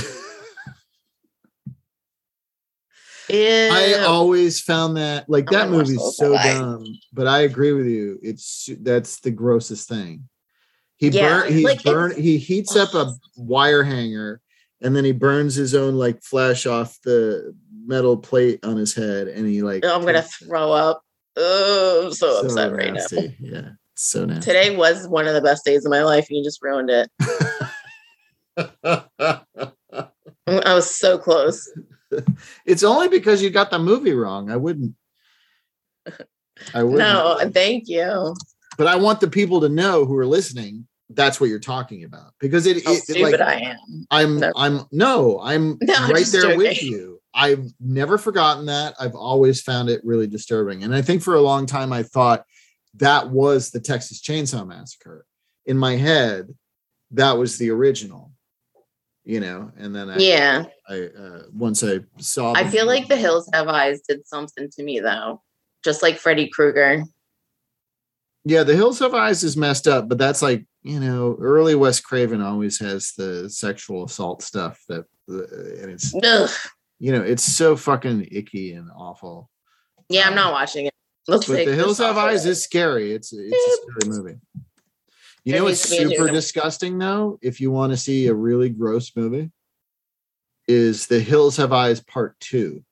I 3.31 4.05
always 4.07 4.61
found 4.61 4.97
that 4.97 5.29
like 5.29 5.51
that 5.51 5.71
movie's 5.71 6.17
so 6.17 6.35
alive. 6.35 6.57
dumb, 6.57 6.85
but 7.13 7.27
I 7.27 7.41
agree 7.41 7.73
with 7.73 7.87
you. 7.87 8.21
It's 8.23 8.71
that's 8.81 9.19
the 9.19 9.33
grossest 9.33 9.89
thing. 9.89 10.29
He 11.05 11.11
Yeah, 11.11 11.43
burn 11.43 11.53
he 11.53 11.65
like, 11.65 11.83
burn 11.83 12.21
he 12.21 12.39
heats 12.39 12.77
up 12.77 12.95
a 12.95 13.15
wire 13.37 13.83
hanger 13.83 14.41
and 14.81 14.97
then 14.97 15.05
he 15.05 15.13
burns 15.13 15.55
his 15.55 15.75
own 15.75 15.97
like 15.97 16.23
flesh 16.23 16.65
off 16.65 16.99
the 17.03 17.55
metal 17.87 18.17
plate 18.17 18.65
on 18.65 18.79
his 18.79 18.95
head 18.95 19.29
and 19.29 19.47
he 19.47 19.63
like 19.63 19.85
Oh, 19.85 19.95
I'm 19.95 20.07
gonna 20.07 20.23
throw 20.23 20.73
up. 20.73 21.03
Oh, 21.37 22.07
I'm 22.07 22.13
so, 22.13 22.41
so 22.41 22.47
upset 22.47 22.73
right 22.73 22.95
now. 22.95 23.07
Yeah, 23.39 23.71
so 23.95 24.25
nasty. 24.25 24.51
Today 24.51 24.75
was 24.75 25.07
one 25.09 25.27
of 25.27 25.35
the 25.35 25.43
best 25.43 25.65
days 25.65 25.85
of 25.85 25.91
my 25.91 26.05
life, 26.05 26.27
and 26.31 26.39
you 26.39 26.45
just 26.45 26.63
ruined 26.63 26.89
it. 26.91 27.11
I 30.47 30.75
was 30.75 30.89
so 30.89 31.19
close. 31.19 31.71
it's 32.65 32.83
only 32.83 33.09
because 33.09 33.43
you 33.43 33.51
got 33.51 33.71
the 33.71 33.79
movie 33.79 34.15
wrong. 34.15 34.51
I 34.51 34.57
wouldn't. 34.57 34.95
I 36.73 36.83
wouldn't. 36.83 36.99
No, 36.99 37.39
thank 37.53 37.89
you. 37.89 38.35
but 38.79 38.87
I 38.87 38.97
want 38.97 39.21
the 39.21 39.29
people 39.29 39.61
to 39.61 39.69
know 39.69 40.05
who 40.05 40.17
are 40.17 40.27
listening. 40.27 40.87
That's 41.11 41.41
what 41.41 41.51
you're 41.51 41.61
talking 41.61 42.05
about 42.05 42.33
because 42.41 42.67
it. 42.67 42.79
It 42.79 43.21
like, 43.21 43.41
I 43.41 43.61
am. 43.61 44.07
I'm. 44.11 44.41
No. 44.41 44.53
I'm. 44.57 44.87
No, 44.91 45.41
I'm 45.41 45.79
No, 45.83 46.09
right 46.09 46.27
there 46.27 46.57
with 46.57 46.83
you. 46.83 47.21
I've 47.35 47.67
never 47.81 48.17
forgotten 48.17 48.67
that. 48.67 48.95
I've 48.99 49.15
always 49.15 49.61
found 49.61 49.91
it 49.91 50.01
really 50.05 50.27
disturbing, 50.27 50.83
and 50.83 50.95
I 50.95 51.03
think 51.03 51.23
for 51.23 51.35
a 51.35 51.41
long 51.41 51.67
time 51.67 51.93
I 51.93 52.05
thought 52.05 52.45
that 52.97 53.29
was 53.29 53.71
the 53.71 53.81
Texas 53.81 54.23
Chainsaw 54.23 54.67
Massacre. 54.67 55.27
In 55.67 55.77
my 55.77 55.97
head, 55.97 56.55
that 57.13 57.33
was 57.33 57.59
the 57.59 57.71
original. 57.71 58.31
You 59.25 59.41
know, 59.41 59.73
and 59.79 59.97
then 59.97 60.11
I, 60.11 60.19
Yeah, 60.19 60.65
I 60.89 61.09
uh, 61.19 61.43
once 61.53 61.83
I 61.83 62.01
saw. 62.19 62.53
I 62.55 62.69
feel 62.69 62.87
like 62.87 63.09
The 63.09 63.17
Hills 63.17 63.49
Have 63.55 63.69
Eyes 63.69 64.03
did 64.07 64.27
something 64.27 64.69
to 64.71 64.83
me 64.83 65.01
though, 65.01 65.43
just 65.83 66.03
like 66.03 66.19
Freddy 66.19 66.49
Krueger. 66.49 67.05
Yeah, 68.45 68.65
the 68.65 68.77
Hills 68.77 68.99
Have 68.99 69.15
Eyes 69.15 69.43
is 69.43 69.57
messed 69.57 69.89
up, 69.89 70.09
but 70.09 70.19
that's 70.19 70.43
like 70.43 70.67
you 70.85 71.01
know, 71.01 71.37
early 71.41 71.75
Wes 71.75 71.99
Craven 71.99 72.41
always 72.43 72.79
has 72.79 73.13
the 73.17 73.49
sexual 73.51 74.05
assault 74.05 74.43
stuff 74.43 74.81
that, 74.89 75.05
uh, 75.31 75.83
and 75.83 75.91
it's 75.91 76.15
Ugh. 76.23 76.51
you 77.01 77.11
know, 77.11 77.23
it's 77.23 77.43
so 77.43 77.75
fucking 77.75 78.29
icky 78.31 78.75
and 78.75 78.91
awful. 78.95 79.51
Yeah, 80.11 80.29
I'm 80.29 80.35
not 80.35 80.53
watching 80.53 80.87
it. 80.87 80.95
Looks 81.29 81.47
But 81.47 81.65
the 81.65 81.75
Hills 81.75 81.99
Have. 81.99 82.19
Eyes 82.19 82.45
is 82.45 82.63
scary. 82.63 83.13
It's 83.13 83.33
it's 83.33 83.55
a 83.55 83.93
scary 84.03 84.15
movie. 84.19 84.39
You 85.45 85.53
There 85.53 85.61
know 85.61 85.65
what's 85.65 85.83
to 85.89 85.97
be 85.97 86.03
a 86.03 86.07
new 86.07 86.17
super 86.17 86.31
disgusting 86.31 86.99
though? 86.99 87.39
If 87.43 87.61
you 87.63 87.71
want 87.71 87.93
to 87.93 87.97
see 87.97 88.27
a 88.27 88.35
really 88.35 88.69
gross 88.69 89.11
movie, 89.17 89.51
is 90.69 91.07
the 91.07 91.21
Hills 91.21 91.57
Have 91.57 91.73
Eyes 91.73 92.01
Part 92.03 92.39
Two, 92.41 92.85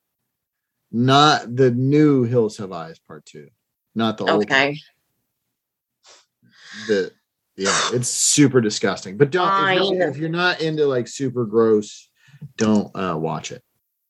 not 0.90 1.54
the 1.56 1.70
new 1.70 2.24
Hills 2.24 2.56
Have 2.56 2.72
Eyes 2.72 2.98
Part 2.98 3.26
Two, 3.26 3.48
not 3.94 4.16
the 4.16 4.24
old. 4.24 4.32
one. 4.32 4.42
Okay. 4.44 4.78
the 6.88 7.12
yeah, 7.56 7.76
it's 7.92 8.08
super 8.08 8.60
disgusting. 8.60 9.16
But 9.16 9.30
don't 9.30 9.68
if 9.68 9.90
you're, 9.90 10.08
if 10.08 10.16
you're 10.16 10.28
not 10.28 10.60
into 10.60 10.86
like 10.86 11.08
super 11.08 11.44
gross, 11.44 12.08
don't 12.56 12.94
uh 12.96 13.16
watch 13.16 13.52
it. 13.52 13.62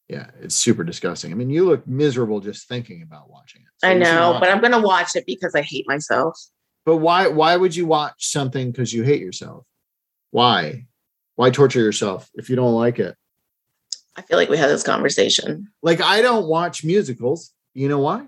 Yeah, 0.08 0.26
it's 0.40 0.54
super 0.54 0.84
disgusting. 0.84 1.32
I 1.32 1.34
mean, 1.34 1.50
you 1.50 1.64
look 1.64 1.86
miserable 1.86 2.40
just 2.40 2.68
thinking 2.68 3.02
about 3.02 3.30
watching 3.30 3.62
it. 3.62 3.68
So 3.78 3.88
I 3.88 3.94
know, 3.94 4.36
but 4.38 4.48
it. 4.48 4.52
I'm 4.54 4.60
gonna 4.60 4.80
watch 4.80 5.16
it 5.16 5.24
because 5.26 5.54
I 5.54 5.62
hate 5.62 5.86
myself. 5.88 6.38
But 6.84 6.98
why 6.98 7.28
why 7.28 7.56
would 7.56 7.74
you 7.74 7.86
watch 7.86 8.26
something 8.30 8.70
because 8.70 8.92
you 8.92 9.02
hate 9.02 9.20
yourself? 9.20 9.64
Why? 10.30 10.86
Why 11.36 11.50
torture 11.50 11.80
yourself 11.80 12.30
if 12.34 12.50
you 12.50 12.56
don't 12.56 12.74
like 12.74 12.98
it? 12.98 13.16
I 14.14 14.22
feel 14.22 14.36
like 14.36 14.50
we 14.50 14.58
had 14.58 14.68
this 14.68 14.82
conversation. 14.82 15.68
Like 15.82 16.00
I 16.00 16.22
don't 16.22 16.46
watch 16.46 16.84
musicals. 16.84 17.52
You 17.74 17.88
know 17.88 17.98
why? 17.98 18.26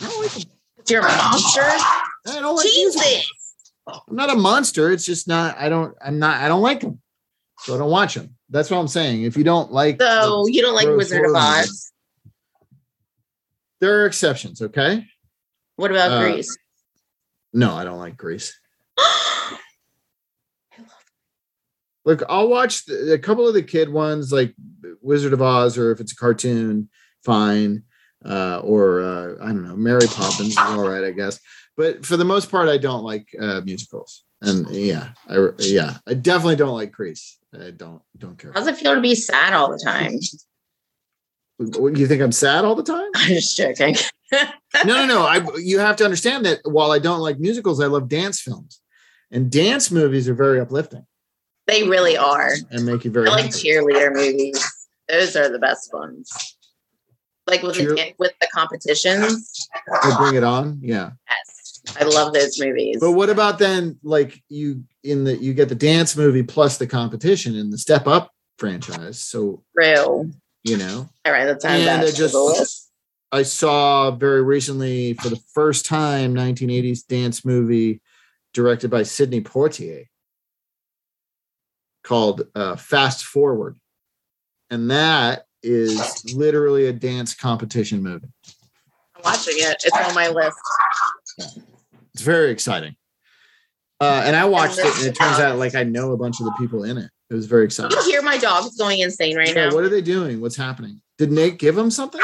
I 0.00 0.06
don't 0.06 0.22
like 0.22 0.32
them. 0.32 0.42
You're 0.88 1.00
a 1.00 1.04
monster. 1.04 1.62
I 1.62 2.40
don't 2.40 2.54
like 2.56 2.66
musicals. 2.66 3.43
I'm 3.86 4.16
not 4.16 4.30
a 4.30 4.36
monster. 4.36 4.90
It's 4.90 5.04
just 5.04 5.28
not. 5.28 5.56
I 5.58 5.68
don't. 5.68 5.94
I'm 6.04 6.18
not. 6.18 6.40
I 6.40 6.48
don't 6.48 6.62
like 6.62 6.80
them, 6.80 7.00
so 7.58 7.74
I 7.74 7.78
don't 7.78 7.90
watch 7.90 8.14
them. 8.14 8.34
That's 8.50 8.70
what 8.70 8.78
I'm 8.78 8.88
saying. 8.88 9.24
If 9.24 9.36
you 9.36 9.44
don't 9.44 9.72
like, 9.72 10.00
So 10.00 10.46
you 10.46 10.62
don't 10.62 10.74
like 10.74 10.88
Wizard 10.88 11.24
of 11.26 11.34
Oz? 11.34 11.92
there 13.80 14.00
are 14.02 14.06
exceptions. 14.06 14.62
Okay. 14.62 15.06
What 15.76 15.90
about 15.90 16.12
Uh, 16.12 16.20
Grease? 16.32 16.56
No, 17.52 17.74
I 17.74 17.84
don't 17.84 17.98
like 17.98 18.16
Grease. 18.16 18.58
Look, 22.06 22.22
I'll 22.28 22.48
watch 22.48 22.84
the, 22.84 23.14
a 23.14 23.18
couple 23.18 23.48
of 23.48 23.54
the 23.54 23.62
kid 23.62 23.88
ones, 23.88 24.30
like 24.30 24.54
Wizard 25.00 25.32
of 25.32 25.40
Oz, 25.40 25.78
or 25.78 25.90
if 25.90 26.00
it's 26.00 26.12
a 26.12 26.16
cartoon, 26.16 26.88
fine. 27.24 27.82
Uh, 28.24 28.58
or 28.64 29.02
uh, 29.02 29.34
I 29.42 29.48
don't 29.48 29.64
know, 29.68 29.76
Mary 29.76 30.06
Poppins 30.06 30.48
is 30.50 30.56
all 30.58 30.88
right, 30.88 31.04
I 31.04 31.10
guess. 31.10 31.38
But 31.76 32.06
for 32.06 32.16
the 32.16 32.24
most 32.24 32.50
part, 32.50 32.68
I 32.68 32.78
don't 32.78 33.02
like 33.04 33.26
uh, 33.40 33.60
musicals. 33.64 34.24
And 34.42 34.68
yeah, 34.70 35.10
I 35.28 35.48
yeah, 35.58 35.96
I 36.06 36.14
definitely 36.14 36.56
don't 36.56 36.74
like 36.76 36.92
Grease. 36.92 37.38
I 37.52 37.70
don't 37.70 38.02
don't 38.18 38.38
care. 38.38 38.52
How's 38.52 38.66
it 38.66 38.76
feel 38.76 38.94
to 38.94 39.00
be 39.00 39.14
sad 39.14 39.52
all 39.54 39.70
the 39.70 39.82
time? 39.82 40.18
You 41.60 42.08
think 42.08 42.20
I'm 42.20 42.32
sad 42.32 42.64
all 42.64 42.74
the 42.74 42.82
time? 42.82 43.08
I'm 43.14 43.28
just 43.28 43.56
joking. 43.56 43.94
no, 44.32 44.46
no, 44.84 45.06
no. 45.06 45.22
I 45.22 45.46
you 45.58 45.78
have 45.78 45.94
to 45.96 46.04
understand 46.04 46.44
that 46.46 46.58
while 46.64 46.90
I 46.90 46.98
don't 46.98 47.20
like 47.20 47.38
musicals, 47.38 47.80
I 47.80 47.86
love 47.86 48.08
dance 48.08 48.40
films, 48.40 48.80
and 49.30 49.52
dance 49.52 49.90
movies 49.92 50.28
are 50.28 50.34
very 50.34 50.58
uplifting 50.58 51.06
They 51.68 51.84
really 51.84 52.16
are. 52.16 52.50
and 52.70 52.84
make 52.84 53.04
you 53.04 53.12
very 53.12 53.28
I 53.28 53.30
like 53.30 53.44
happy. 53.44 53.70
cheerleader 53.70 54.12
movies. 54.12 54.60
Those 55.08 55.36
are 55.36 55.48
the 55.48 55.60
best 55.60 55.92
ones. 55.92 56.28
Like 57.46 57.62
with 57.62 57.76
Cheer- 57.76 57.94
the 57.94 58.14
with 58.18 58.32
the 58.40 58.48
competitions. 58.52 59.68
They 60.02 60.10
bring 60.18 60.34
it 60.34 60.42
on, 60.44 60.80
yeah. 60.82 61.10
Yes, 61.30 61.53
I 61.98 62.04
love 62.04 62.32
those 62.32 62.60
movies. 62.60 62.98
But 63.00 63.12
what 63.12 63.30
about 63.30 63.58
then? 63.58 63.98
Like 64.02 64.42
you 64.48 64.84
in 65.02 65.24
the 65.24 65.36
you 65.36 65.54
get 65.54 65.68
the 65.68 65.74
dance 65.74 66.16
movie 66.16 66.42
plus 66.42 66.78
the 66.78 66.86
competition 66.86 67.54
in 67.54 67.70
the 67.70 67.78
Step 67.78 68.06
Up 68.06 68.30
franchise. 68.58 69.20
So 69.20 69.62
True. 69.78 70.30
you 70.64 70.76
know, 70.76 71.08
All 71.24 71.32
right, 71.32 71.44
that's 71.44 71.64
and 71.64 71.82
I 71.82 71.84
back 71.84 72.00
to 72.00 72.06
list. 72.06 72.16
just 72.16 72.90
I 73.32 73.42
saw 73.42 74.10
very 74.12 74.42
recently 74.42 75.14
for 75.14 75.28
the 75.28 75.40
first 75.52 75.86
time 75.86 76.34
1980s 76.34 77.06
dance 77.06 77.44
movie 77.44 78.00
directed 78.52 78.90
by 78.90 79.02
Sidney 79.02 79.40
Poitier 79.40 80.06
called 82.02 82.46
uh, 82.54 82.76
Fast 82.76 83.24
Forward, 83.24 83.76
and 84.70 84.90
that 84.90 85.46
is 85.62 86.34
literally 86.34 86.86
a 86.86 86.92
dance 86.92 87.34
competition 87.34 88.02
movie. 88.02 88.28
I'm 89.16 89.22
watching 89.24 89.54
it. 89.56 89.82
It's 89.84 89.96
on 89.96 90.14
my 90.14 90.28
list. 90.28 90.58
It's 92.14 92.22
very 92.22 92.50
exciting. 92.50 92.96
Uh, 94.00 94.22
and 94.24 94.36
I 94.36 94.44
watched 94.44 94.78
it, 94.78 94.86
and 94.98 95.06
it 95.06 95.14
turns 95.14 95.38
out 95.38 95.58
like 95.58 95.74
I 95.74 95.82
know 95.84 96.12
a 96.12 96.16
bunch 96.16 96.40
of 96.40 96.46
the 96.46 96.52
people 96.58 96.84
in 96.84 96.98
it. 96.98 97.10
It 97.30 97.34
was 97.34 97.46
very 97.46 97.64
exciting. 97.64 97.90
You 97.92 97.96
can 98.02 98.10
hear 98.10 98.22
my 98.22 98.36
dog's 98.38 98.76
going 98.76 99.00
insane 99.00 99.36
right 99.36 99.48
Yeah, 99.48 99.68
now. 99.68 99.74
what 99.74 99.82
are 99.84 99.88
they 99.88 100.02
doing? 100.02 100.40
What's 100.40 100.56
happening? 100.56 101.00
Did 101.16 101.32
Nate 101.32 101.58
give 101.58 101.76
him 101.78 101.90
something? 101.90 102.20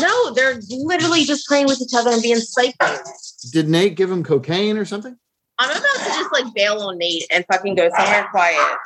No, 0.00 0.32
they're 0.34 0.60
literally 0.70 1.24
just 1.24 1.46
playing 1.48 1.66
with 1.66 1.80
each 1.80 1.94
other 1.94 2.10
and 2.10 2.22
being 2.22 2.36
psycho. 2.36 2.98
Did 3.52 3.68
Nate 3.68 3.96
give 3.96 4.10
him 4.10 4.22
cocaine 4.22 4.76
or 4.78 4.84
something? 4.84 5.16
I'm 5.58 5.70
about 5.70 5.82
to 5.82 6.04
just 6.04 6.32
like 6.32 6.54
bail 6.54 6.78
on 6.80 6.98
Nate 6.98 7.26
and 7.30 7.44
fucking 7.50 7.74
go 7.74 7.88
somewhere 7.96 8.28
quiet. 8.30 8.78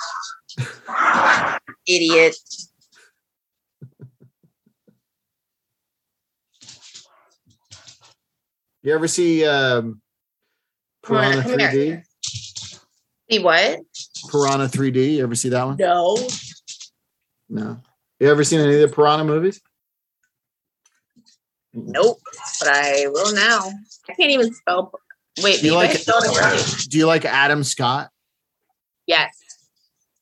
Idiot. 1.86 2.36
You 8.82 8.94
ever 8.94 9.08
see 9.08 9.44
um, 9.46 10.00
Piranha 11.04 11.42
come 11.42 11.52
3D? 11.52 12.02
See 13.30 13.38
what? 13.38 13.80
Piranha 14.30 14.66
3D. 14.66 15.14
You 15.16 15.22
ever 15.22 15.34
see 15.34 15.50
that 15.50 15.64
one? 15.64 15.76
No. 15.76 16.16
No. 17.48 17.80
You 18.18 18.30
ever 18.30 18.44
seen 18.44 18.60
any 18.60 18.74
of 18.74 18.88
the 18.88 18.94
Piranha 18.94 19.24
movies? 19.24 19.60
Nope. 21.74 22.18
But 22.58 22.68
I 22.68 23.06
will 23.08 23.34
now. 23.34 23.70
I 24.08 24.14
can't 24.14 24.30
even 24.30 24.52
spell. 24.54 24.92
Wait, 25.42 25.60
Do 25.60 25.66
you 25.66 25.74
like 25.74 25.92
spelled 25.92 26.24
it 26.24 26.40
right. 26.40 26.86
Do 26.88 26.98
you 26.98 27.06
like 27.06 27.24
Adam 27.24 27.62
Scott? 27.62 28.10
Yes. 29.06 29.36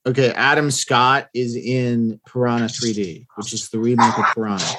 Okay, 0.05 0.31
Adam 0.31 0.71
Scott 0.71 1.27
is 1.33 1.55
in 1.55 2.19
Piranha 2.25 2.65
3D, 2.65 3.25
which 3.35 3.53
is 3.53 3.69
the 3.69 3.79
remake 3.79 4.17
of 4.17 4.25
Piranha. 4.33 4.75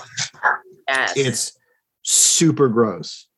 Yes. 0.88 1.12
It's 1.16 1.52
super 2.02 2.68
gross. 2.68 3.28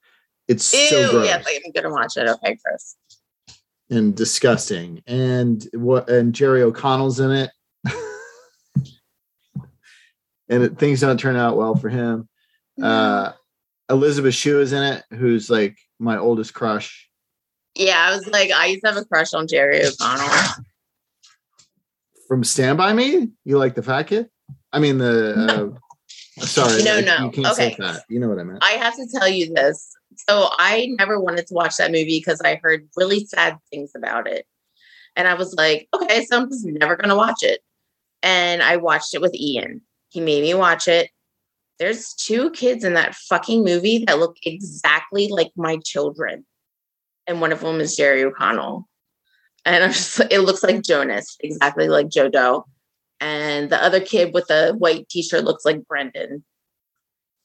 It's 0.49 0.72
Ew. 0.72 0.88
so 0.88 1.11
gross 1.11 1.26
yes, 1.26 1.47
I'm 1.64 1.72
gonna 1.72 1.90
watch 1.90 2.16
it. 2.16 2.28
Okay, 2.28 2.59
Chris. 2.64 2.97
and 3.90 4.14
disgusting. 4.14 5.03
And 5.07 5.66
what? 5.72 6.09
And 6.09 6.34
Jerry 6.34 6.62
O'Connell's 6.62 7.20
in 7.20 7.30
it, 7.30 7.51
and 10.49 10.62
it, 10.64 10.78
things 10.78 11.01
don't 11.01 11.18
turn 11.18 11.36
out 11.36 11.57
well 11.57 11.76
for 11.76 11.88
him. 11.88 12.28
Uh, 12.80 13.32
Elizabeth 13.88 14.34
Shue 14.34 14.61
is 14.61 14.72
in 14.72 14.82
it, 14.82 15.05
who's 15.11 15.49
like 15.51 15.78
my 15.99 16.18
oldest 16.18 16.55
crush. 16.55 17.09
Yeah, 17.74 18.07
I 18.09 18.14
was 18.14 18.26
like, 18.26 18.51
I 18.51 18.66
used 18.66 18.82
to 18.82 18.88
have 18.93 18.97
a 18.97 19.05
crush 19.05 19.32
on 19.34 19.47
Jerry 19.47 19.82
O'Connell. 19.84 20.28
From 22.28 22.45
Stand 22.45 22.78
By 22.78 22.93
Me, 22.93 23.28
you 23.45 23.59
like 23.59 23.74
the 23.74 23.82
fat 23.82 24.05
kid? 24.05 24.28
I 24.72 24.78
mean 24.78 24.99
the. 24.99 25.74
Uh, 25.74 25.78
sorry, 26.39 26.83
No, 26.83 27.01
no. 27.01 27.30
You 27.35 27.47
Okay. 27.47 27.76
You 28.09 28.20
know 28.20 28.28
what 28.28 28.39
I 28.39 28.45
meant. 28.45 28.62
I 28.62 28.72
have 28.72 28.97
to 28.97 29.07
tell 29.12 29.28
you 29.28 29.53
this. 29.53 29.93
So 30.28 30.49
I 30.59 30.95
never 30.99 31.20
wanted 31.20 31.47
to 31.47 31.55
watch 31.55 31.76
that 31.76 31.91
movie 31.91 32.18
because 32.18 32.41
I 32.41 32.61
heard 32.62 32.89
really 32.97 33.24
sad 33.24 33.59
things 33.70 33.93
about 33.97 34.26
it. 34.26 34.47
And 35.16 35.28
I 35.28 35.35
was 35.35 35.55
like, 35.55 35.89
okay, 35.95 36.24
so 36.24 36.39
I'm 36.39 36.49
just 36.49 36.64
never 36.64 36.97
gonna 36.97 37.16
watch 37.16 37.43
it. 37.43 37.61
And 38.22 38.62
I 38.62 38.76
watched 38.76 39.14
it 39.14 39.20
with 39.20 39.35
Ian. 39.35 39.83
He 40.09 40.20
made 40.20 40.43
me 40.43 40.55
watch 40.55 40.89
it. 40.89 41.11
There's 41.78 42.14
two 42.14 42.51
kids 42.51 42.85
in 42.85 42.95
that 42.95 43.14
fucking 43.14 43.64
movie 43.64 44.05
that 44.07 44.18
look 44.18 44.37
exactly 44.45 45.28
like 45.28 45.51
my 45.57 45.78
children. 45.85 46.45
And 47.26 47.41
one 47.41 47.53
of 47.53 47.61
them 47.61 47.80
is 47.80 47.97
Jerry 47.97 48.22
O'Connell. 48.24 48.89
And 49.64 49.85
I'm 49.85 49.93
just 49.93 50.18
like, 50.18 50.33
it 50.33 50.41
looks 50.41 50.62
like 50.62 50.83
Jonas, 50.83 51.37
exactly 51.41 51.89
like 51.89 52.09
Joe 52.09 52.28
Doe. 52.28 52.66
And 53.22 53.70
the 53.70 53.80
other 53.80 54.00
kid 54.00 54.34
with 54.34 54.48
the 54.48 54.74
white 54.76 55.08
t-shirt 55.08 55.44
looks 55.44 55.64
like 55.64 55.86
Brendan. 55.86 56.42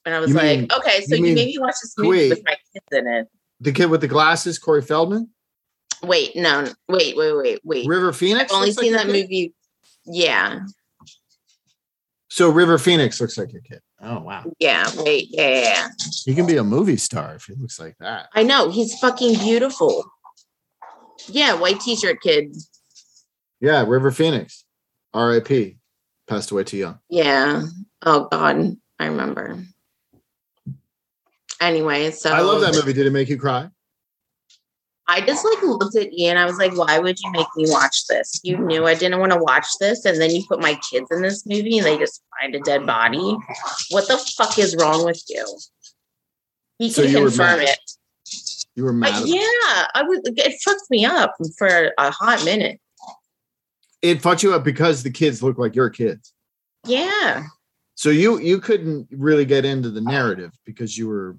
And 0.06 0.16
I 0.16 0.20
was 0.20 0.30
You 0.32 0.36
like, 0.38 0.60
mean- 0.62 0.68
okay, 0.76 1.02
so 1.06 1.14
you 1.16 1.18
you, 1.18 1.24
mean- 1.24 1.36
made 1.36 1.48
me 1.48 1.60
watch 1.60 1.76
this 1.82 1.94
movie 1.98 2.10
wait. 2.10 2.30
with 2.32 2.44
my 2.46 2.56
kids 2.74 2.86
in 2.92 3.08
it. 3.08 3.28
the 3.60 3.72
kid 3.72 3.86
with 3.92 4.02
the 4.02 4.08
glasses, 4.08 4.58
Corey 4.58 4.82
Feldman, 4.82 5.30
Wait, 6.04 6.36
no, 6.36 6.68
wait, 6.88 7.16
wait, 7.18 7.34
wait, 7.36 7.60
wait. 7.64 7.88
River 7.88 8.14
Phoenix. 8.14 8.52
I've 8.52 8.56
only 8.56 8.68
looks 8.68 8.78
like 8.78 8.84
seen 8.86 8.94
that 8.94 9.06
kid? 9.08 9.14
movie. 9.14 9.54
Yeah, 10.06 10.60
So 12.30 12.50
River 12.50 12.78
Phoenix 12.78 13.20
looks 13.22 13.38
like 13.38 13.52
your 13.52 13.62
kid. 13.62 13.80
Oh 14.00 14.20
wow, 14.22 14.44
yeah, 14.60 14.88
wait, 14.98 15.28
yeah, 15.32 15.48
yeah, 15.50 15.60
yeah. 15.62 15.88
he 16.26 16.36
can 16.36 16.46
be 16.46 16.58
a 16.58 16.64
movie 16.64 16.98
star 16.98 17.34
if 17.36 17.46
he 17.46 17.54
looks 17.56 17.80
like 17.80 17.96
that. 18.00 18.28
I 18.34 18.44
know 18.44 18.70
he's 18.70 18.98
fucking 19.00 19.40
beautiful. 19.40 20.06
Yeah, 21.28 21.56
white 21.56 21.80
t-shirt 21.80 22.22
kid. 22.22 22.56
Yeah, 23.60 23.84
River 23.88 24.12
Phoenix, 24.12 24.66
R.I.P. 25.18 25.78
Passed 26.28 26.52
away 26.52 26.64
too 26.64 26.78
young. 26.78 27.00
Yeah. 27.10 27.64
Oh 28.04 28.28
God, 28.32 28.78
I 29.00 29.06
remember. 29.06 29.58
Anyway, 31.60 32.12
so 32.12 32.32
I 32.32 32.42
love 32.42 32.62
that 32.62 32.76
movie. 32.76 32.94
Did 32.94 33.08
it 33.08 33.12
make 33.12 33.30
you 33.30 33.38
cry? 33.38 33.70
I 35.08 35.22
just 35.22 35.46
like 35.46 35.64
looked 35.64 35.96
at 35.96 36.14
Ian. 36.14 36.38
I 36.38 36.46
was 36.46 36.58
like, 36.58 36.78
why 36.78 37.00
would 37.00 37.18
you 37.20 37.32
make 37.32 37.48
me 37.56 37.66
watch 37.70 38.06
this? 38.08 38.42
You 38.44 38.58
knew 38.58 38.86
I 38.86 38.94
didn't 38.94 39.20
want 39.20 39.32
to 39.32 39.40
watch 39.40 39.66
this, 39.80 40.04
and 40.06 40.22
then 40.22 40.32
you 40.32 40.44
put 40.46 40.62
my 40.62 40.78
kids 40.92 41.08
in 41.10 41.22
this 41.22 41.46
movie, 41.46 41.78
and 41.78 41.88
they 41.88 41.98
just 41.98 42.22
find 42.40 42.54
a 42.54 42.60
dead 42.60 42.86
body. 42.86 43.38
What 43.90 44.08
the 44.08 44.18
fuck 44.38 44.60
is 44.60 44.76
wrong 44.80 45.06
with 45.06 45.24
you? 45.30 45.46
He 46.78 46.92
So 46.92 47.04
can 47.04 47.12
you 47.12 47.18
confirm 47.20 47.62
it. 47.62 47.80
You 48.76 48.84
were 48.84 48.94
mad. 48.94 49.26
Yeah, 49.26 49.42
I 49.96 50.04
would. 50.06 50.22
It 50.26 50.62
fucked 50.64 50.92
me 50.92 51.06
up 51.06 51.36
for 51.58 51.94
a 51.98 52.12
hot 52.12 52.44
minute. 52.46 52.80
It 54.08 54.22
fucked 54.22 54.44
you 54.44 54.54
up 54.54 54.64
because 54.64 55.04
the 55.04 55.10
kids 55.12 55.44
look 55.44 55.58
like 55.58 55.76
your 55.76 55.90
kids. 55.90 56.34
Yeah, 56.86 57.44
So 57.96 58.10
you 58.10 58.40
you 58.40 58.60
couldn't 58.62 59.08
really 59.12 59.44
get 59.46 59.66
into 59.66 59.90
the 59.90 60.00
narrative 60.02 60.52
because 60.66 60.98
you 60.98 61.08
were 61.10 61.38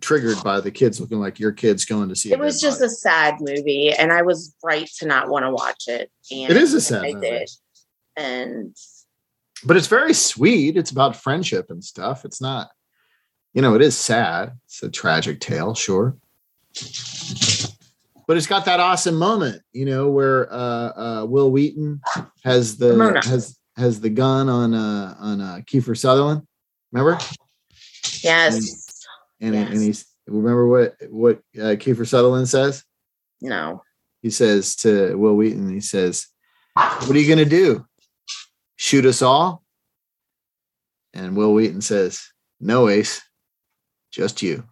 triggered 0.00 0.42
by 0.42 0.60
the 0.60 0.70
kids 0.70 1.00
looking 1.00 1.18
like 1.20 1.38
your 1.38 1.52
kids 1.52 1.84
going 1.84 2.08
to 2.08 2.16
see. 2.16 2.32
it 2.32 2.38
was 2.38 2.60
just 2.60 2.80
a 2.80 2.88
sad 2.88 3.34
movie, 3.40 3.92
and 3.92 4.12
I 4.12 4.22
was 4.22 4.54
right 4.64 4.88
to 4.98 5.06
not 5.06 5.28
want 5.28 5.44
to 5.44 5.50
watch 5.50 5.84
it. 5.88 6.10
And 6.30 6.50
It 6.50 6.56
is 6.56 6.72
a 6.74 6.80
sad 6.80 7.04
I 7.04 7.12
movie. 7.12 7.26
did, 7.28 7.50
and 8.16 8.76
but 9.64 9.76
it's 9.76 9.88
very 9.88 10.14
sweet. 10.14 10.76
It's 10.76 10.90
about 10.90 11.16
friendship 11.16 11.66
and 11.70 11.82
stuff. 11.84 12.24
It's 12.24 12.40
not, 12.40 12.70
you 13.52 13.60
know, 13.60 13.74
it 13.74 13.82
is 13.82 13.96
sad. 13.96 14.52
It's 14.66 14.82
a 14.82 14.88
tragic 14.88 15.40
tale, 15.40 15.74
sure. 15.74 16.16
But 18.28 18.36
it's 18.36 18.46
got 18.46 18.66
that 18.66 18.78
awesome 18.78 19.16
moment, 19.16 19.62
you 19.72 19.86
know, 19.86 20.10
where 20.10 20.52
uh, 20.52 20.56
uh, 21.22 21.24
Wil 21.26 21.50
Wheaton 21.50 22.00
has 22.44 22.76
the 22.76 22.90
Ramona. 22.90 23.26
has 23.26 23.58
has 23.76 24.00
the 24.02 24.10
gun 24.10 24.48
on 24.50 24.74
uh, 24.74 25.16
on 25.18 25.40
uh, 25.40 25.60
Kiefer 25.66 25.96
Sutherland. 25.96 26.42
Remember? 26.92 27.18
yes, 28.22 28.54
And 29.40 29.54
and 29.56 29.70
Yes. 29.72 29.80
he's 29.80 30.06
remember 30.26 30.66
what 30.68 30.94
what 31.08 31.38
uh, 31.56 31.74
Kiefer 31.80 32.06
Sutherland 32.06 32.48
says. 32.50 32.84
no, 33.40 33.82
He 34.20 34.28
says 34.30 34.76
to 34.76 35.16
Wil 35.16 35.34
Wheaton, 35.34 35.72
he 35.72 35.80
says, 35.80 36.26
"What 36.74 37.10
are 37.10 37.18
you 37.18 37.26
going 37.34 37.38
to 37.38 37.44
do? 37.46 37.86
Shoot 38.76 39.06
us 39.06 39.22
all?" 39.22 39.62
And 41.14 41.34
Wil 41.34 41.54
Wheaton 41.54 41.80
says, 41.80 42.20
"No, 42.60 42.88
Ace, 42.90 43.22
just 44.12 44.42
you." 44.42 44.64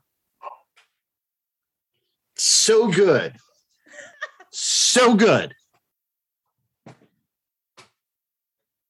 So 2.39 2.89
good, 2.93 3.35
so 4.97 5.15
good. 5.15 5.55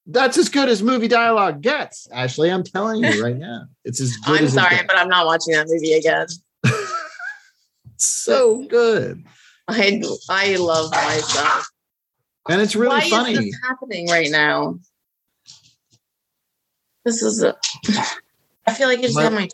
That's 0.07 0.38
as 0.38 0.48
good 0.48 0.68
as 0.68 0.82
movie 0.82 1.09
dialogue 1.09 1.62
gets. 1.62 2.07
Ashley, 2.12 2.50
I'm 2.50 2.62
telling 2.62 3.02
you 3.02 3.22
right 3.24 3.36
now, 3.36 3.66
it's 3.84 4.00
as 4.00 4.16
good 4.18 4.38
I'm 4.38 4.44
as 4.44 4.52
it 4.52 4.59
sorry, 4.59 4.76
gets. 4.76 4.86
but 4.86 4.96
I'm 4.96 5.09
not 5.09 5.26
watching 5.26 5.54
that 5.54 5.66
movie 5.68 5.94
again. 5.94 6.26
so 7.96 8.62
good, 8.68 9.24
I 9.66 10.00
I 10.30 10.57
love 10.57 10.92
myself. 10.92 11.66
and 12.48 12.61
it's 12.61 12.76
really 12.76 12.94
Why 12.96 13.09
funny. 13.11 13.32
is 13.32 13.38
this 13.38 13.59
happening 13.64 14.09
right 14.09 14.30
now? 14.30 14.78
This 17.04 17.22
is 17.22 17.42
a. 17.42 17.57
I 18.68 18.74
feel 18.74 18.88
like 18.88 18.98
I 19.00 19.02
just 19.02 19.14
My- 19.16 19.22
have 19.24 19.32
my 19.32 19.48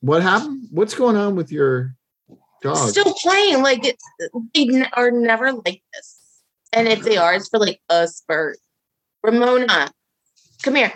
What 0.00 0.22
happened? 0.22 0.68
What's 0.70 0.94
going 0.94 1.16
on 1.16 1.34
with 1.36 1.50
your 1.50 1.94
dog? 2.62 2.88
still 2.90 3.14
playing. 3.22 3.62
Like 3.62 3.84
it, 3.84 3.96
they 4.54 4.68
n- 4.68 4.88
are 4.94 5.10
never 5.10 5.52
like 5.52 5.82
this, 5.94 6.18
and 6.72 6.88
if 6.88 7.02
they 7.02 7.16
are, 7.16 7.34
it's 7.34 7.48
for 7.48 7.58
like 7.58 7.80
a 7.88 8.06
spurt. 8.08 8.58
Ramona, 9.22 9.90
come 10.62 10.76
here. 10.76 10.92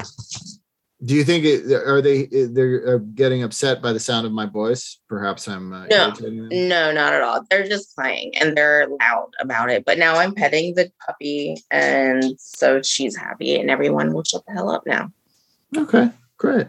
Do 1.03 1.15
you 1.15 1.25
think 1.25 1.47
it, 1.47 1.73
are 1.73 2.03
they 2.03 2.27
they're 2.27 2.97
uh, 2.97 2.99
getting 3.15 3.43
upset 3.43 3.81
by 3.81 3.95
the 3.95 3.99
sound 3.99 4.27
of 4.27 4.33
my 4.33 4.45
voice? 4.45 4.99
Perhaps 5.09 5.49
I'm 5.49 5.73
uh, 5.73 5.87
No. 5.87 6.09
irritating. 6.09 6.69
No, 6.69 6.93
not 6.93 7.15
at 7.15 7.23
all. 7.23 7.43
They're 7.49 7.67
just 7.67 7.97
playing 7.97 8.37
and 8.39 8.55
they're 8.55 8.87
loud 9.01 9.31
about 9.41 9.71
it. 9.71 9.87
But 9.87 9.97
now 9.99 10.17
I'm 10.17 10.35
petting 10.35 10.75
the 10.75 10.93
puppy, 11.07 11.57
and 11.71 12.39
so 12.39 12.83
she's 12.83 13.17
happy, 13.17 13.57
and 13.59 13.71
everyone 13.71 14.13
will 14.13 14.25
shut 14.25 14.45
the 14.47 14.53
hell 14.53 14.71
up 14.71 14.85
now. 14.87 15.11
Okay, 15.75 16.11
great, 16.37 16.67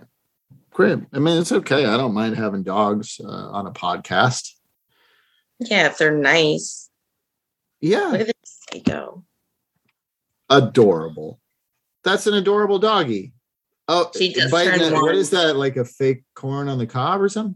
great. 0.72 1.00
I 1.12 1.20
mean, 1.20 1.38
it's 1.42 1.52
okay. 1.52 1.86
I 1.86 1.98
don't 1.98 2.14
mind 2.14 2.38
having 2.38 2.64
dogs 2.64 3.20
uh, 3.22 3.28
on 3.28 3.68
a 3.68 3.72
podcast. 3.72 4.52
Yeah, 5.62 5.88
if 5.88 5.98
they're 5.98 6.18
nice. 6.18 6.90
Yeah, 7.82 8.08
Look 8.08 8.22
at 8.22 8.28
this 8.28 8.60
psycho. 8.72 9.24
adorable. 10.50 11.40
That's 12.04 12.28
an 12.28 12.34
adorable 12.34 12.80
doggy. 12.80 13.34
Oh, 13.88 14.10
She 14.16 14.34
just 14.34 14.52
biting 14.52 14.92
what 14.94 15.30
that? 15.32 15.56
Like 15.56 15.78
a 15.78 15.86
fake 15.86 16.24
corn 16.36 16.68
on 16.68 16.78
the 16.78 16.88
cob 16.88 17.22
or 17.22 17.30
something? 17.30 17.56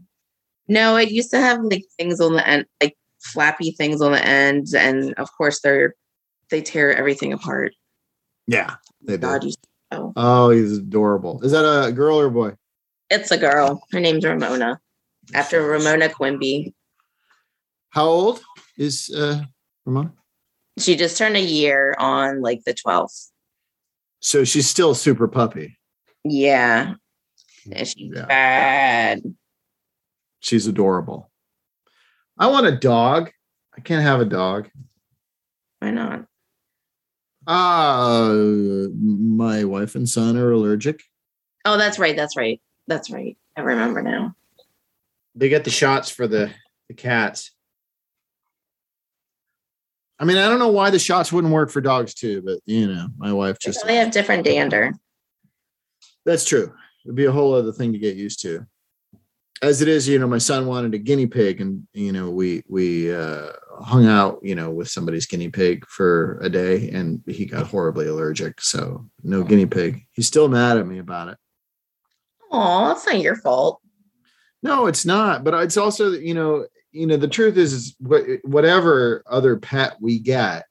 No, 0.68 0.96
it 0.96 1.10
used 1.10 1.30
to 1.30 1.38
have 1.38 1.60
like 1.62 1.84
things 1.96 2.20
on 2.20 2.34
the 2.34 2.46
end, 2.46 2.66
like 2.82 2.96
flappy 3.20 3.70
things 3.70 4.00
on 4.00 4.12
the 4.12 4.24
ends, 4.24 4.74
and 4.74 5.14
of 5.14 5.28
course 5.36 5.60
they're 5.60 5.94
they 6.50 6.60
tear 6.60 6.94
everything 6.94 7.32
apart. 7.32 7.72
Yeah, 8.46 8.74
they 9.02 9.16
God, 9.16 9.42
did. 9.42 9.50
you 9.50 9.54
oh. 9.92 10.12
Oh, 10.16 10.50
he's 10.50 10.78
adorable. 10.78 11.40
Is 11.42 11.52
that 11.52 11.64
a 11.64 11.92
girl 11.92 12.20
or 12.20 12.26
a 12.26 12.30
boy? 12.30 12.52
It's 13.10 13.30
a 13.30 13.38
girl. 13.38 13.82
Her 13.92 14.00
name's 14.00 14.24
Ramona. 14.24 14.80
After 15.34 15.62
Ramona 15.62 16.08
Quimby. 16.08 16.74
How 17.96 18.04
old 18.04 18.42
is 18.76 19.08
uh 19.08 19.40
Ramona? 19.86 20.12
She 20.78 20.96
just 20.96 21.16
turned 21.16 21.34
a 21.34 21.40
year 21.40 21.96
on 21.98 22.42
like 22.42 22.62
the 22.66 22.74
12th. 22.74 23.30
So 24.20 24.44
she's 24.44 24.68
still 24.68 24.94
super 24.94 25.26
puppy. 25.26 25.78
Yeah. 26.22 26.96
She's 27.74 27.94
Yeah. 27.98 28.26
bad. 28.26 29.22
She's 30.40 30.66
adorable. 30.66 31.30
I 32.38 32.48
want 32.48 32.66
a 32.66 32.76
dog. 32.76 33.30
I 33.74 33.80
can't 33.80 34.02
have 34.02 34.20
a 34.20 34.26
dog. 34.26 34.68
Why 35.78 35.90
not? 35.90 36.26
Uh 37.46 38.88
my 38.92 39.64
wife 39.64 39.94
and 39.94 40.06
son 40.06 40.36
are 40.36 40.50
allergic. 40.52 41.00
Oh, 41.64 41.78
that's 41.78 41.98
right. 41.98 42.14
That's 42.14 42.36
right. 42.36 42.60
That's 42.88 43.10
right. 43.10 43.38
I 43.56 43.62
remember 43.62 44.02
now. 44.02 44.34
They 45.34 45.48
get 45.48 45.64
the 45.64 45.70
shots 45.70 46.10
for 46.10 46.26
the 46.28 46.50
the 46.88 46.94
cats. 46.94 47.52
I 50.18 50.24
mean, 50.24 50.38
I 50.38 50.48
don't 50.48 50.58
know 50.58 50.68
why 50.68 50.90
the 50.90 50.98
shots 50.98 51.32
wouldn't 51.32 51.52
work 51.52 51.70
for 51.70 51.80
dogs 51.80 52.14
too, 52.14 52.42
but 52.42 52.60
you 52.64 52.86
know, 52.86 53.08
my 53.18 53.32
wife 53.32 53.58
just 53.58 53.84
They 53.86 53.96
have 53.96 54.10
different 54.10 54.44
dander. 54.44 54.92
That's 56.24 56.44
true. 56.44 56.72
It'd 57.04 57.16
be 57.16 57.26
a 57.26 57.32
whole 57.32 57.54
other 57.54 57.72
thing 57.72 57.92
to 57.92 57.98
get 57.98 58.16
used 58.16 58.40
to. 58.42 58.66
As 59.62 59.80
it 59.80 59.88
is, 59.88 60.08
you 60.08 60.18
know, 60.18 60.26
my 60.26 60.38
son 60.38 60.66
wanted 60.66 60.94
a 60.94 60.98
guinea 60.98 61.26
pig, 61.26 61.60
and 61.60 61.86
you 61.94 62.12
know, 62.12 62.30
we 62.30 62.62
we 62.68 63.14
uh, 63.14 63.52
hung 63.80 64.06
out, 64.06 64.40
you 64.42 64.54
know, 64.54 64.70
with 64.70 64.88
somebody's 64.88 65.26
guinea 65.26 65.48
pig 65.48 65.86
for 65.86 66.38
a 66.42 66.50
day, 66.50 66.90
and 66.90 67.22
he 67.26 67.46
got 67.46 67.66
horribly 67.66 68.06
allergic. 68.06 68.60
So 68.60 69.08
no 69.22 69.42
guinea 69.44 69.66
pig. 69.66 70.06
He's 70.12 70.26
still 70.26 70.48
mad 70.48 70.76
at 70.76 70.86
me 70.86 70.98
about 70.98 71.28
it. 71.28 71.38
Oh, 72.50 72.88
that's 72.88 73.06
not 73.06 73.20
your 73.20 73.36
fault. 73.36 73.80
No, 74.62 74.86
it's 74.86 75.06
not. 75.06 75.44
But 75.44 75.54
it's 75.62 75.76
also, 75.76 76.12
you 76.12 76.34
know, 76.34 76.66
you 76.96 77.06
know, 77.06 77.16
the 77.16 77.28
truth 77.28 77.56
is, 77.56 77.72
is 77.72 77.96
whatever 78.44 79.22
other 79.26 79.56
pet 79.56 79.96
we 80.00 80.18
get, 80.18 80.64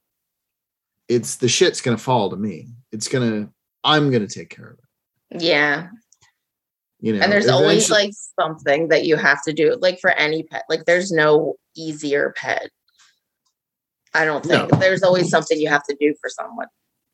it's 1.07 1.35
the 1.35 1.47
shit's 1.47 1.81
gonna 1.81 1.97
fall 1.97 2.29
to 2.31 2.35
me. 2.35 2.67
It's 2.91 3.07
gonna, 3.07 3.49
I'm 3.83 4.11
gonna 4.11 4.27
take 4.27 4.49
care 4.49 4.71
of 4.71 4.79
it. 4.79 5.43
Yeah. 5.43 5.89
You 6.99 7.13
know, 7.13 7.21
and 7.21 7.31
there's 7.31 7.47
always 7.47 7.91
like 7.91 8.11
something 8.39 8.87
that 8.87 9.05
you 9.05 9.15
have 9.15 9.43
to 9.43 9.53
do, 9.53 9.77
like 9.79 9.99
for 9.99 10.09
any 10.11 10.43
pet. 10.43 10.63
Like 10.69 10.85
there's 10.85 11.11
no 11.11 11.55
easier 11.75 12.33
pet. 12.35 12.69
I 14.13 14.25
don't 14.25 14.43
think 14.43 14.71
No. 14.71 14.79
there's 14.79 15.03
always 15.03 15.29
something 15.29 15.59
you 15.59 15.69
have 15.69 15.83
to 15.83 15.95
do 15.99 16.15
for 16.19 16.29
someone. 16.29 16.67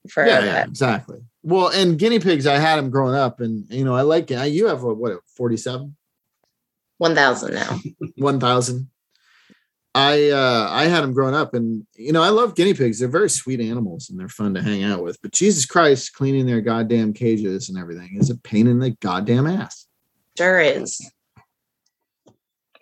For 0.10 0.26
yeah, 0.26 0.44
yeah, 0.46 0.64
exactly. 0.64 1.20
Well, 1.44 1.68
and 1.70 2.00
guinea 2.00 2.20
pigs, 2.20 2.48
I 2.48 2.58
had 2.58 2.78
them 2.78 2.90
growing 2.90 3.16
up, 3.16 3.40
and 3.42 3.66
you 3.70 3.84
know, 3.84 3.96
I 3.96 4.02
like 4.02 4.32
it. 4.32 4.52
You 4.52 4.68
have 4.68 4.82
what, 4.84 4.98
what 4.98 5.20
47, 5.36 5.96
one 6.98 7.16
thousand 7.16 7.54
now. 7.56 7.80
1000. 8.16 8.88
I 9.94 10.30
uh 10.30 10.68
I 10.70 10.86
had 10.86 11.02
them 11.02 11.14
growing 11.14 11.36
up, 11.36 11.54
and 11.54 11.86
you 11.96 12.14
know, 12.14 12.22
I 12.22 12.30
love 12.30 12.56
guinea 12.56 12.74
pigs. 12.74 13.00
They're 13.00 13.10
very 13.10 13.30
sweet 13.30 13.60
animals 13.60 14.10
and 14.10 14.20
they're 14.20 14.30
fun 14.30 14.54
to 14.54 14.62
hang 14.62 14.84
out 14.84 15.04
with. 15.04 15.22
But 15.22 15.34
Jesus 15.34 15.66
Christ, 15.66 16.14
cleaning 16.14 16.46
their 16.46 16.62
goddamn 16.62 17.14
cages 17.14 17.70
and 17.70 17.78
everything 17.78 18.16
is 18.16 18.30
a 18.30 18.38
pain 18.38 18.68
in 18.68 18.80
the 18.80 18.92
goddamn 19.02 19.48
ass. 19.48 19.88
Sure 20.38 20.60
is. 20.60 21.02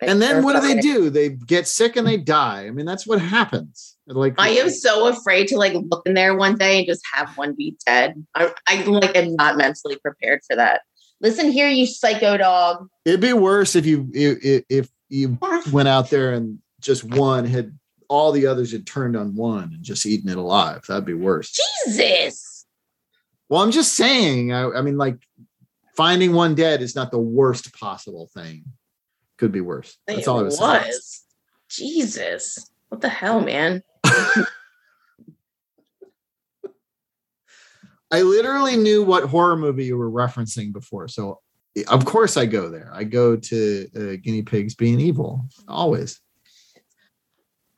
And 0.01 0.21
then 0.21 0.43
what 0.43 0.53
do 0.53 0.61
they 0.65 0.79
do? 0.79 1.09
They 1.09 1.29
get 1.29 1.67
sick 1.67 1.97
and 1.97 2.07
they 2.07 2.15
die. 2.15 2.67
I 2.67 2.71
mean, 2.71 2.85
that's 2.85 3.05
what 3.05 3.19
happens. 3.19 3.97
Like 4.07 4.35
I 4.37 4.49
am 4.49 4.69
so 4.69 5.07
afraid 5.07 5.47
to 5.49 5.57
like 5.57 5.73
look 5.73 6.03
in 6.05 6.13
there 6.13 6.37
one 6.37 6.55
day 6.55 6.77
and 6.77 6.87
just 6.87 7.03
have 7.13 7.35
one 7.37 7.53
be 7.53 7.75
dead. 7.85 8.25
I, 8.33 8.53
I 8.67 8.83
like 8.83 9.15
am 9.17 9.35
not 9.35 9.57
mentally 9.57 9.97
prepared 9.97 10.41
for 10.47 10.55
that. 10.55 10.81
Listen 11.21 11.51
here, 11.51 11.69
you 11.69 11.85
psycho 11.85 12.37
dog. 12.37 12.87
it'd 13.03 13.19
be 13.19 13.33
worse 13.33 13.75
if 13.75 13.85
you 13.85 14.09
if, 14.13 14.63
if 14.69 14.89
you 15.09 15.37
went 15.71 15.89
out 15.89 16.09
there 16.09 16.31
and 16.31 16.59
just 16.79 17.03
one 17.03 17.45
had 17.45 17.77
all 18.07 18.31
the 18.31 18.47
others 18.47 18.71
had 18.71 18.87
turned 18.87 19.15
on 19.15 19.35
one 19.35 19.71
and 19.73 19.83
just 19.83 20.05
eaten 20.05 20.29
it 20.29 20.37
alive. 20.37 20.83
That'd 20.87 21.05
be 21.05 21.13
worse. 21.13 21.51
Jesus. 21.85 22.65
Well, 23.47 23.61
I'm 23.61 23.71
just 23.71 23.93
saying. 23.95 24.51
I, 24.51 24.69
I 24.69 24.81
mean, 24.81 24.97
like 24.97 25.17
finding 25.95 26.33
one 26.33 26.55
dead 26.55 26.81
is 26.81 26.95
not 26.95 27.11
the 27.11 27.19
worst 27.19 27.73
possible 27.73 28.29
thing. 28.33 28.63
Could 29.37 29.51
be 29.51 29.61
worse. 29.61 29.97
That's 30.07 30.19
It 30.21 30.27
all 30.27 30.39
I 30.39 30.43
was 30.43 30.57
saying. 30.57 30.69
was. 30.87 31.23
Jesus. 31.69 32.71
What 32.89 33.01
the 33.01 33.09
hell, 33.09 33.41
man? 33.41 33.83
I 38.11 38.23
literally 38.23 38.75
knew 38.75 39.03
what 39.03 39.25
horror 39.25 39.55
movie 39.55 39.85
you 39.85 39.95
were 39.97 40.09
referencing 40.09 40.73
before, 40.73 41.07
so 41.07 41.41
of 41.87 42.05
course 42.05 42.37
I 42.37 42.47
go 42.47 42.69
there. 42.69 42.89
I 42.91 43.03
go 43.03 43.35
to 43.35 43.87
uh, 43.95 44.15
guinea 44.21 44.41
pigs 44.41 44.73
being 44.73 44.99
evil 44.99 45.45
always. 45.67 46.19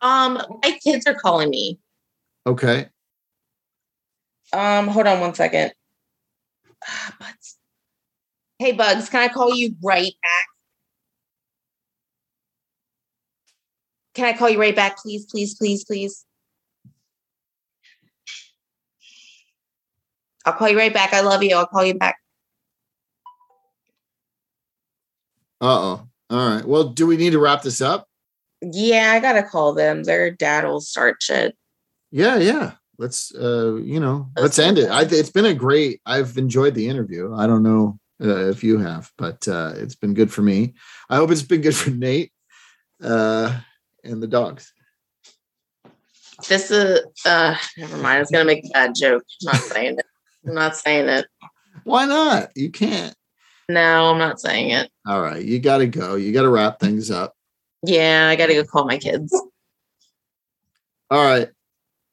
Um, 0.01 0.41
my 0.63 0.79
kids 0.83 1.05
are 1.07 1.13
calling 1.13 1.49
me. 1.49 1.79
Okay. 2.45 2.87
Um, 4.53 4.87
hold 4.87 5.07
on 5.07 5.19
one 5.19 5.33
second. 5.33 5.73
Ah, 6.83 7.15
Bugs. 7.19 7.57
Hey, 8.57 8.71
Bugs, 8.71 9.07
can 9.07 9.21
I 9.21 9.27
call 9.27 9.53
you 9.53 9.75
right 9.83 10.13
back? 10.23 10.45
Can 14.15 14.25
I 14.25 14.33
call 14.33 14.49
you 14.49 14.59
right 14.59 14.75
back, 14.75 14.97
please, 14.97 15.25
please, 15.25 15.55
please, 15.55 15.85
please? 15.85 16.25
I'll 20.45 20.53
call 20.53 20.69
you 20.69 20.77
right 20.77 20.93
back. 20.93 21.13
I 21.13 21.21
love 21.21 21.43
you. 21.43 21.55
I'll 21.55 21.67
call 21.67 21.85
you 21.85 21.93
back. 21.93 22.17
Uh 25.61 25.65
oh. 25.65 26.07
All 26.31 26.49
right. 26.49 26.65
Well, 26.65 26.85
do 26.85 27.05
we 27.05 27.17
need 27.17 27.31
to 27.31 27.39
wrap 27.39 27.61
this 27.61 27.81
up? 27.81 28.07
Yeah, 28.61 29.13
I 29.13 29.19
gotta 29.19 29.43
call 29.43 29.73
them. 29.73 30.03
Their 30.03 30.31
dad 30.31 30.65
will 30.65 30.81
start 30.81 31.21
shit. 31.21 31.55
Yeah, 32.11 32.37
yeah. 32.37 32.73
Let's 32.97 33.33
uh, 33.33 33.75
you 33.75 33.99
know, 33.99 34.29
Let's 34.37 34.59
end 34.59 34.77
it. 34.77 34.89
I, 34.89 35.01
it's 35.01 35.31
been 35.31 35.45
a 35.45 35.53
great. 35.53 36.01
I've 36.05 36.37
enjoyed 36.37 36.75
the 36.75 36.87
interview. 36.87 37.33
I 37.33 37.47
don't 37.47 37.63
know 37.63 37.99
uh, 38.23 38.49
if 38.49 38.63
you 38.63 38.77
have, 38.77 39.11
but 39.17 39.47
uh, 39.47 39.73
it's 39.75 39.95
been 39.95 40.13
good 40.13 40.31
for 40.31 40.43
me. 40.43 40.75
I 41.09 41.15
hope 41.15 41.31
it's 41.31 41.41
been 41.41 41.61
good 41.61 41.75
for 41.75 41.89
Nate 41.89 42.31
uh, 43.01 43.57
and 44.03 44.21
the 44.21 44.27
dogs. 44.27 44.71
This 46.47 46.71
is 46.71 47.01
uh 47.25 47.55
never 47.77 47.97
mind. 47.97 48.07
I 48.07 48.19
was 48.19 48.31
gonna 48.31 48.45
make 48.45 48.65
a 48.65 48.69
bad 48.73 48.93
joke. 48.95 49.23
I'm 49.41 49.53
not 49.53 49.61
saying 49.61 49.99
it. 49.99 50.05
I'm 50.47 50.53
not 50.53 50.75
saying 50.75 51.09
it. 51.09 51.25
Why 51.83 52.05
not? 52.05 52.51
You 52.55 52.69
can't. 52.71 53.15
No, 53.69 54.11
I'm 54.11 54.17
not 54.17 54.39
saying 54.39 54.71
it. 54.71 54.91
All 55.07 55.21
right, 55.21 55.43
you 55.43 55.59
got 55.59 55.77
to 55.77 55.87
go. 55.87 56.15
You 56.15 56.31
got 56.33 56.41
to 56.43 56.49
wrap 56.49 56.79
things 56.79 57.09
up. 57.09 57.33
Yeah, 57.83 58.27
I 58.29 58.35
gotta 58.35 58.53
go 58.53 58.63
call 58.63 58.85
my 58.85 58.97
kids. 58.97 59.33
All 61.09 61.23
right. 61.23 61.49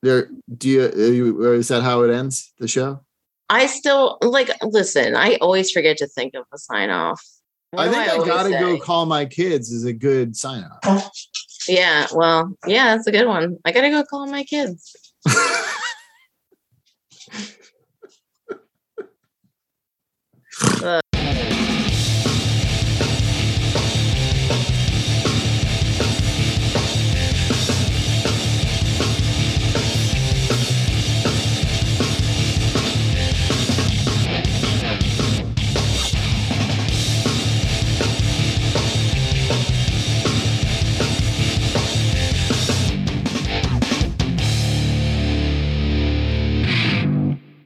There. 0.02 0.28
Do 0.56 0.68
you, 0.68 0.84
are 0.84 1.12
you? 1.12 1.52
Is 1.52 1.68
that 1.68 1.82
how 1.82 2.02
it 2.02 2.12
ends 2.12 2.52
the 2.58 2.68
show? 2.68 3.00
I 3.50 3.66
still 3.66 4.18
like 4.20 4.50
listen, 4.62 5.16
I 5.16 5.36
always 5.40 5.70
forget 5.70 5.96
to 5.98 6.06
think 6.06 6.34
of 6.34 6.44
a 6.52 6.58
sign 6.58 6.90
off. 6.90 7.24
I 7.76 7.88
think 7.88 8.08
I, 8.08 8.08
always 8.12 8.28
gotta 8.28 8.50
go 8.50 8.78
call 8.78 9.06
my 9.06 9.26
kids 9.26 9.70
is 9.70 9.84
a 9.84 9.92
good 9.92 10.36
sign 10.36 10.64
off. 10.84 11.10
Yeah, 11.66 12.06
well, 12.14 12.56
yeah, 12.66 12.96
that's 12.96 13.06
a 13.06 13.12
good 13.12 13.26
one. 13.26 13.58
I 13.64 13.72
gotta 13.72 13.90
go 13.90 14.02
call 14.04 14.26
my 14.26 14.44
kids. 14.44 14.96